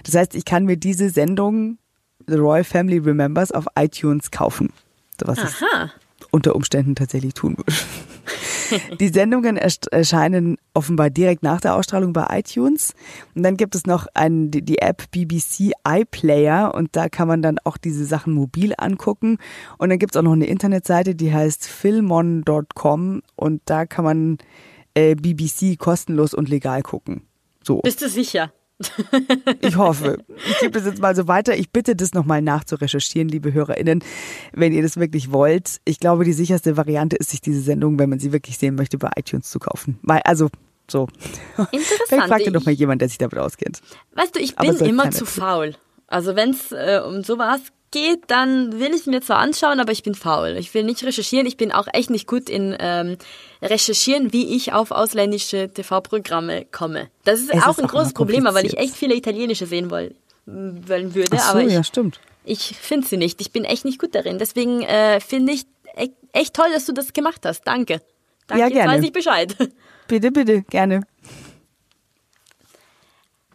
Das 0.04 0.16
heißt, 0.16 0.34
ich 0.34 0.44
kann 0.44 0.66
mir 0.66 0.76
diese 0.76 1.12
Sendung 1.12 1.78
The 2.26 2.36
Royal 2.36 2.64
Family 2.64 2.98
Remembers 2.98 3.52
auf 3.52 3.68
iTunes 3.76 4.32
kaufen. 4.32 4.74
Was 5.20 5.38
Aha. 5.38 5.92
ich 6.20 6.26
unter 6.32 6.56
Umständen 6.56 6.96
tatsächlich 6.96 7.36
tun 7.36 7.56
würde. 7.56 7.72
Die 9.00 9.10
Sendungen 9.10 9.58
erscheinen 9.58 10.58
offenbar 10.74 11.10
direkt 11.10 11.44
nach 11.44 11.62
der 11.62 11.76
Ausstrahlung 11.76 12.14
bei 12.14 12.26
iTunes. 12.30 12.94
Und 13.36 13.44
dann 13.44 13.58
gibt 13.58 13.76
es 13.76 13.86
noch 13.86 14.08
ein, 14.14 14.52
die 14.52 14.80
App 14.80 15.12
BBC 15.12 15.72
iPlayer 15.88 16.74
und 16.74 16.96
da 16.96 17.10
kann 17.10 17.28
man 17.28 17.42
dann 17.42 17.60
auch 17.64 17.78
diese 17.78 18.06
Sachen 18.06 18.34
mobil 18.34 18.74
angucken. 18.78 19.38
Und 19.78 19.90
dann 19.90 20.00
gibt 20.00 20.16
es 20.16 20.20
auch 20.20 20.24
noch 20.24 20.34
eine 20.34 20.46
Internetseite, 20.46 21.16
die 21.16 21.34
heißt 21.34 21.68
filmon.com 21.68 23.22
und 23.36 23.62
da 23.66 23.86
kann 23.86 24.06
man 24.06 24.38
äh, 24.96 25.16
BBC 25.16 25.78
kostenlos 25.78 26.34
und 26.34 26.50
legal 26.50 26.82
gucken. 26.82 27.24
So. 27.64 27.80
Bist 27.82 28.02
du 28.02 28.10
sicher? 28.10 28.52
Ich 29.62 29.78
hoffe. 29.78 30.18
Ich 30.50 30.60
gebe 30.60 30.72
das 30.72 30.86
jetzt 30.86 31.02
mal 31.02 31.16
so 31.16 31.28
weiter. 31.28 31.56
Ich 31.56 31.72
bitte 31.72 31.96
das 31.96 32.14
nochmal 32.14 32.42
nachzurecherchieren, 32.42 33.30
liebe 33.30 33.54
HörerInnen, 33.54 34.04
wenn 34.52 34.74
ihr 34.74 34.82
das 34.82 34.98
wirklich 34.98 35.32
wollt. 35.32 35.80
Ich 35.86 36.00
glaube, 36.00 36.26
die 36.26 36.34
sicherste 36.34 36.76
Variante 36.76 37.16
ist, 37.16 37.30
sich 37.30 37.42
diese 37.42 37.62
Sendung, 37.62 38.00
wenn 38.00 38.10
man 38.10 38.20
sie 38.20 38.32
wirklich 38.34 38.58
sehen 38.58 38.76
möchte, 38.76 38.98
bei 38.98 39.12
iTunes 39.16 39.50
zu 39.50 39.60
kaufen. 39.60 40.00
Also, 40.24 40.50
so. 40.90 41.08
Interessant. 41.58 41.88
Vielleicht 42.08 42.28
fragt 42.28 42.46
ihr 42.46 42.52
doch 42.52 42.66
mal 42.66 42.72
jemand, 42.72 43.02
der 43.02 43.10
sich 43.10 43.18
damit 43.18 43.38
auskennt. 43.38 43.82
Weißt 44.16 44.36
du, 44.36 44.40
ich 44.40 44.56
bin 44.56 44.76
immer 44.78 45.12
zu 45.12 45.26
faul. 45.26 45.76
Also 46.08 46.36
wenn 46.36 46.52
es 46.52 46.72
äh, 46.72 47.02
um 47.06 47.24
sowas 47.24 47.62
geht, 47.94 48.24
dann 48.28 48.80
will 48.80 48.94
ich 48.94 49.06
mir 49.06 49.22
zwar 49.22 49.38
anschauen, 49.38 49.80
aber 49.80 49.92
ich 49.92 50.04
bin 50.04 50.16
faul. 50.16 50.56
Ich 50.60 50.74
will 50.74 50.84
nicht 50.84 51.04
recherchieren. 51.04 51.48
Ich 51.48 51.58
bin 51.58 51.72
auch 51.72 51.88
echt 51.94 52.10
nicht 52.10 52.28
gut 52.28 52.50
in 52.50 52.76
ähm, 52.80 53.18
recherchieren, 53.64 54.34
wie 54.34 54.56
ich 54.56 54.74
auf 54.74 54.92
ausländische 54.92 55.72
TV-Programme 55.72 56.66
komme. 56.66 57.10
Das 57.24 57.40
ist 57.40 57.54
es 57.54 57.64
auch 57.64 57.72
ist 57.72 57.80
ein 57.80 57.86
auch 57.86 57.92
großes 57.92 58.14
Problem, 58.14 58.46
weil 58.46 58.66
ich 58.66 58.78
echt 58.78 58.96
viele 58.96 59.16
italienische 59.16 59.66
sehen 59.66 59.90
wollen, 59.90 60.16
wollen 60.46 61.16
würde. 61.16 61.38
Ach 61.38 61.44
so, 61.44 61.52
aber 61.52 61.64
ich, 61.64 61.74
ja, 61.74 61.84
stimmt. 61.84 62.20
Ich 62.46 62.78
finde 62.78 63.08
sie 63.08 63.18
nicht. 63.18 63.40
Ich 63.42 63.52
bin 63.52 63.66
echt 63.66 63.86
nicht 63.86 64.00
gut 64.00 64.14
darin. 64.16 64.38
Deswegen 64.38 64.82
äh, 64.84 65.20
finde 65.20 65.54
ich 65.54 65.66
e-, 65.96 66.10
echt 66.34 66.54
toll, 66.54 66.68
dass 66.74 66.86
du 66.86 66.94
das 66.94 67.14
gemacht 67.14 67.46
hast. 67.46 67.62
Danke. 67.62 68.02
Danke, 68.48 68.62
ja, 68.62 68.70
gerne. 68.70 68.92
Jetzt 68.92 69.00
weiß 69.00 69.06
ich 69.06 69.14
Bescheid. 69.14 69.56
Bitte, 70.08 70.32
bitte, 70.32 70.64
gerne. 70.64 71.08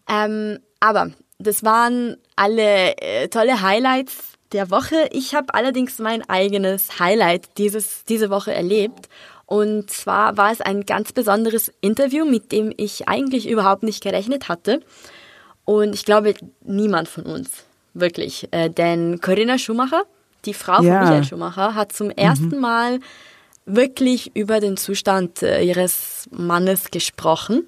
Ähm, 0.09 0.61
aber 0.81 1.11
das 1.39 1.63
waren 1.63 2.17
alle 2.37 2.97
äh, 2.97 3.29
tolle 3.29 3.61
Highlights 3.61 4.39
der 4.53 4.71
Woche. 4.71 5.09
Ich 5.13 5.35
habe 5.35 5.53
allerdings 5.55 5.99
mein 5.99 6.29
eigenes 6.29 6.99
Highlight 6.99 7.59
dieses, 7.59 8.05
diese 8.05 8.31
Woche 8.31 8.55
erlebt. 8.55 9.09
Und 9.49 9.91
zwar 9.91 10.37
war 10.37 10.53
es 10.53 10.61
ein 10.61 10.85
ganz 10.85 11.15
besonderes 11.15 11.73
Interview, 11.81 12.27
mit 12.27 12.53
dem 12.53 12.71
ich 12.77 13.09
eigentlich 13.09 13.49
überhaupt 13.49 13.83
nicht 13.83 14.03
gerechnet 14.03 14.51
hatte. 14.51 14.83
Und 15.65 15.95
ich 15.95 16.05
glaube, 16.05 16.35
niemand 16.65 17.09
von 17.09 17.25
uns, 17.25 17.65
wirklich. 17.95 18.47
Äh, 18.51 18.69
denn 18.69 19.23
Corinna 19.23 19.57
Schumacher, 19.57 20.03
die 20.45 20.53
Frau 20.53 20.83
ja. 20.83 20.99
von 20.99 21.09
Michael 21.09 21.25
Schumacher, 21.25 21.75
hat 21.75 21.93
zum 21.93 22.09
mhm. 22.09 22.19
ersten 22.19 22.61
Mal 22.61 23.01
wirklich 23.65 24.37
über 24.37 24.61
den 24.61 24.77
Zustand 24.77 25.43
äh, 25.43 25.63
ihres 25.63 26.29
Mannes 26.31 26.91
gesprochen. 26.91 27.65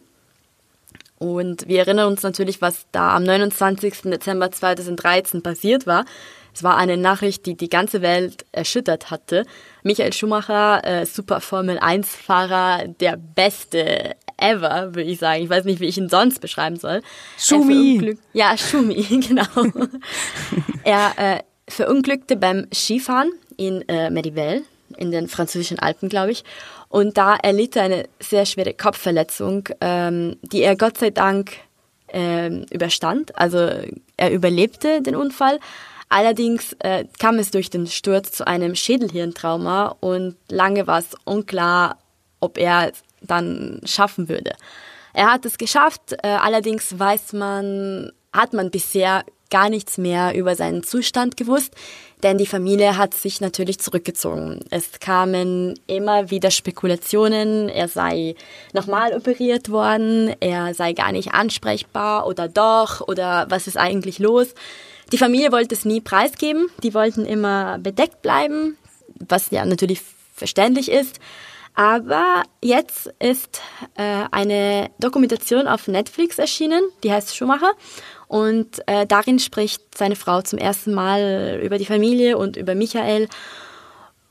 Und 1.17 1.67
wir 1.67 1.79
erinnern 1.79 2.09
uns 2.09 2.23
natürlich, 2.23 2.61
was 2.61 2.85
da 2.93 3.17
am 3.17 3.25
29. 3.25 4.03
Dezember 4.03 4.51
2013 4.51 5.43
passiert 5.43 5.87
war. 5.87 6.05
Es 6.55 6.63
war 6.63 6.77
eine 6.77 6.97
Nachricht, 6.97 7.47
die 7.47 7.57
die 7.57 7.69
ganze 7.69 8.03
Welt 8.03 8.45
erschüttert 8.53 9.11
hatte. 9.11 9.45
Michael 9.83 10.13
Schumacher, 10.13 10.85
äh, 10.85 11.07
Super 11.07 11.41
Formel 11.41 11.79
1-Fahrer, 11.79 12.89
der 12.89 13.17
beste 13.17 14.17
ever, 14.37 14.95
würde 14.95 15.11
ich 15.11 15.19
sagen. 15.19 15.43
Ich 15.43 15.51
weiß 15.51 15.65
nicht, 15.65 15.81
wie 15.81 15.87
ich 15.87 15.99
ihn 15.99 16.09
sonst 16.09 16.41
beschreiben 16.41 16.77
soll. 16.77 17.03
Schumi. 17.39 18.17
Ja, 18.33 18.57
Schumi, 18.57 19.03
genau. 19.29 19.45
er 20.85 21.13
äh, 21.17 21.41
verunglückte 21.69 22.37
beim 22.37 22.67
Skifahren 22.73 23.31
in 23.57 23.87
äh, 23.89 24.11
Medivelle, 24.11 24.63
in 24.97 25.11
den 25.11 25.29
französischen 25.29 25.79
Alpen, 25.79 26.09
glaube 26.09 26.33
ich. 26.33 26.45
Und 26.89 27.17
da 27.19 27.37
erlitt 27.37 27.77
er 27.77 27.85
eine 27.85 28.09
sehr 28.19 28.47
schwere 28.47 28.75
Kopfverletzung, 28.75 29.69
ähm, 29.81 30.37
die 30.43 30.63
er 30.63 30.77
Gott 30.77 30.99
sei 30.99 31.11
Dank 31.11 31.53
ähm, 32.09 32.67
überstand. 32.71 33.39
Also 33.39 33.71
er 34.17 34.33
überlebte 34.33 35.01
den 35.01 35.15
Unfall, 35.15 35.61
Allerdings 36.11 36.75
äh, 36.81 37.05
kam 37.21 37.39
es 37.39 37.53
durch 37.53 37.71
den 37.71 37.87
Sturz 37.87 38.33
zu 38.33 38.47
einem 38.47 38.75
Schädelhirntrauma 38.75 39.97
und 40.01 40.37
lange 40.49 40.89
war 40.89 40.99
es 40.99 41.15
unklar, 41.25 41.99
ob 42.41 42.59
er 42.59 42.93
dann 43.23 43.81
schaffen 43.85 44.29
würde. 44.29 44.53
Er 45.15 45.33
hat 45.33 45.45
es 45.47 45.57
geschafft, 45.57 46.15
äh, 46.23 46.27
allerdings 46.27 46.99
weiß 46.99 47.33
man, 47.35 48.11
hat 48.33 48.53
man 48.53 48.73
bisher 48.73 49.25
gar 49.51 49.69
nichts 49.69 49.99
mehr 49.99 50.35
über 50.35 50.57
seinen 50.57 50.83
Zustand 50.83 51.37
gewusst, 51.37 51.75
denn 52.25 52.39
die 52.39 52.47
Familie 52.47 52.97
hat 52.97 53.15
sich 53.15 53.41
natürlich 53.41 53.79
zurückgezogen. 53.79 54.61
Es 54.71 54.99
kamen 54.99 55.79
immer 55.87 56.31
wieder 56.31 56.51
Spekulationen, 56.51 57.69
er 57.69 57.89
sei 57.89 58.35
nochmal 58.73 59.13
operiert 59.13 59.71
worden, 59.71 60.35
er 60.41 60.75
sei 60.75 60.93
gar 60.93 61.13
nicht 61.13 61.35
ansprechbar 61.35 62.27
oder 62.27 62.49
doch 62.49 63.01
oder 63.07 63.47
was 63.49 63.69
ist 63.69 63.77
eigentlich 63.77 64.19
los. 64.19 64.55
Die 65.13 65.19
Familie 65.19 65.51
wollte 65.51 65.75
es 65.75 65.85
nie 65.85 66.01
preisgeben, 66.01 66.69
die 66.83 66.95
wollten 66.95 67.25
immer 67.25 67.79
bedeckt 67.79 68.23
bleiben, 68.23 68.77
was 69.29 69.51
ja 69.51 69.65
natürlich 69.65 70.01
verständlich 70.35 70.91
ist. 70.91 71.19
Aber 71.75 72.43
jetzt 72.63 73.13
ist 73.19 73.61
äh, 73.97 74.25
eine 74.31 74.91
Dokumentation 74.99 75.67
auf 75.67 75.89
Netflix 75.89 76.39
erschienen, 76.39 76.83
die 77.03 77.13
heißt 77.13 77.37
Schumacher. 77.37 77.73
Und 78.29 78.87
äh, 78.87 79.07
darin 79.07 79.39
spricht 79.39 79.83
seine 79.97 80.17
Frau 80.17 80.43
zum 80.43 80.59
ersten 80.59 80.93
Mal 80.93 81.61
über 81.63 81.79
die 81.79 81.87
Familie 81.87 82.39
und 82.39 82.57
über 82.57 82.75
Michael. 82.75 83.29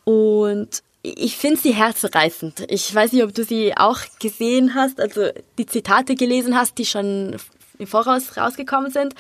Und 0.04 0.84
ich 1.02 1.38
finde 1.38 1.60
sie 1.60 1.74
herzreißend. 1.74 2.66
Ich 2.70 2.94
weiß 2.94 3.14
nicht, 3.14 3.24
ob 3.24 3.34
du 3.34 3.44
sie 3.44 3.76
auch 3.76 4.00
gesehen 4.20 4.76
hast, 4.76 5.00
also 5.00 5.30
die 5.58 5.66
Zitate 5.66 6.16
gelesen 6.16 6.56
hast, 6.56 6.78
die 6.78 6.86
schon 6.86 7.38
im 7.78 7.88
Voraus 7.88 8.38
rausgekommen 8.38 8.92
sind. 8.92 9.16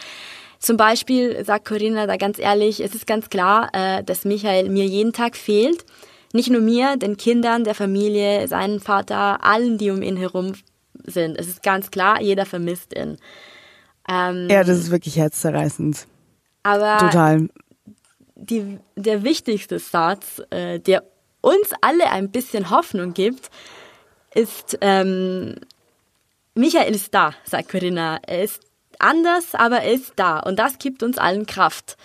Zum 0.60 0.76
Beispiel 0.76 1.44
sagt 1.46 1.66
Corinna 1.66 2.06
da 2.06 2.18
ganz 2.18 2.38
ehrlich, 2.38 2.82
es 2.82 2.94
ist 2.94 3.08
ganz 3.08 3.30
klar, 3.30 3.70
äh, 3.74 4.04
dass 4.04 4.26
Michael 4.26 4.70
mir 4.70 4.86
jeden 4.86 5.14
Tag 5.14 5.38
fehlt. 5.38 5.86
Nicht 6.34 6.50
nur 6.50 6.62
mir, 6.62 6.98
den 6.98 7.18
Kindern, 7.18 7.64
der 7.64 7.74
Familie, 7.74 8.48
seinem 8.48 8.82
Vater, 8.82 9.44
allen, 9.44 9.78
die 9.78 9.90
um 9.90 10.02
ihn 10.02 10.18
herum 10.18 10.54
sind. 11.06 11.40
Es 11.40 11.48
ist 11.48 11.64
ganz 11.64 11.92
klar, 11.92 12.22
jeder 12.22 12.46
vermisst 12.46 12.94
ihn. 12.94 13.18
Ähm, 14.08 14.48
ja, 14.50 14.64
das 14.64 14.78
ist 14.78 14.92
wirklich 14.92 15.16
herzzerreißend. 15.16 16.06
Aber 16.64 16.98
Total. 17.00 17.48
Die, 18.36 18.78
der 18.96 19.24
wichtigste 19.24 19.80
Satz, 19.80 20.42
äh, 20.50 20.80
der 20.80 21.04
uns 21.42 21.70
alle 21.82 22.12
ein 22.12 22.32
bisschen 22.32 22.70
Hoffnung 22.70 23.14
gibt, 23.14 23.50
ist, 24.34 24.78
ähm, 24.82 25.56
Michael 26.54 26.94
ist 26.94 27.14
da, 27.14 27.34
sagt 27.46 27.70
Corinna. 27.70 28.20
Er 28.28 28.44
ist 28.44 28.69
anders, 29.00 29.56
aber 29.56 29.82
er 29.82 29.94
ist 29.94 30.14
da. 30.16 30.40
Und 30.40 30.60
das 30.60 30.78
gibt 30.78 31.04
uns 31.04 31.18
allen 31.18 31.46
Kraft. 31.46 31.98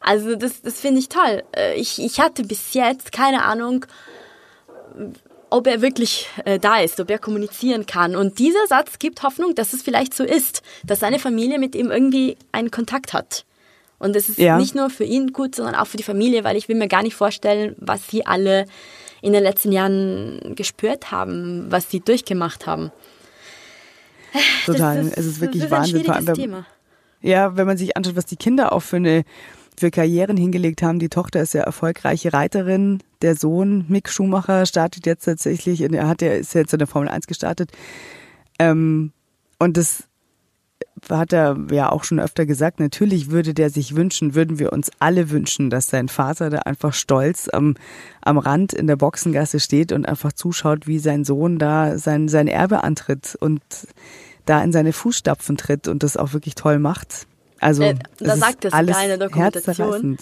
Also 0.00 0.36
das, 0.36 0.62
das 0.62 0.80
finde 0.80 1.00
ich 1.00 1.08
toll. 1.08 1.42
Äh, 1.56 1.74
ich, 1.74 2.00
ich 2.00 2.20
hatte 2.20 2.42
bis 2.42 2.74
jetzt 2.74 3.12
keine 3.12 3.44
Ahnung, 3.44 3.86
ob 5.50 5.66
er 5.66 5.80
wirklich 5.80 6.28
äh, 6.44 6.58
da 6.58 6.80
ist, 6.80 7.00
ob 7.00 7.10
er 7.10 7.18
kommunizieren 7.18 7.86
kann. 7.86 8.16
Und 8.16 8.38
dieser 8.38 8.66
Satz 8.66 8.98
gibt 8.98 9.22
Hoffnung, 9.22 9.54
dass 9.54 9.72
es 9.72 9.82
vielleicht 9.82 10.14
so 10.14 10.24
ist, 10.24 10.62
dass 10.84 11.00
seine 11.00 11.18
Familie 11.18 11.58
mit 11.58 11.74
ihm 11.74 11.90
irgendwie 11.90 12.36
einen 12.52 12.70
Kontakt 12.70 13.12
hat. 13.12 13.44
Und 13.98 14.14
es 14.14 14.28
ist 14.28 14.38
ja. 14.38 14.56
nicht 14.58 14.74
nur 14.74 14.90
für 14.90 15.04
ihn 15.04 15.32
gut, 15.32 15.54
sondern 15.54 15.74
auch 15.74 15.86
für 15.86 15.96
die 15.96 16.02
Familie, 16.04 16.44
weil 16.44 16.56
ich 16.56 16.68
will 16.68 16.76
mir 16.76 16.88
gar 16.88 17.02
nicht 17.02 17.16
vorstellen, 17.16 17.74
was 17.78 18.06
sie 18.08 18.26
alle 18.26 18.66
in 19.20 19.32
den 19.32 19.42
letzten 19.42 19.72
Jahren 19.72 20.54
gespürt 20.54 21.10
haben, 21.10 21.66
was 21.70 21.90
sie 21.90 22.00
durchgemacht 22.00 22.66
haben. 22.66 22.92
Total. 24.66 25.06
Ist, 25.06 25.18
es 25.18 25.26
ist 25.26 25.40
wirklich 25.40 25.64
ist 25.64 25.70
Wahnsinn. 25.70 26.08
Allem, 26.08 26.34
Thema. 26.34 26.66
Ja, 27.20 27.56
wenn 27.56 27.66
man 27.66 27.76
sich 27.76 27.96
anschaut, 27.96 28.16
was 28.16 28.26
die 28.26 28.36
Kinder 28.36 28.72
auch 28.72 28.80
für 28.80 28.96
eine 28.96 29.24
für 29.78 29.90
Karrieren 29.90 30.36
hingelegt 30.36 30.82
haben. 30.82 30.98
Die 30.98 31.08
Tochter 31.08 31.40
ist 31.40 31.54
ja 31.54 31.62
erfolgreiche 31.62 32.32
Reiterin. 32.32 32.98
Der 33.22 33.36
Sohn 33.36 33.84
Mick 33.88 34.08
Schumacher 34.08 34.66
startet 34.66 35.06
jetzt 35.06 35.24
tatsächlich, 35.24 35.80
in, 35.80 35.94
er 35.94 36.08
hat 36.08 36.20
ja 36.20 36.32
ist 36.32 36.54
jetzt 36.54 36.72
in 36.72 36.78
der 36.78 36.88
Formel 36.88 37.08
1 37.08 37.26
gestartet. 37.26 37.70
Ähm, 38.58 39.12
und 39.58 39.76
das 39.76 40.07
hat 41.10 41.32
er 41.32 41.56
ja 41.70 41.90
auch 41.90 42.04
schon 42.04 42.20
öfter 42.20 42.46
gesagt. 42.46 42.80
Natürlich 42.80 43.30
würde 43.30 43.54
der 43.54 43.70
sich 43.70 43.96
wünschen, 43.96 44.34
würden 44.34 44.58
wir 44.58 44.72
uns 44.72 44.90
alle 44.98 45.30
wünschen, 45.30 45.70
dass 45.70 45.86
sein 45.86 46.08
Vater 46.08 46.50
da 46.50 46.58
einfach 46.60 46.94
stolz 46.94 47.48
am, 47.52 47.74
am 48.22 48.38
Rand 48.38 48.72
in 48.72 48.86
der 48.86 48.96
Boxengasse 48.96 49.60
steht 49.60 49.92
und 49.92 50.06
einfach 50.06 50.32
zuschaut, 50.32 50.86
wie 50.86 50.98
sein 50.98 51.24
Sohn 51.24 51.58
da 51.58 51.98
sein, 51.98 52.28
sein 52.28 52.48
Erbe 52.48 52.84
antritt 52.84 53.36
und 53.40 53.62
da 54.46 54.62
in 54.62 54.72
seine 54.72 54.92
Fußstapfen 54.92 55.56
tritt 55.56 55.88
und 55.88 56.02
das 56.02 56.16
auch 56.16 56.32
wirklich 56.32 56.54
toll 56.54 56.78
macht. 56.78 57.26
Also 57.60 57.82
äh, 57.82 57.96
da 58.18 58.36
sagt 58.36 58.72
alles 58.72 58.96
sogar 58.96 59.02
in 59.02 59.18
der 59.18 59.28
Dokumentation. 59.28 60.18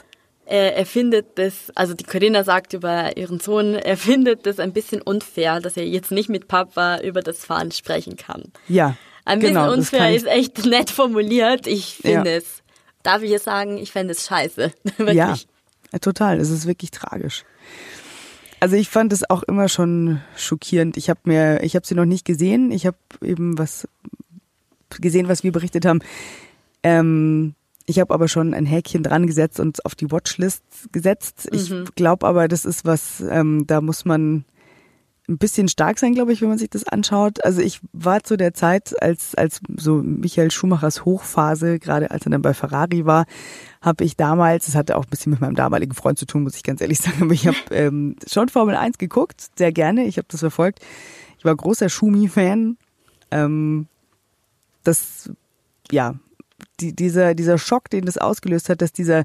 Er, 0.48 0.76
er 0.76 0.86
findet 0.86 1.38
das, 1.38 1.72
also 1.74 1.94
die 1.94 2.04
Corinna 2.04 2.44
sagt 2.44 2.72
über 2.72 3.16
ihren 3.16 3.40
Sohn, 3.40 3.74
er 3.74 3.96
findet 3.96 4.46
das 4.46 4.60
ein 4.60 4.72
bisschen 4.72 5.02
unfair, 5.02 5.60
dass 5.60 5.76
er 5.76 5.86
jetzt 5.86 6.12
nicht 6.12 6.28
mit 6.28 6.46
Papa 6.46 7.00
über 7.00 7.20
das 7.20 7.44
Fahren 7.44 7.72
sprechen 7.72 8.16
kann. 8.16 8.44
Ja. 8.68 8.96
Ein 9.26 9.40
bisschen 9.40 9.56
genau, 9.56 9.72
unfair 9.72 10.14
ist 10.14 10.26
echt 10.26 10.64
nett 10.64 10.88
formuliert. 10.88 11.66
Ich 11.66 11.96
finde 11.96 12.30
ja. 12.30 12.36
es. 12.36 12.62
Darf 13.02 13.22
ich 13.22 13.30
jetzt 13.30 13.44
sagen, 13.44 13.76
ich 13.76 13.90
fände 13.90 14.12
es 14.12 14.24
scheiße. 14.26 14.72
ja, 15.12 15.36
total. 16.00 16.38
Es 16.38 16.50
ist 16.50 16.66
wirklich 16.66 16.92
tragisch. 16.92 17.44
Also 18.60 18.76
ich 18.76 18.88
fand 18.88 19.12
es 19.12 19.28
auch 19.28 19.42
immer 19.42 19.68
schon 19.68 20.20
schockierend. 20.36 20.96
Ich 20.96 21.10
habe 21.10 21.20
mir, 21.24 21.62
ich 21.62 21.74
habe 21.74 21.86
sie 21.86 21.94
noch 21.94 22.04
nicht 22.04 22.24
gesehen. 22.24 22.70
Ich 22.70 22.86
habe 22.86 22.96
eben 23.20 23.58
was 23.58 23.88
gesehen, 24.90 25.28
was 25.28 25.42
wir 25.42 25.52
berichtet 25.52 25.84
haben. 25.84 26.00
Ähm, 26.84 27.54
ich 27.84 27.98
habe 27.98 28.14
aber 28.14 28.28
schon 28.28 28.54
ein 28.54 28.64
Häkchen 28.64 29.02
dran 29.02 29.26
gesetzt 29.26 29.58
und 29.58 29.84
auf 29.84 29.96
die 29.96 30.10
Watchlist 30.10 30.62
gesetzt. 30.92 31.48
Ich 31.52 31.70
mhm. 31.70 31.86
glaube 31.96 32.26
aber, 32.26 32.46
das 32.46 32.64
ist 32.64 32.84
was, 32.84 33.22
ähm, 33.28 33.66
da 33.66 33.80
muss 33.80 34.04
man 34.04 34.44
ein 35.28 35.38
bisschen 35.38 35.68
stark 35.68 35.98
sein, 35.98 36.14
glaube 36.14 36.32
ich, 36.32 36.40
wenn 36.40 36.48
man 36.48 36.58
sich 36.58 36.70
das 36.70 36.86
anschaut. 36.86 37.44
Also 37.44 37.60
ich 37.60 37.80
war 37.92 38.22
zu 38.22 38.36
der 38.36 38.54
Zeit, 38.54 38.94
als, 39.02 39.34
als 39.34 39.60
so 39.76 39.96
Michael 39.96 40.50
Schumachers 40.50 41.04
Hochphase, 41.04 41.78
gerade 41.78 42.10
als 42.10 42.26
er 42.26 42.30
dann 42.30 42.42
bei 42.42 42.54
Ferrari 42.54 43.06
war, 43.06 43.26
habe 43.82 44.04
ich 44.04 44.16
damals, 44.16 44.66
das 44.66 44.74
hatte 44.76 44.96
auch 44.96 45.04
ein 45.04 45.10
bisschen 45.10 45.30
mit 45.30 45.40
meinem 45.40 45.56
damaligen 45.56 45.94
Freund 45.94 46.18
zu 46.18 46.26
tun, 46.26 46.44
muss 46.44 46.56
ich 46.56 46.62
ganz 46.62 46.80
ehrlich 46.80 46.98
sagen, 47.00 47.22
aber 47.22 47.32
ich 47.32 47.46
habe 47.46 47.56
ähm, 47.70 48.16
schon 48.26 48.48
Formel 48.48 48.76
1 48.76 48.98
geguckt, 48.98 49.42
sehr 49.56 49.72
gerne, 49.72 50.04
ich 50.04 50.18
habe 50.18 50.28
das 50.30 50.40
verfolgt. 50.40 50.80
Ich 51.38 51.44
war 51.44 51.54
großer 51.54 51.88
Schumi-Fan. 51.88 52.76
Ähm, 53.30 53.86
das, 54.84 55.30
ja, 55.90 56.14
die, 56.80 56.94
dieser, 56.94 57.34
dieser 57.34 57.58
Schock, 57.58 57.90
den 57.90 58.04
das 58.04 58.18
ausgelöst 58.18 58.68
hat, 58.68 58.80
dass 58.80 58.92
dieser, 58.92 59.24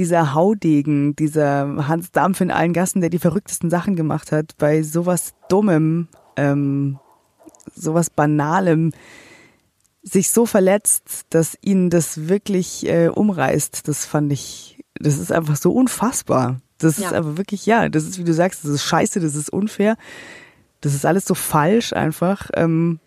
dieser 0.00 0.32
Haudegen, 0.32 1.14
dieser 1.14 1.86
Hans 1.86 2.10
Dampf 2.10 2.40
in 2.40 2.50
allen 2.50 2.72
Gassen, 2.72 3.02
der 3.02 3.10
die 3.10 3.18
verrücktesten 3.18 3.68
Sachen 3.68 3.96
gemacht 3.96 4.32
hat, 4.32 4.56
bei 4.56 4.82
sowas 4.82 5.34
Dummem, 5.50 6.08
ähm, 6.36 6.98
sowas 7.74 8.08
Banalem, 8.08 8.92
sich 10.02 10.30
so 10.30 10.46
verletzt, 10.46 11.26
dass 11.28 11.58
ihn 11.60 11.90
das 11.90 12.28
wirklich 12.28 12.88
äh, 12.88 13.08
umreißt, 13.08 13.86
das 13.86 14.06
fand 14.06 14.32
ich, 14.32 14.82
das 14.94 15.18
ist 15.18 15.32
einfach 15.32 15.56
so 15.56 15.70
unfassbar. 15.70 16.62
Das 16.78 16.96
ja. 16.96 17.08
ist 17.08 17.12
aber 17.12 17.36
wirklich, 17.36 17.66
ja, 17.66 17.90
das 17.90 18.04
ist, 18.04 18.18
wie 18.18 18.24
du 18.24 18.32
sagst, 18.32 18.64
das 18.64 18.70
ist 18.70 18.84
scheiße, 18.84 19.20
das 19.20 19.34
ist 19.34 19.52
unfair. 19.52 19.98
Das 20.80 20.94
ist 20.94 21.04
alles 21.04 21.26
so 21.26 21.34
falsch 21.34 21.92
einfach. 21.92 22.48
Ähm, 22.54 23.00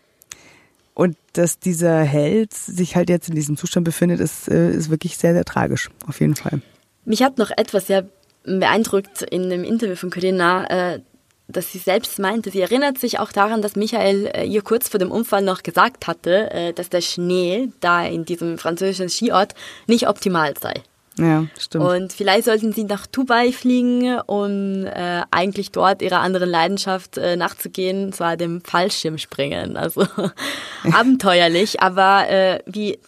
und 0.93 1.17
dass 1.33 1.57
dieser 1.57 2.03
Held 2.03 2.53
sich 2.53 2.95
halt 2.95 3.09
jetzt 3.09 3.29
in 3.29 3.33
diesem 3.33 3.57
Zustand 3.57 3.83
befindet, 3.83 4.19
ist, 4.19 4.47
äh, 4.47 4.71
ist 4.71 4.91
wirklich 4.91 5.17
sehr, 5.17 5.33
sehr 5.33 5.43
tragisch, 5.43 5.89
auf 6.05 6.19
jeden 6.19 6.35
Fall. 6.35 6.61
Mich 7.05 7.23
hat 7.23 7.37
noch 7.37 7.51
etwas 7.51 7.87
sehr 7.87 8.07
beeindruckt 8.43 9.21
in 9.21 9.49
dem 9.49 9.63
Interview 9.63 9.95
von 9.95 10.09
Corinna, 10.09 10.65
äh, 10.93 10.99
dass 11.47 11.71
sie 11.71 11.77
selbst 11.77 12.19
meinte, 12.19 12.51
sie 12.51 12.61
erinnert 12.61 12.97
sich 12.97 13.19
auch 13.19 13.31
daran, 13.31 13.61
dass 13.61 13.75
Michael 13.75 14.31
äh, 14.33 14.45
ihr 14.45 14.61
kurz 14.61 14.89
vor 14.89 14.99
dem 14.99 15.11
Unfall 15.11 15.41
noch 15.41 15.63
gesagt 15.63 16.07
hatte, 16.07 16.73
dass 16.75 16.89
der 16.89 17.01
Schnee 17.01 17.69
da 17.79 18.05
in 18.05 18.25
diesem 18.25 18.57
französischen 18.57 19.09
Skiort 19.09 19.53
nicht 19.87 20.07
optimal 20.07 20.53
sei. 20.59 20.83
Ja, 21.17 21.45
stimmt. 21.59 21.85
Und 21.85 22.13
vielleicht 22.13 22.45
sollten 22.45 22.73
sie 22.73 22.85
nach 22.85 23.05
Dubai 23.05 23.51
fliegen, 23.51 24.19
um 24.21 24.85
äh, 24.85 25.21
eigentlich 25.29 25.71
dort 25.71 26.01
ihrer 26.01 26.21
anderen 26.21 26.49
Leidenschaft 26.49 27.17
äh, 27.17 27.35
nachzugehen, 27.35 28.13
zwar 28.13 28.35
dem 28.35 28.61
Fallschirmspringen. 28.61 29.77
Also 29.77 30.07
abenteuerlich, 30.91 31.81
aber 31.81 32.29
äh, 32.29 32.59
wie 32.65 32.99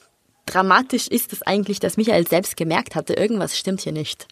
dramatisch 0.46 1.08
ist 1.08 1.34
es 1.34 1.42
eigentlich, 1.42 1.80
dass 1.80 1.98
Michael 1.98 2.28
selbst 2.28 2.58
gemerkt 2.58 2.96
hatte, 2.96 3.14
irgendwas 3.14 3.58
stimmt 3.58 3.82
hier 3.82 3.94
nicht. 3.94 4.28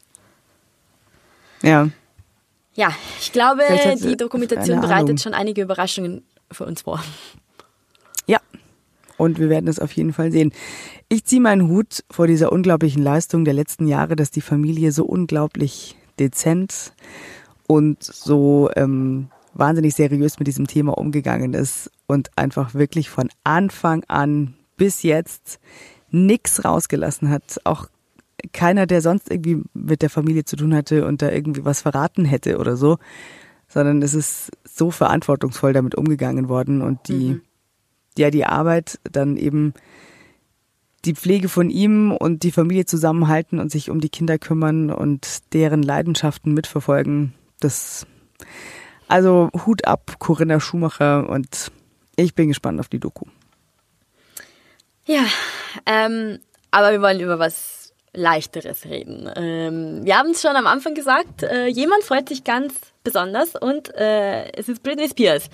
Ja. 1.61 1.89
Ja, 2.76 2.91
ich 3.20 3.32
glaube, 3.32 3.61
die 4.01 4.18
Dokumentation 4.18 4.82
bereitet 4.82 5.22
schon 5.22 5.34
einige 5.34 5.61
Überraschungen 5.61 6.24
für 6.51 6.66
uns 6.66 6.82
vor. 6.82 7.03
Ja, 8.26 8.39
und 9.18 9.38
wir 9.39 9.49
werden 9.49 9.68
es 9.68 9.80
auf 9.80 9.91
jeden 9.91 10.14
Fall 10.14 10.32
sehen. 10.32 10.51
Ich 11.07 11.26
ziehe 11.26 11.41
meinen 11.41 11.68
Hut 11.68 12.03
vor 12.09 12.26
dieser 12.26 12.51
unglaublichen 12.51 13.03
Leistung 13.03 13.45
der 13.45 13.53
letzten 13.53 13.88
Jahre, 13.88 14.16
dass 14.16 14.32
die 14.32 14.41
Familie 14.41 14.91
so 14.91 15.05
unglaublich 15.05 15.95
dezent 16.20 16.93
und 17.68 18.01
so 18.03 18.70
ähm, 18.76 19.30
wahnsinnig 19.53 19.93
seriös 19.93 20.39
mit 20.39 20.47
diesem 20.47 20.68
Thema 20.68 20.97
umgegangen 20.97 21.53
ist 21.53 21.91
und 22.07 22.30
einfach 22.36 22.74
wirklich 22.74 23.09
von 23.09 23.30
Anfang 23.43 24.03
an 24.07 24.55
bis 24.78 25.03
jetzt 25.03 25.59
nichts 26.14 26.64
rausgelassen 26.64 27.30
hat. 27.30 27.59
Auch 27.66 27.88
keiner, 28.53 28.86
der 28.86 29.01
sonst 29.01 29.30
irgendwie 29.30 29.61
mit 29.74 30.01
der 30.01 30.09
Familie 30.09 30.45
zu 30.45 30.55
tun 30.55 30.74
hatte 30.74 31.05
und 31.05 31.22
da 31.22 31.32
irgendwie 31.32 31.66
was 31.66 31.82
verraten 31.82 32.26
hätte 32.26 32.57
oder 32.57 32.78
so, 32.78 32.97
sondern 33.68 34.01
es 34.01 34.14
ist 34.14 34.51
so 34.64 34.91
verantwortungsvoll 34.91 35.74
damit 35.74 35.95
umgegangen 35.95 36.49
worden 36.49 36.82
und 36.82 37.07
die, 37.07 37.30
mhm. 37.30 37.41
ja, 38.18 38.30
die 38.30 38.45
Arbeit 38.45 38.99
dann 39.11 39.38
eben 39.38 39.74
die 41.05 41.16
Pflege 41.16 41.49
von 41.49 41.70
ihm 41.70 42.11
und 42.11 42.43
die 42.43 42.51
Familie 42.51 42.86
zusammenhalten 42.86 43.59
und 43.59 43.72
sich 43.72 43.89
um 43.89 43.99
die 43.99 44.09
Kinder 44.09 44.38
kümmern 44.38 44.89
und 44.89 45.53
deren 45.53 45.84
Leidenschaften 45.84 46.53
mitverfolgen. 46.53 47.34
Das, 47.59 48.05
also 49.07 49.49
Hut 49.66 49.86
ab, 49.86 50.16
Corinna 50.20 50.59
Schumacher 50.59 51.30
und 51.30 51.72
ich 52.16 52.36
bin 52.36 52.47
gespannt 52.47 52.80
auf 52.80 52.88
die 52.88 52.99
Doku. 52.99 53.26
Ja, 55.06 55.26
ähm, 55.86 56.39
aber 56.72 56.91
wir 56.91 57.01
wollen 57.01 57.20
über 57.20 57.39
was 57.39 57.93
Leichteres 58.14 58.86
reden. 58.86 59.30
Ähm, 59.36 60.06
wir 60.06 60.18
haben 60.18 60.32
es 60.32 60.41
schon 60.41 60.56
am 60.56 60.68
Anfang 60.68 60.93
gesagt, 60.93 61.43
äh, 61.43 61.68
jemand 61.68 62.04
freut 62.04 62.30
sich 62.30 62.43
ganz 62.43 62.74
besonders 63.04 63.56
und 63.56 63.93
äh, 63.95 64.51
es 64.54 64.70
ist 64.70 64.84
Britney 64.84 65.10
Spears. 65.10 65.49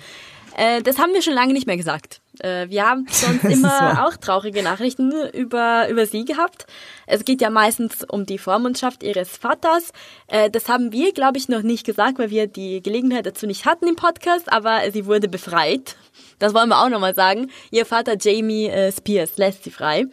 Äh, 0.56 0.82
das 0.82 0.98
haben 0.98 1.12
wir 1.14 1.22
schon 1.22 1.32
lange 1.34 1.52
nicht 1.52 1.66
mehr 1.66 1.76
gesagt. 1.76 2.20
Äh, 2.40 2.68
wir 2.68 2.86
haben 2.86 3.06
sonst 3.10 3.44
immer 3.44 4.06
auch 4.06 4.16
traurige 4.16 4.62
Nachrichten 4.62 5.12
über, 5.32 5.88
über 5.88 6.06
sie 6.06 6.24
gehabt. 6.24 6.66
Es 7.06 7.24
geht 7.24 7.40
ja 7.40 7.50
meistens 7.50 8.04
um 8.04 8.26
die 8.26 8.38
Vormundschaft 8.38 9.02
ihres 9.02 9.36
Vaters. 9.36 9.92
Äh, 10.26 10.50
das 10.50 10.68
haben 10.68 10.92
wir, 10.92 11.12
glaube 11.12 11.38
ich, 11.38 11.48
noch 11.48 11.62
nicht 11.62 11.86
gesagt, 11.86 12.18
weil 12.18 12.30
wir 12.30 12.46
die 12.46 12.82
Gelegenheit 12.82 13.26
dazu 13.26 13.46
nicht 13.46 13.64
hatten 13.64 13.88
im 13.88 13.96
Podcast, 13.96 14.52
aber 14.52 14.80
sie 14.92 15.06
wurde 15.06 15.28
befreit. 15.28 15.96
Das 16.40 16.54
wollen 16.54 16.68
wir 16.68 16.82
auch 16.82 16.88
nochmal 16.88 17.14
sagen. 17.14 17.50
Ihr 17.70 17.86
Vater 17.86 18.16
Jamie 18.18 18.66
äh, 18.66 18.90
Spears 18.90 19.36
lässt 19.36 19.62
sie 19.62 19.70
frei. 19.70 20.06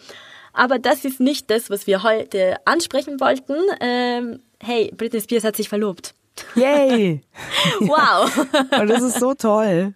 Aber 0.54 0.78
das 0.78 1.06
ist 1.06 1.20
nicht 1.20 1.50
das, 1.50 1.70
was 1.72 1.88
wir 1.88 2.04
heute 2.04 2.58
ansprechen 2.66 3.20
wollten. 3.20 3.56
Ähm, 3.80 4.40
hey, 4.62 4.92
Britney 4.96 5.22
Spears 5.22 5.44
hat 5.44 5.56
sich 5.56 5.70
verlobt. 5.70 6.14
Yay! 6.56 7.22
wow! 7.80 8.32
Und 8.80 8.88
das 8.88 9.02
ist 9.02 9.20
so 9.20 9.34
toll. 9.34 9.96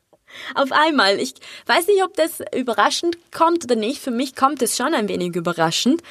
Auf 0.55 0.71
einmal. 0.71 1.19
Ich 1.19 1.33
weiß 1.65 1.87
nicht, 1.87 2.03
ob 2.03 2.15
das 2.15 2.41
überraschend 2.55 3.17
kommt 3.31 3.65
oder 3.65 3.75
nicht. 3.75 4.01
Für 4.01 4.11
mich 4.11 4.35
kommt 4.35 4.61
es 4.61 4.77
schon 4.77 4.93
ein 4.93 5.07
wenig 5.07 5.35
überraschend. 5.35 6.01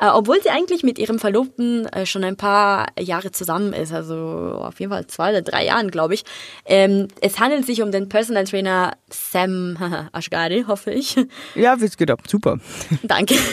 Äh, 0.00 0.08
obwohl 0.08 0.42
sie 0.42 0.50
eigentlich 0.50 0.82
mit 0.82 0.98
ihrem 0.98 1.18
Verlobten 1.18 1.86
äh, 1.86 2.06
schon 2.06 2.24
ein 2.24 2.36
paar 2.36 2.86
Jahre 2.98 3.30
zusammen 3.30 3.72
ist, 3.72 3.92
also 3.92 4.14
auf 4.16 4.80
jeden 4.80 4.90
Fall 4.90 5.06
zwei 5.06 5.30
oder 5.30 5.42
drei 5.42 5.66
Jahren, 5.66 5.90
glaube 5.90 6.14
ich. 6.14 6.24
Ähm, 6.64 7.08
es 7.20 7.38
handelt 7.38 7.66
sich 7.66 7.82
um 7.82 7.92
den 7.92 8.08
Personal 8.08 8.44
Trainer 8.44 8.96
Sam 9.10 9.76
Ashgari, 10.12 10.64
hoffe 10.66 10.92
ich. 10.92 11.16
Ja, 11.54 11.74
es 11.74 11.96
geht 11.96 12.10
ab. 12.10 12.20
Super. 12.26 12.58
Danke. 13.02 13.36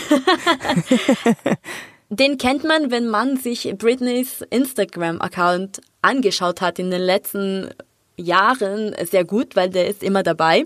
Den 2.12 2.40
kennt 2.40 2.64
man, 2.64 2.90
wenn 2.90 3.08
man 3.08 3.38
sich 3.38 3.72
Britneys 3.78 4.42
Instagram-Account 4.50 5.82
angeschaut 6.02 6.60
hat 6.62 6.80
in 6.80 6.90
den 6.90 7.02
letzten 7.02 7.70
Jahren 8.18 8.96
sehr 9.06 9.26
gut, 9.26 9.56
weil 9.56 9.70
der 9.70 9.88
ist 9.88 10.04
immer 10.04 10.24
dabei. 10.24 10.66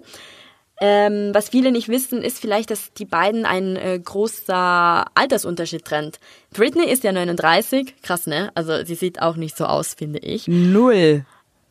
Ähm, 0.82 1.30
was 1.34 1.50
viele 1.50 1.72
nicht 1.72 1.88
wissen, 1.88 2.22
ist 2.22 2.40
vielleicht, 2.40 2.72
dass 2.72 2.94
die 2.94 3.06
beiden 3.06 3.46
ein 3.46 3.76
äh, 3.76 4.00
großer 4.04 5.06
Altersunterschied 5.14 5.86
trennt. 5.86 6.20
Britney 6.52 6.86
ist 6.86 7.04
ja 7.04 7.12
39, 7.12 8.02
krass, 8.02 8.26
ne? 8.28 8.52
Also 8.56 8.84
sie 8.84 8.96
sieht 8.96 9.22
auch 9.22 9.36
nicht 9.36 9.56
so 9.56 9.66
aus, 9.66 9.94
finde 9.94 10.20
ich. 10.20 10.48
Null. 10.48 11.26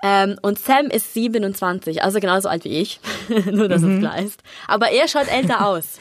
Ähm, 0.04 0.36
und 0.42 0.58
Sam 0.58 0.86
ist 0.86 1.14
27, 1.14 2.02
also 2.02 2.20
genauso 2.20 2.48
alt 2.48 2.64
wie 2.64 2.80
ich, 2.80 3.00
nur 3.50 3.68
dass 3.68 3.82
mhm. 3.82 3.94
es 3.94 4.00
klar 4.00 4.18
ist. 4.18 4.42
Aber 4.66 4.90
er 4.90 5.08
schaut 5.08 5.28
älter 5.28 5.66
aus. 5.66 5.98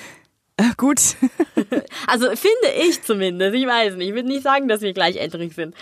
Gut. 0.77 0.99
also 2.07 2.27
finde 2.27 2.71
ich 2.87 3.01
zumindest, 3.03 3.55
ich 3.55 3.65
weiß 3.65 3.95
nicht, 3.95 4.09
ich 4.09 4.13
würde 4.13 4.27
nicht 4.27 4.43
sagen, 4.43 4.67
dass 4.67 4.81
wir 4.81 4.93
gleich 4.93 5.17
älterig 5.17 5.53
sind. 5.53 5.75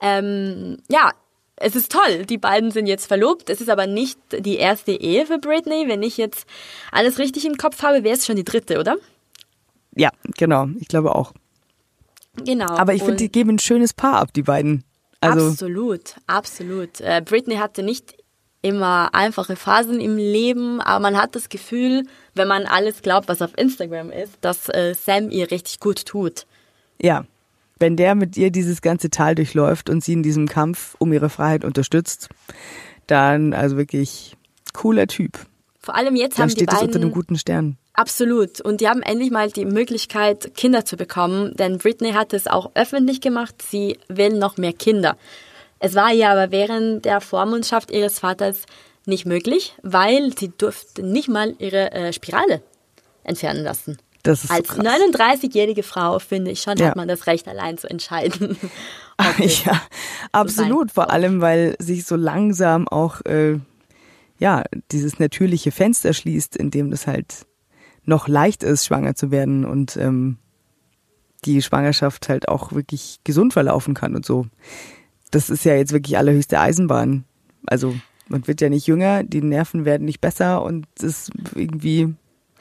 Ähm, 0.00 0.78
ja, 0.90 1.12
es 1.60 1.76
ist 1.76 1.92
toll, 1.92 2.24
die 2.24 2.38
beiden 2.38 2.70
sind 2.70 2.86
jetzt 2.86 3.06
verlobt. 3.06 3.50
Es 3.50 3.60
ist 3.60 3.68
aber 3.68 3.86
nicht 3.86 4.18
die 4.32 4.56
erste 4.56 4.92
Ehe 4.92 5.26
für 5.26 5.38
Britney. 5.38 5.84
Wenn 5.86 6.02
ich 6.02 6.16
jetzt 6.16 6.46
alles 6.90 7.18
richtig 7.18 7.44
im 7.44 7.56
Kopf 7.56 7.82
habe, 7.82 8.02
wäre 8.02 8.16
es 8.16 8.26
schon 8.26 8.36
die 8.36 8.44
dritte, 8.44 8.80
oder? 8.80 8.96
Ja, 9.94 10.10
genau. 10.36 10.68
Ich 10.80 10.88
glaube 10.88 11.14
auch. 11.14 11.34
Genau. 12.44 12.76
Aber 12.76 12.94
ich 12.94 13.02
finde, 13.02 13.18
die 13.18 13.30
geben 13.30 13.50
ein 13.50 13.58
schönes 13.58 13.92
Paar 13.92 14.20
ab, 14.20 14.32
die 14.32 14.42
beiden. 14.42 14.84
Also 15.20 15.48
absolut, 15.48 16.14
absolut. 16.26 17.00
Äh, 17.00 17.22
Britney 17.22 17.56
hatte 17.56 17.82
nicht 17.82 18.14
immer 18.62 19.10
einfache 19.14 19.54
Phasen 19.54 20.00
im 20.00 20.16
Leben, 20.16 20.80
aber 20.80 21.00
man 21.00 21.20
hat 21.20 21.34
das 21.34 21.50
Gefühl, 21.50 22.04
wenn 22.34 22.48
man 22.48 22.64
alles 22.64 23.02
glaubt, 23.02 23.28
was 23.28 23.42
auf 23.42 23.50
Instagram 23.56 24.10
ist, 24.10 24.38
dass 24.40 24.70
äh, 24.70 24.94
Sam 24.94 25.30
ihr 25.30 25.50
richtig 25.50 25.78
gut 25.78 26.06
tut. 26.06 26.46
Ja, 27.00 27.26
wenn 27.80 27.96
der 27.96 28.14
mit 28.14 28.36
ihr 28.36 28.50
dieses 28.50 28.82
ganze 28.82 29.10
Tal 29.10 29.34
durchläuft 29.34 29.90
und 29.90 30.04
sie 30.04 30.12
in 30.12 30.22
diesem 30.22 30.46
Kampf 30.46 30.94
um 30.98 31.12
ihre 31.12 31.30
Freiheit 31.30 31.64
unterstützt, 31.64 32.28
dann 33.06 33.52
also 33.52 33.76
wirklich 33.76 34.36
cooler 34.72 35.06
Typ. 35.06 35.38
Vor 35.80 35.96
allem 35.96 36.14
jetzt 36.14 36.38
dann 36.38 36.44
haben 36.44 36.50
steht 36.50 36.62
die 36.62 36.66
beiden 36.66 36.86
unter 36.88 37.00
einem 37.00 37.10
guten 37.10 37.36
Stern. 37.36 37.78
Absolut. 37.94 38.60
Und 38.60 38.80
die 38.80 38.88
haben 38.88 39.02
endlich 39.02 39.30
mal 39.30 39.50
die 39.50 39.64
Möglichkeit, 39.64 40.54
Kinder 40.54 40.84
zu 40.84 40.96
bekommen, 40.96 41.54
denn 41.56 41.78
Britney 41.78 42.12
hat 42.12 42.32
es 42.32 42.46
auch 42.46 42.70
öffentlich 42.74 43.20
gemacht. 43.20 43.62
Sie 43.62 43.98
will 44.08 44.38
noch 44.38 44.56
mehr 44.56 44.72
Kinder. 44.72 45.16
Es 45.78 45.94
war 45.94 46.12
ihr 46.12 46.28
aber 46.28 46.52
während 46.52 47.06
der 47.06 47.20
Vormundschaft 47.20 47.90
ihres 47.90 48.18
Vaters 48.18 48.62
nicht 49.06 49.24
möglich, 49.24 49.74
weil 49.82 50.36
sie 50.36 50.52
durfte 50.56 51.02
nicht 51.02 51.28
mal 51.28 51.54
ihre 51.58 51.90
äh, 51.92 52.12
Spirale 52.12 52.62
entfernen 53.24 53.64
lassen. 53.64 53.98
Das 54.22 54.44
ist 54.44 54.50
Als 54.50 54.68
so 54.68 54.82
39-jährige 54.82 55.82
Frau, 55.82 56.18
finde 56.18 56.50
ich 56.50 56.60
schon, 56.60 56.76
ja. 56.76 56.88
hat 56.88 56.96
man 56.96 57.08
das 57.08 57.26
Recht, 57.26 57.48
allein 57.48 57.78
zu 57.78 57.88
entscheiden. 57.88 58.56
ja, 59.38 59.80
absolut. 60.32 60.92
Vor 60.92 61.10
allem, 61.10 61.40
weil 61.40 61.76
sich 61.78 62.04
so 62.04 62.16
langsam 62.16 62.86
auch 62.88 63.24
äh, 63.24 63.58
ja 64.38 64.64
dieses 64.90 65.18
natürliche 65.18 65.70
Fenster 65.72 66.12
schließt, 66.12 66.56
in 66.56 66.70
dem 66.70 66.90
das 66.90 67.06
halt 67.06 67.46
noch 68.04 68.28
leicht 68.28 68.62
ist, 68.62 68.86
schwanger 68.86 69.14
zu 69.14 69.30
werden 69.30 69.64
und 69.64 69.96
ähm, 69.96 70.38
die 71.44 71.62
Schwangerschaft 71.62 72.28
halt 72.28 72.48
auch 72.48 72.72
wirklich 72.72 73.20
gesund 73.24 73.52
verlaufen 73.52 73.94
kann 73.94 74.14
und 74.14 74.26
so. 74.26 74.46
Das 75.30 75.48
ist 75.48 75.64
ja 75.64 75.74
jetzt 75.74 75.92
wirklich 75.92 76.18
allerhöchste 76.18 76.58
Eisenbahn. 76.58 77.24
Also 77.66 77.94
man 78.28 78.46
wird 78.46 78.60
ja 78.60 78.68
nicht 78.68 78.86
jünger, 78.86 79.22
die 79.22 79.42
Nerven 79.42 79.84
werden 79.84 80.04
nicht 80.04 80.20
besser 80.20 80.62
und 80.62 80.86
das 80.98 81.30
irgendwie, 81.54 82.14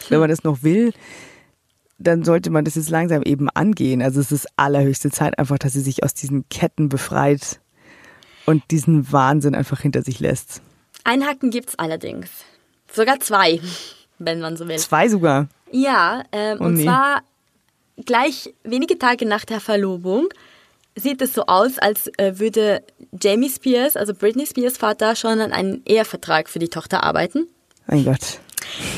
wenn 0.09 0.19
man 0.19 0.29
das 0.29 0.43
noch 0.43 0.63
will, 0.63 0.93
dann 1.99 2.23
sollte 2.23 2.49
man 2.49 2.65
das 2.65 2.75
jetzt 2.75 2.89
langsam 2.89 3.21
eben 3.23 3.49
angehen. 3.49 4.01
Also 4.01 4.21
es 4.21 4.31
ist 4.31 4.47
allerhöchste 4.55 5.11
Zeit 5.11 5.37
einfach, 5.37 5.59
dass 5.59 5.73
sie 5.73 5.81
sich 5.81 6.03
aus 6.03 6.13
diesen 6.13 6.47
Ketten 6.49 6.89
befreit 6.89 7.59
und 8.45 8.63
diesen 8.71 9.11
Wahnsinn 9.11 9.53
einfach 9.53 9.81
hinter 9.81 10.01
sich 10.01 10.19
lässt. 10.19 10.61
Ein 11.03 11.25
Haken 11.25 11.51
gibt's 11.51 11.77
allerdings. 11.77 12.29
Sogar 12.91 13.19
zwei, 13.19 13.59
wenn 14.17 14.39
man 14.39 14.57
so 14.57 14.67
will. 14.67 14.77
Zwei 14.77 15.09
sogar? 15.09 15.49
Ja, 15.71 16.23
ähm, 16.31 16.57
oh, 16.59 16.65
und 16.65 16.75
nee. 16.75 16.83
zwar 16.83 17.21
gleich 18.05 18.53
wenige 18.63 18.97
Tage 18.97 19.25
nach 19.25 19.45
der 19.45 19.59
Verlobung 19.59 20.29
sieht 20.95 21.21
es 21.21 21.33
so 21.33 21.45
aus, 21.45 21.77
als 21.77 22.07
äh, 22.17 22.39
würde 22.39 22.83
Jamie 23.19 23.49
Spears, 23.49 23.95
also 23.95 24.13
Britney 24.13 24.45
Spears 24.45 24.77
Vater, 24.77 25.15
schon 25.15 25.39
an 25.39 25.51
einem 25.51 25.81
Ehevertrag 25.85 26.49
für 26.49 26.59
die 26.59 26.67
Tochter 26.67 27.03
arbeiten. 27.03 27.47
Mein 27.87 28.05
Gott. 28.05 28.39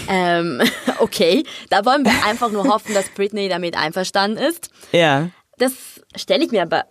Ähm, 0.07 0.62
okay, 0.99 1.43
da 1.70 1.86
wollen 1.86 2.05
wir 2.05 2.26
einfach 2.26 2.51
nur 2.51 2.66
hoffen, 2.68 2.93
dass 2.93 3.09
Britney 3.09 3.49
damit 3.49 3.78
einverstanden 3.78 4.38
ist. 4.38 4.70
Ja. 4.91 5.30
Das 5.57 5.74
stelle 6.16 6.43
ich 6.45 6.51
mir 6.51 6.64
aber 6.64 6.86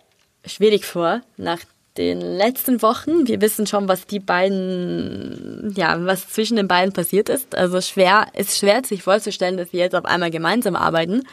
schwierig 0.45 0.85
vor, 0.85 1.21
nach 1.37 1.59
den 1.97 2.21
letzten 2.21 2.81
Wochen. 2.81 3.27
Wir 3.27 3.41
wissen 3.41 3.67
schon, 3.67 3.87
was 3.87 4.07
die 4.07 4.19
beiden, 4.19 5.73
ja, 5.75 6.03
was 6.05 6.29
zwischen 6.29 6.55
den 6.55 6.67
beiden 6.67 6.93
passiert 6.93 7.29
ist. 7.29 7.55
Also 7.55 7.81
schwer, 7.81 8.27
ist 8.33 8.57
schwer 8.57 8.83
sich 8.83 9.03
vorzustellen, 9.03 9.57
dass 9.57 9.73
wir 9.73 9.81
jetzt 9.81 9.95
auf 9.95 10.05
einmal 10.05 10.31
gemeinsam 10.31 10.75
arbeiten. 10.75 11.23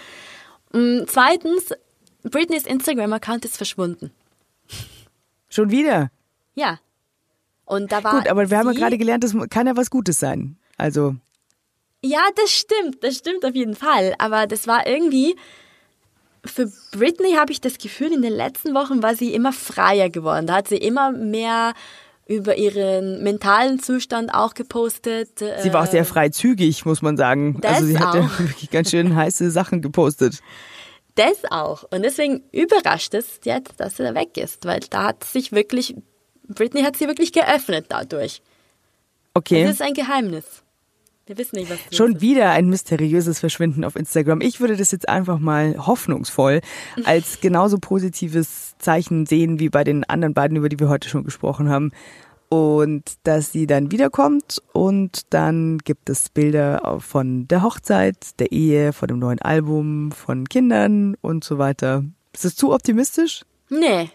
Mm, 0.72 1.00
zweitens, 1.06 1.72
Britneys 2.22 2.66
Instagram-Account 2.66 3.44
ist 3.44 3.56
verschwunden. 3.56 4.10
Schon 5.48 5.70
wieder? 5.70 6.10
Ja. 6.54 6.78
Und 7.64 7.92
da 7.92 8.02
war. 8.02 8.18
Gut, 8.18 8.28
aber 8.28 8.50
wir 8.50 8.58
haben 8.58 8.66
ja 8.72 8.78
gerade 8.78 8.98
gelernt, 8.98 9.24
das 9.24 9.34
kann 9.50 9.66
ja 9.66 9.76
was 9.76 9.90
Gutes 9.90 10.18
sein. 10.18 10.56
Also. 10.76 11.16
Ja, 12.04 12.20
das 12.36 12.50
stimmt, 12.50 13.02
das 13.02 13.16
stimmt 13.16 13.44
auf 13.44 13.54
jeden 13.54 13.74
Fall. 13.74 14.14
Aber 14.18 14.46
das 14.46 14.66
war 14.66 14.86
irgendwie, 14.86 15.34
für 16.44 16.70
Britney 16.92 17.32
habe 17.32 17.52
ich 17.52 17.60
das 17.60 17.78
Gefühl, 17.78 18.12
in 18.12 18.22
den 18.22 18.32
letzten 18.32 18.74
Wochen 18.74 19.02
war 19.02 19.14
sie 19.14 19.34
immer 19.34 19.52
freier 19.52 20.08
geworden. 20.08 20.46
Da 20.46 20.56
hat 20.56 20.68
sie 20.68 20.76
immer 20.76 21.10
mehr 21.10 21.74
über 22.26 22.56
ihren 22.56 23.22
mentalen 23.22 23.80
Zustand 23.80 24.32
auch 24.34 24.54
gepostet. 24.54 25.38
Sie 25.38 25.72
war 25.72 25.84
auch 25.84 25.90
sehr 25.90 26.04
freizügig, 26.04 26.84
muss 26.84 27.00
man 27.00 27.16
sagen. 27.16 27.58
Das 27.62 27.76
also 27.76 27.86
sie 27.86 27.98
hat 27.98 28.14
ja 28.14 28.22
wirklich 28.38 28.70
ganz 28.70 28.90
schön 28.90 29.16
heiße 29.16 29.50
Sachen 29.50 29.80
gepostet. 29.80 30.40
Das 31.14 31.50
auch. 31.50 31.84
Und 31.90 32.02
deswegen 32.02 32.42
überrascht 32.52 33.14
es 33.14 33.40
jetzt, 33.44 33.80
dass 33.80 33.98
er 33.98 34.14
weg 34.14 34.36
ist, 34.36 34.66
weil 34.66 34.80
da 34.90 35.04
hat 35.04 35.24
sich 35.24 35.52
wirklich, 35.52 35.96
Britney 36.46 36.82
hat 36.82 36.96
sie 36.96 37.08
wirklich 37.08 37.32
geöffnet 37.32 37.86
dadurch. 37.88 38.40
Okay. 39.34 39.64
Das 39.64 39.72
ist 39.72 39.82
ein 39.82 39.94
Geheimnis. 39.94 40.62
Wir 41.28 41.36
wissen 41.36 41.56
nicht, 41.56 41.70
was 41.70 41.78
Schon 41.94 42.14
ist. 42.14 42.20
wieder 42.22 42.52
ein 42.52 42.70
mysteriöses 42.70 43.38
Verschwinden 43.38 43.84
auf 43.84 43.96
Instagram. 43.96 44.40
Ich 44.40 44.60
würde 44.60 44.78
das 44.78 44.92
jetzt 44.92 45.10
einfach 45.10 45.38
mal 45.38 45.76
hoffnungsvoll 45.86 46.62
als 47.04 47.42
genauso 47.42 47.76
positives 47.76 48.78
Zeichen 48.78 49.26
sehen 49.26 49.60
wie 49.60 49.68
bei 49.68 49.84
den 49.84 50.04
anderen 50.04 50.32
beiden, 50.32 50.56
über 50.56 50.70
die 50.70 50.80
wir 50.80 50.88
heute 50.88 51.10
schon 51.10 51.24
gesprochen 51.24 51.68
haben. 51.68 51.92
Und 52.48 53.02
dass 53.24 53.52
sie 53.52 53.66
dann 53.66 53.92
wiederkommt 53.92 54.62
und 54.72 55.20
dann 55.34 55.76
gibt 55.84 56.08
es 56.08 56.30
Bilder 56.30 56.96
von 56.98 57.46
der 57.46 57.62
Hochzeit, 57.62 58.40
der 58.40 58.50
Ehe, 58.50 58.94
von 58.94 59.08
dem 59.08 59.18
neuen 59.18 59.42
Album, 59.42 60.12
von 60.12 60.48
Kindern 60.48 61.14
und 61.20 61.44
so 61.44 61.58
weiter. 61.58 62.04
Ist 62.32 62.46
das 62.46 62.56
zu 62.56 62.72
optimistisch? 62.72 63.44
Nee, 63.68 64.08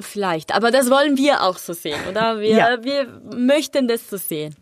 vielleicht. 0.00 0.52
Aber 0.52 0.72
das 0.72 0.90
wollen 0.90 1.16
wir 1.16 1.44
auch 1.44 1.58
so 1.58 1.74
sehen, 1.74 2.00
oder? 2.10 2.40
Wir, 2.40 2.48
ja. 2.48 2.82
wir 2.82 3.20
möchten 3.36 3.86
das 3.86 4.10
so 4.10 4.16
sehen. 4.16 4.56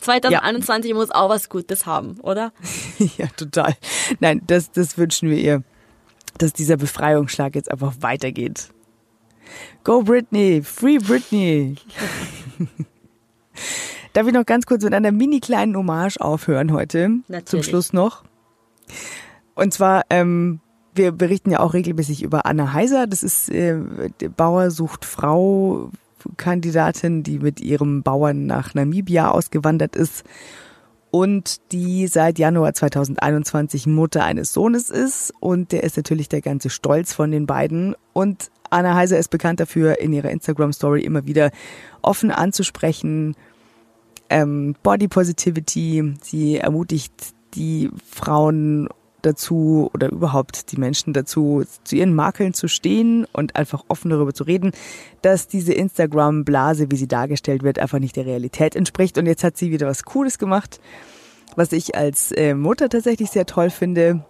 2021 0.00 0.90
ja. 0.90 0.96
muss 0.96 1.10
auch 1.10 1.28
was 1.28 1.48
Gutes 1.48 1.86
haben, 1.86 2.20
oder? 2.20 2.52
ja, 3.18 3.26
total. 3.36 3.74
Nein, 4.20 4.42
das, 4.46 4.70
das 4.70 4.98
wünschen 4.98 5.30
wir 5.30 5.38
ihr, 5.38 5.62
dass 6.38 6.52
dieser 6.52 6.76
Befreiungsschlag 6.76 7.54
jetzt 7.54 7.70
einfach 7.70 7.94
weitergeht. 8.00 8.70
Go 9.84 10.02
Britney, 10.02 10.62
Free 10.62 10.98
Britney. 10.98 11.76
Darf 14.12 14.26
ich 14.26 14.32
noch 14.32 14.46
ganz 14.46 14.66
kurz 14.66 14.82
mit 14.82 14.94
einer 14.94 15.12
mini 15.12 15.40
kleinen 15.40 15.76
Hommage 15.76 16.20
aufhören 16.20 16.72
heute? 16.72 17.20
Natürlich. 17.28 17.44
Zum 17.46 17.62
Schluss 17.62 17.92
noch. 17.92 18.24
Und 19.54 19.72
zwar, 19.72 20.02
ähm, 20.10 20.60
wir 20.94 21.12
berichten 21.12 21.50
ja 21.50 21.60
auch 21.60 21.74
regelmäßig 21.74 22.22
über 22.22 22.46
Anna 22.46 22.72
Heiser. 22.72 23.06
Das 23.06 23.22
ist 23.22 23.48
äh, 23.50 23.78
Bauer 24.36 24.70
sucht 24.70 25.04
Frau 25.04 25.90
Kandidatin, 26.36 27.22
die 27.22 27.38
mit 27.38 27.60
ihrem 27.60 28.02
Bauern 28.02 28.46
nach 28.46 28.74
Namibia 28.74 29.30
ausgewandert 29.30 29.96
ist 29.96 30.24
und 31.10 31.72
die 31.72 32.06
seit 32.06 32.38
Januar 32.38 32.72
2021 32.72 33.86
Mutter 33.86 34.24
eines 34.24 34.52
Sohnes 34.52 34.90
ist. 34.90 35.32
Und 35.40 35.72
der 35.72 35.82
ist 35.82 35.96
natürlich 35.96 36.28
der 36.28 36.40
ganze 36.40 36.70
Stolz 36.70 37.12
von 37.12 37.30
den 37.30 37.46
beiden. 37.46 37.94
Und 38.12 38.50
Anna 38.70 38.94
Heiser 38.94 39.18
ist 39.18 39.28
bekannt 39.28 39.60
dafür, 39.60 40.00
in 40.00 40.12
ihrer 40.12 40.30
Instagram-Story 40.30 41.02
immer 41.02 41.26
wieder 41.26 41.50
offen 42.02 42.30
anzusprechen. 42.30 43.34
Ähm, 44.28 44.76
Body 44.82 45.08
Positivity. 45.08 46.14
Sie 46.22 46.58
ermutigt 46.58 47.12
die 47.54 47.90
Frauen 48.08 48.88
dazu 49.22 49.90
oder 49.94 50.10
überhaupt 50.10 50.72
die 50.72 50.76
Menschen 50.76 51.12
dazu, 51.12 51.64
zu 51.84 51.96
ihren 51.96 52.14
Makeln 52.14 52.54
zu 52.54 52.68
stehen 52.68 53.26
und 53.32 53.56
einfach 53.56 53.84
offen 53.88 54.10
darüber 54.10 54.34
zu 54.34 54.44
reden, 54.44 54.72
dass 55.22 55.48
diese 55.48 55.72
Instagram-Blase, 55.72 56.90
wie 56.90 56.96
sie 56.96 57.08
dargestellt 57.08 57.62
wird, 57.62 57.78
einfach 57.78 57.98
nicht 57.98 58.16
der 58.16 58.26
Realität 58.26 58.76
entspricht. 58.76 59.18
Und 59.18 59.26
jetzt 59.26 59.44
hat 59.44 59.56
sie 59.56 59.70
wieder 59.70 59.86
was 59.86 60.04
Cooles 60.04 60.38
gemacht, 60.38 60.80
was 61.56 61.72
ich 61.72 61.94
als 61.94 62.32
äh, 62.32 62.54
Mutter 62.54 62.88
tatsächlich 62.88 63.30
sehr 63.30 63.46
toll 63.46 63.70
finde, 63.70 64.24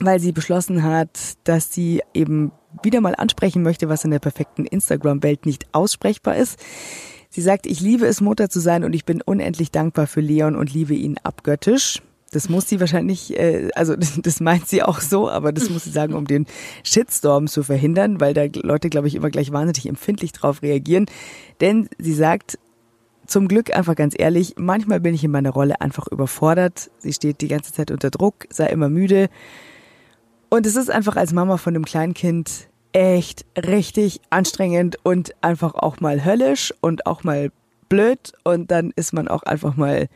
weil 0.00 0.20
sie 0.20 0.32
beschlossen 0.32 0.82
hat, 0.82 1.36
dass 1.44 1.72
sie 1.72 2.02
eben 2.14 2.52
wieder 2.82 3.00
mal 3.00 3.14
ansprechen 3.14 3.62
möchte, 3.62 3.88
was 3.88 4.04
in 4.04 4.10
der 4.10 4.18
perfekten 4.18 4.64
Instagram-Welt 4.64 5.46
nicht 5.46 5.66
aussprechbar 5.72 6.36
ist. 6.36 6.58
Sie 7.28 7.40
sagt, 7.40 7.66
ich 7.66 7.80
liebe 7.80 8.06
es, 8.06 8.20
Mutter 8.20 8.50
zu 8.50 8.60
sein 8.60 8.84
und 8.84 8.94
ich 8.94 9.04
bin 9.04 9.22
unendlich 9.22 9.70
dankbar 9.70 10.06
für 10.06 10.20
Leon 10.20 10.54
und 10.54 10.72
liebe 10.72 10.94
ihn 10.94 11.16
abgöttisch. 11.22 12.02
Das 12.32 12.48
muss 12.48 12.68
sie 12.68 12.80
wahrscheinlich, 12.80 13.38
äh, 13.38 13.70
also 13.74 13.94
das 14.22 14.40
meint 14.40 14.66
sie 14.66 14.82
auch 14.82 15.00
so, 15.00 15.30
aber 15.30 15.52
das 15.52 15.70
muss 15.70 15.84
sie 15.84 15.90
sagen, 15.90 16.14
um 16.14 16.26
den 16.26 16.46
Shitstorm 16.82 17.46
zu 17.46 17.62
verhindern, 17.62 18.20
weil 18.20 18.34
da 18.34 18.46
Leute, 18.54 18.90
glaube 18.90 19.06
ich, 19.06 19.14
immer 19.14 19.30
gleich 19.30 19.52
wahnsinnig 19.52 19.88
empfindlich 19.88 20.32
drauf 20.32 20.62
reagieren. 20.62 21.06
Denn 21.60 21.88
sie 21.98 22.14
sagt, 22.14 22.58
zum 23.26 23.48
Glück 23.48 23.74
einfach 23.74 23.94
ganz 23.94 24.14
ehrlich, 24.18 24.54
manchmal 24.58 25.00
bin 25.00 25.14
ich 25.14 25.22
in 25.22 25.30
meiner 25.30 25.50
Rolle 25.50 25.80
einfach 25.80 26.06
überfordert. 26.08 26.90
Sie 26.98 27.12
steht 27.12 27.40
die 27.40 27.48
ganze 27.48 27.72
Zeit 27.72 27.90
unter 27.90 28.10
Druck, 28.10 28.46
sei 28.50 28.66
immer 28.66 28.88
müde. 28.88 29.28
Und 30.50 30.66
es 30.66 30.76
ist 30.76 30.90
einfach 30.90 31.16
als 31.16 31.32
Mama 31.32 31.56
von 31.56 31.74
einem 31.74 31.84
Kleinkind 31.84 32.68
echt 32.92 33.46
richtig 33.56 34.20
anstrengend 34.28 34.98
und 35.02 35.34
einfach 35.40 35.74
auch 35.74 36.00
mal 36.00 36.24
höllisch 36.24 36.74
und 36.80 37.06
auch 37.06 37.24
mal 37.24 37.50
blöd. 37.88 38.32
Und 38.44 38.70
dann 38.70 38.92
ist 38.96 39.12
man 39.12 39.28
auch 39.28 39.44
einfach 39.44 39.76
mal 39.76 40.08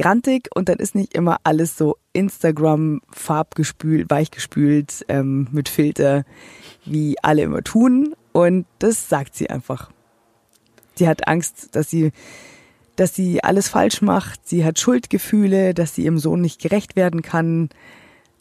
grantig 0.00 0.48
und 0.54 0.68
dann 0.68 0.78
ist 0.78 0.94
nicht 0.94 1.14
immer 1.14 1.38
alles 1.44 1.76
so 1.76 1.96
Instagram 2.12 3.02
farbgespült, 3.10 4.08
weichgespült 4.10 5.04
ähm, 5.08 5.48
mit 5.52 5.68
Filter, 5.68 6.24
wie 6.84 7.16
alle 7.22 7.42
immer 7.42 7.62
tun. 7.62 8.14
Und 8.32 8.66
das 8.78 9.08
sagt 9.08 9.34
sie 9.36 9.50
einfach. 9.50 9.90
Sie 10.94 11.06
hat 11.06 11.28
Angst, 11.28 11.74
dass 11.76 11.90
sie, 11.90 12.12
dass 12.96 13.14
sie 13.14 13.44
alles 13.44 13.68
falsch 13.68 14.02
macht. 14.02 14.48
Sie 14.48 14.64
hat 14.64 14.78
Schuldgefühle, 14.78 15.74
dass 15.74 15.94
sie 15.94 16.04
ihrem 16.04 16.18
Sohn 16.18 16.40
nicht 16.40 16.60
gerecht 16.60 16.96
werden 16.96 17.22
kann. 17.22 17.68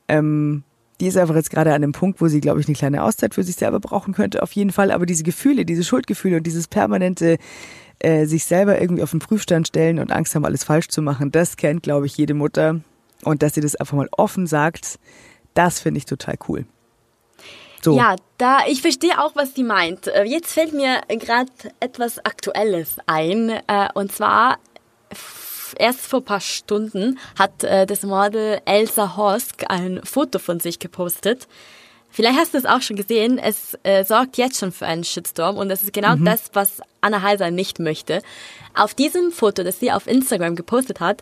Ähm, 0.08 0.64
die 1.00 1.08
ist 1.08 1.18
einfach 1.18 1.36
jetzt 1.36 1.50
gerade 1.50 1.74
an 1.74 1.82
dem 1.82 1.94
Punkt, 1.94 2.22
wo 2.22 2.28
sie, 2.28 2.42
glaube 2.42 2.60
ich, 2.60 2.68
eine 2.68 2.76
kleine 2.76 3.04
Auszeit 3.04 3.34
für 3.34 3.44
sich 3.44 3.56
selber 3.56 3.80
brauchen 3.80 4.14
könnte, 4.14 4.44
auf 4.44 4.52
jeden 4.54 4.72
Fall. 4.72 4.92
Aber 4.92 5.06
diese 5.06 5.24
Gefühle, 5.24 5.66
diese 5.66 5.84
Schuldgefühle 5.84 6.38
und 6.38 6.48
dieses 6.48 6.68
permanente 6.68 7.38
äh, 8.00 8.26
sich 8.26 8.46
selber 8.46 8.80
irgendwie 8.82 9.04
auf 9.04 9.12
den 9.12 9.20
Prüfstand 9.20 9.68
stellen 9.68 10.00
und 10.00 10.12
Angst 10.12 10.36
haben, 10.36 10.46
alles 10.46 10.64
falsch 10.64 10.88
zu 10.88 11.02
machen, 11.02 11.32
das 11.32 11.58
kennt, 11.58 11.84
glaube 11.84 12.06
ich, 12.06 12.18
jede 12.18 12.34
Mutter. 12.34 12.82
Und 13.24 13.44
dass 13.44 13.54
sie 13.54 13.62
das 13.62 13.76
einfach 13.76 13.98
mal 13.98 14.10
offen 14.12 14.48
sagt, 14.48 15.00
das 15.54 15.80
finde 15.80 15.98
ich 15.98 16.06
total 16.06 16.36
cool. 16.48 16.66
So. 17.82 17.98
Ja, 17.98 18.16
da 18.38 18.60
ich 18.68 18.82
verstehe 18.82 19.20
auch, 19.22 19.36
was 19.36 19.56
sie 19.56 19.64
meint. 19.64 20.08
Äh, 20.08 20.24
jetzt 20.24 20.54
fällt 20.54 20.74
mir 20.74 21.02
gerade 21.08 21.52
etwas 21.80 22.24
Aktuelles 22.26 22.98
ein. 23.06 23.50
Äh, 23.50 23.90
und 23.94 24.12
zwar 24.12 24.58
erst 25.78 26.02
vor 26.02 26.20
ein 26.20 26.26
paar 26.26 26.42
Stunden 26.42 27.20
hat 27.38 27.64
äh, 27.64 27.86
das 27.86 28.04
Model 28.04 28.60
Elsa 28.66 29.16
Hosk 29.16 29.64
ein 29.70 30.02
Foto 30.04 30.40
von 30.40 30.60
sich 30.60 30.80
gepostet. 30.80 31.48
Vielleicht 32.10 32.40
hast 32.40 32.54
du 32.54 32.58
es 32.58 32.66
auch 32.66 32.82
schon 32.82 32.96
gesehen, 32.96 33.38
es 33.38 33.78
äh, 33.84 34.04
sorgt 34.04 34.38
jetzt 34.38 34.60
schon 34.60 34.72
für 34.72 34.86
einen 34.86 35.04
Shitstorm 35.04 35.58
und 35.58 35.70
das 35.70 35.84
ist 35.84 35.94
genau 35.94 36.16
mhm. 36.16 36.26
das, 36.26 36.50
was 36.54 36.82
Anna 37.02 37.22
Heiser 37.22 37.52
nicht 37.52 37.80
möchte. 37.80 38.22
Auf 38.74 38.94
diesem 38.94 39.32
Foto, 39.32 39.64
das 39.64 39.80
sie 39.80 39.92
auf 39.92 40.08
Instagram 40.08 40.56
gepostet 40.56 41.00
hat, 41.00 41.22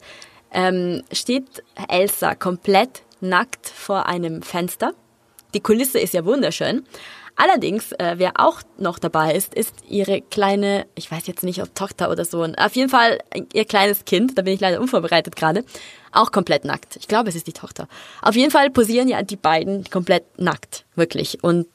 ähm, 0.52 1.04
steht 1.12 1.64
Elsa 1.90 2.36
komplett 2.36 3.02
nackt 3.20 3.68
vor 3.68 4.06
einem 4.06 4.42
Fenster. 4.42 4.94
Die 5.54 5.60
Kulisse 5.60 6.00
ist 6.00 6.14
ja 6.14 6.26
wunderschön. 6.26 6.86
Allerdings, 7.36 7.92
äh, 7.94 8.16
wer 8.18 8.34
auch 8.40 8.62
noch 8.80 8.98
dabei 8.98 9.36
ist, 9.36 9.54
ist 9.54 9.76
ihre 9.88 10.22
kleine, 10.22 10.88
ich 10.96 11.12
weiß 11.12 11.28
jetzt 11.28 11.44
nicht, 11.44 11.62
ob 11.62 11.76
Tochter 11.76 12.10
oder 12.10 12.26
Sohn, 12.26 12.56
auf 12.56 12.76
jeden 12.76 12.90
Fall 12.90 13.20
ihr 13.54 13.66
kleines 13.66 14.06
Kind, 14.06 14.38
da 14.38 14.42
bin 14.42 14.54
ich 14.54 14.60
leider 14.60 14.82
unvorbereitet 14.82 15.36
gerade, 15.36 15.64
auch 16.12 16.32
komplett 16.32 16.66
nackt. 16.66 16.96
Ich 16.98 17.08
glaube, 17.08 17.30
es 17.30 17.36
ist 17.36 17.48
die 17.48 17.54
Tochter. 17.54 17.88
Auf 18.22 18.36
jeden 18.36 18.52
Fall 18.52 18.70
posieren 18.70 19.08
ja 19.08 19.22
die 19.22 19.36
beiden 19.36 19.84
komplett 19.86 20.24
nackt, 20.40 20.86
wirklich. 20.96 21.44
Und 21.44 21.68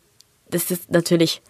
das 0.50 0.70
ist 0.70 0.90
natürlich 0.90 1.42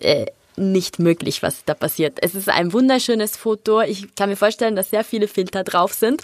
äh, 0.00 0.26
nicht 0.56 0.98
möglich, 0.98 1.42
was 1.42 1.64
da 1.64 1.74
passiert. 1.74 2.18
Es 2.22 2.34
ist 2.34 2.48
ein 2.48 2.72
wunderschönes 2.72 3.36
Foto. 3.36 3.80
Ich 3.80 4.14
kann 4.14 4.28
mir 4.28 4.36
vorstellen, 4.36 4.76
dass 4.76 4.90
sehr 4.90 5.04
viele 5.04 5.28
Filter 5.28 5.64
drauf 5.64 5.92
sind. 5.94 6.22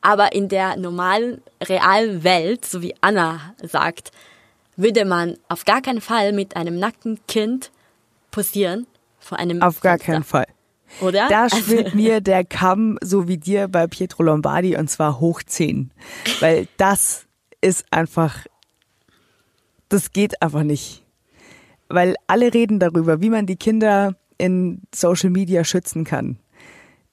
Aber 0.00 0.32
in 0.32 0.48
der 0.48 0.76
normalen, 0.76 1.40
realen 1.62 2.24
Welt, 2.24 2.64
so 2.66 2.82
wie 2.82 2.94
Anna 3.00 3.54
sagt, 3.62 4.12
würde 4.76 5.04
man 5.04 5.38
auf 5.48 5.64
gar 5.64 5.80
keinen 5.80 6.00
Fall 6.00 6.32
mit 6.32 6.56
einem 6.56 6.78
nackten 6.78 7.18
Kind 7.26 7.70
posieren 8.30 8.86
vor 9.18 9.38
einem 9.38 9.62
Auf 9.62 9.80
gar 9.80 9.92
Fenster. 9.98 10.12
keinen 10.12 10.24
Fall. 10.24 10.46
Oder? 11.00 11.28
Da 11.28 11.44
also 11.44 11.56
schwillt 11.56 11.94
mir 11.94 12.20
der 12.20 12.44
Kamm, 12.44 12.98
so 13.02 13.28
wie 13.28 13.38
dir 13.38 13.68
bei 13.68 13.86
Pietro 13.86 14.22
Lombardi, 14.22 14.76
und 14.76 14.88
zwar 14.88 15.20
hoch 15.20 15.42
10. 15.42 15.90
Weil 16.40 16.68
das 16.76 17.26
ist 17.60 17.84
einfach, 17.90 18.46
das 19.88 20.12
geht 20.12 20.40
einfach 20.42 20.62
nicht. 20.62 21.02
Weil 21.88 22.14
alle 22.26 22.52
reden 22.54 22.78
darüber, 22.78 23.20
wie 23.20 23.30
man 23.30 23.46
die 23.46 23.56
Kinder 23.56 24.16
in 24.38 24.82
Social 24.94 25.30
Media 25.30 25.64
schützen 25.64 26.04
kann. 26.04 26.38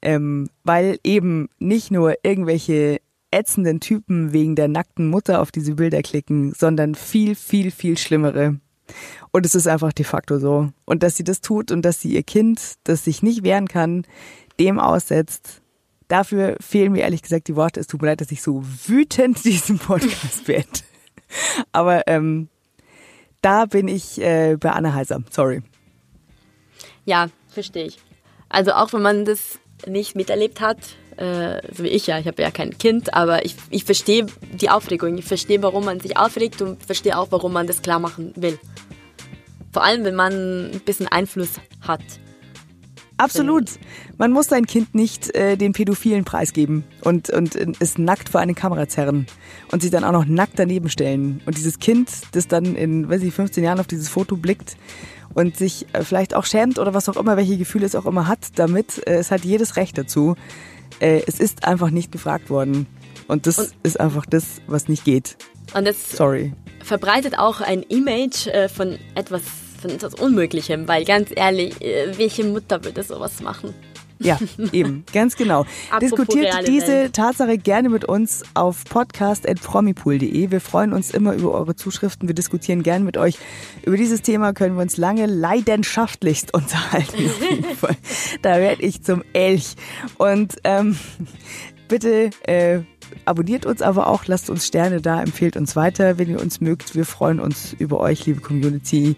Ähm, 0.02 0.50
weil 0.64 0.98
eben 1.04 1.50
nicht 1.60 1.92
nur 1.92 2.16
irgendwelche 2.24 3.00
ätzenden 3.30 3.80
Typen 3.80 4.34
wegen 4.34 4.56
der 4.56 4.68
nackten 4.68 5.08
Mutter 5.08 5.42
auf 5.42 5.52
diese 5.52 5.76
Bilder 5.76 6.02
klicken, 6.02 6.54
sondern 6.54 6.96
viel, 6.96 7.36
viel, 7.36 7.72
viel 7.72 7.98
schlimmere. 7.98 8.60
Und 9.32 9.46
es 9.46 9.56
ist 9.56 9.68
einfach 9.68 9.94
de 9.94 10.06
facto 10.06 10.40
so. 10.40 10.70
Und 10.86 11.04
dass 11.04 11.16
sie 11.16 11.24
das 11.24 11.42
tut 11.42 11.72
und 11.72 11.84
dass 11.84 12.02
sie 12.02 12.14
ihr 12.14 12.24
Kind, 12.24 12.76
das 12.84 13.06
sich 13.06 13.24
nicht 13.24 13.44
wehren 13.44 13.68
kann, 13.68 14.06
dem 14.60 14.80
aussetzt, 14.80 15.62
dafür 16.08 16.58
fehlen 16.60 16.92
mir 16.92 17.02
ehrlich 17.02 17.22
gesagt 17.22 17.48
die 17.48 17.56
Worte. 17.56 17.80
Es 17.80 17.88
tut 17.88 18.02
mir 18.02 18.10
leid, 18.10 18.22
dass 18.22 18.32
ich 18.32 18.42
so 18.42 18.64
wütend 18.86 19.44
diesen 19.46 19.80
Podcast 19.80 20.46
bin. 20.46 20.66
Aber 21.72 22.08
ähm, 22.08 22.50
da 23.42 23.66
bin 23.66 23.88
ich 23.88 24.22
äh, 24.22 24.58
bei 24.60 24.72
Anna 24.72 24.94
Heiser. 24.94 25.24
Sorry. 25.30 25.62
Ja, 27.06 27.30
verstehe 27.50 27.86
ich. 27.86 28.00
Also 28.50 28.74
auch 28.74 28.94
wenn 28.94 29.02
man 29.02 29.26
das 29.26 29.60
nicht 29.88 30.16
miterlebt 30.16 30.62
hat, 30.62 30.78
äh, 31.22 31.62
so 31.72 31.84
wie 31.84 31.90
ich 31.90 32.08
ja, 32.08 32.18
ich 32.18 32.26
habe 32.26 32.42
ja 32.42 32.50
kein 32.50 32.78
Kind, 32.78 33.14
aber 33.14 33.46
ich, 33.46 33.56
ich 33.70 33.86
verstehe 33.86 34.26
die 34.54 34.70
Aufregung, 34.70 35.18
ich 35.18 35.26
verstehe, 35.26 35.62
warum 35.62 35.86
man 35.86 36.00
sich 36.00 36.18
aufregt 36.18 36.62
und 36.62 36.84
verstehe 36.84 37.18
auch, 37.18 37.28
warum 37.30 37.54
man 37.54 37.68
das 37.68 37.84
klar 37.84 38.00
machen 38.00 38.34
will. 38.36 38.58
Vor 39.72 39.84
allem, 39.84 40.04
wenn 40.04 40.16
man 40.16 40.72
ein 40.72 40.82
bisschen 40.84 41.08
Einfluss 41.08 41.52
hat. 41.82 42.02
Absolut. 43.18 43.70
Man 44.18 44.32
muss 44.32 44.48
sein 44.48 44.66
Kind 44.66 44.96
nicht 44.96 45.36
äh, 45.36 45.56
den 45.56 45.74
Pädophilen 45.74 46.26
preisgeben 46.26 46.84
und, 47.02 47.30
und 47.30 47.56
es 47.80 48.00
nackt 48.00 48.30
vor 48.30 48.42
eine 48.42 48.56
Kamera 48.56 48.88
zerren 48.88 49.28
und 49.72 49.84
sich 49.84 49.92
dann 49.92 50.04
auch 50.04 50.12
noch 50.12 50.26
nackt 50.26 50.58
daneben 50.58 50.90
stellen. 50.90 51.40
Und 51.46 51.56
dieses 51.56 51.78
Kind, 51.78 52.10
das 52.32 52.48
dann 52.48 52.76
in, 52.76 53.08
weiß 53.08 53.22
ich, 53.22 53.32
15 53.32 53.64
Jahren 53.64 53.80
auf 53.80 53.86
dieses 53.86 54.10
Foto 54.10 54.38
blickt 54.38 54.76
und 55.36 55.56
sich 55.56 55.86
äh, 55.94 56.04
vielleicht 56.04 56.34
auch 56.34 56.46
schämt 56.46 56.80
oder 56.80 56.96
was 56.96 57.10
auch 57.10 57.18
immer, 57.18 57.38
welche 57.38 57.58
Gefühle 57.58 57.86
es 57.86 57.96
auch 57.96 58.08
immer 58.08 58.28
hat 58.28 58.40
damit, 58.56 59.08
äh, 59.08 59.18
es 59.18 59.30
hat 59.30 59.46
jedes 59.46 59.76
Recht 59.76 60.00
dazu. 60.00 60.36
Äh, 61.00 61.22
es 61.28 61.40
ist 61.40 61.66
einfach 61.66 61.90
nicht 61.90 62.12
gefragt 62.12 62.50
worden. 62.50 62.88
Und 63.28 63.48
das 63.48 63.58
und 63.60 63.74
ist 63.84 64.00
einfach 64.00 64.26
das, 64.26 64.62
was 64.68 64.88
nicht 64.88 65.06
geht. 65.06 65.38
Und 65.74 65.86
das 65.88 66.12
Sorry. 66.12 66.54
verbreitet 66.84 67.38
auch 67.38 67.62
ein 67.62 67.84
Image 67.84 68.48
äh, 68.48 68.68
von 68.68 68.98
etwas, 69.16 69.42
von 69.82 69.92
etwas 69.92 70.16
Unmöglichem, 70.16 70.88
weil 70.88 71.06
ganz 71.06 71.30
ehrlich, 71.34 71.82
äh, 71.82 72.18
welche 72.18 72.44
Mutter 72.44 72.84
würde 72.84 73.04
sowas 73.04 73.42
machen? 73.42 73.74
Ja, 74.22 74.40
eben, 74.72 75.04
ganz 75.14 75.36
genau. 75.36 75.66
Diskutiert 76.02 76.68
diese 76.68 76.88
Welt. 76.88 77.14
Tatsache 77.14 77.58
gerne 77.58 77.90
mit 77.90 78.06
uns 78.06 78.44
auf 78.54 78.84
podcast.promipool.de. 78.86 80.52
Wir 80.52 80.62
freuen 80.62 80.94
uns 80.94 81.12
immer 81.12 81.34
über 81.34 81.52
eure 81.52 81.76
Zuschriften. 81.76 82.28
Wir 82.28 82.36
diskutieren 82.36 82.84
gerne 82.84 83.04
mit 83.04 83.18
euch. 83.18 83.38
Über 83.84 83.98
dieses 83.98 84.22
Thema 84.22 84.54
können 84.54 84.76
wir 84.76 84.82
uns 84.82 84.98
lange 84.98 85.26
leidenschaftlichst 85.26 86.54
unterhalten. 86.54 87.32
da 88.42 88.58
werde 88.58 88.82
ich 88.84 89.04
zum 89.04 89.24
Elch. 89.34 89.76
Und 90.18 90.58
ähm, 90.64 90.98
bitte 91.88 92.30
äh, 92.44 92.82
abonniert 93.26 93.66
uns 93.66 93.82
aber 93.82 94.08
auch, 94.08 94.26
lasst 94.26 94.50
uns 94.50 94.68
Sterne 94.68 95.02
da, 95.02 95.22
empfehlt 95.22 95.58
uns 95.58 95.76
weiter, 95.76 96.18
wenn 96.18 96.30
ihr 96.30 96.42
uns 96.42 96.62
mögt. 96.62 96.96
Wir 96.96 97.06
freuen 97.06 97.40
uns 97.40 97.76
über 97.80 98.00
euch, 98.00 98.26
liebe 98.26 98.42
Community. 98.42 99.16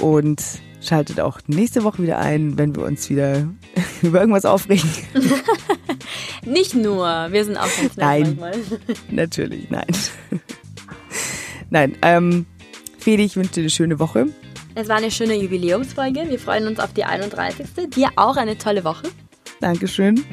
Und 0.00 0.42
schaltet 0.84 1.20
auch 1.20 1.40
nächste 1.46 1.84
Woche 1.84 2.02
wieder 2.02 2.18
ein, 2.18 2.58
wenn 2.58 2.74
wir 2.74 2.84
uns 2.84 3.08
wieder 3.10 3.48
über 4.02 4.20
irgendwas 4.20 4.44
aufregen. 4.44 4.88
Nicht 6.44 6.74
nur, 6.74 7.06
wir 7.30 7.44
sind 7.44 7.56
auch 7.56 7.68
ganz 7.80 7.96
Nein, 7.96 8.36
manchmal. 8.38 8.54
natürlich, 9.10 9.70
nein. 9.70 9.86
nein, 11.70 11.96
ähm, 12.02 12.46
Fedi, 12.98 13.24
ich 13.24 13.36
wünsche 13.36 13.52
dir 13.52 13.60
eine 13.62 13.70
schöne 13.70 13.98
Woche. 13.98 14.26
Es 14.74 14.88
war 14.88 14.96
eine 14.96 15.10
schöne 15.10 15.36
Jubiläumsfolge. 15.36 16.28
Wir 16.28 16.38
freuen 16.38 16.66
uns 16.66 16.80
auf 16.80 16.92
die 16.92 17.04
31. 17.04 17.66
Dir 17.94 18.10
auch 18.16 18.36
eine 18.36 18.58
tolle 18.58 18.84
Woche. 18.84 19.04
Dankeschön 19.60 20.24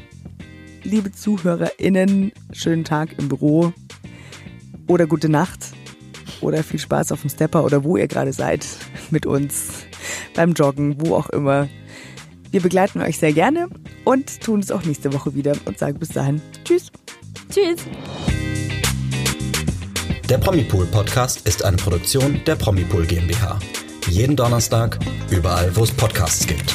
liebe 0.84 1.12
ZuhörerInnen, 1.12 2.32
schönen 2.54 2.84
Tag 2.84 3.18
im 3.18 3.28
Büro 3.28 3.74
oder 4.88 5.08
gute 5.08 5.30
Nacht 5.30 5.72
oder 6.42 6.64
viel 6.64 6.80
Spaß 6.80 7.12
auf 7.12 7.22
dem 7.22 7.30
Stepper 7.30 7.64
oder 7.64 7.84
wo 7.84 7.98
ihr 7.98 8.08
gerade 8.08 8.34
seid 8.34 8.66
mit 9.10 9.26
uns 9.26 9.86
beim 10.36 10.54
Joggen, 10.54 10.96
wo 11.00 11.16
auch 11.16 11.30
immer. 11.30 11.68
Wir 12.52 12.62
begleiten 12.62 13.02
euch 13.02 13.18
sehr 13.18 13.34
gerne 13.34 13.68
und 14.04 14.42
tun 14.42 14.60
es 14.60 14.72
auch 14.72 14.84
nächste 14.84 15.14
Woche 15.14 15.36
wieder 15.36 15.54
und 15.66 15.80
sagen 15.80 16.00
bis 16.00 16.10
dahin 16.10 16.42
Tschüss. 16.66 16.92
Tschüss. 17.50 17.86
Der 20.30 20.38
Promipool 20.38 20.86
Podcast 20.86 21.48
ist 21.48 21.64
eine 21.66 21.78
Produktion 21.78 22.42
der 22.46 22.56
Promipool 22.56 23.06
GmbH. 23.06 23.60
Jeden 24.08 24.36
Donnerstag, 24.36 24.98
überall, 25.30 25.76
wo 25.76 25.84
es 25.84 25.92
Podcasts 25.92 26.48
gibt. 26.48 26.74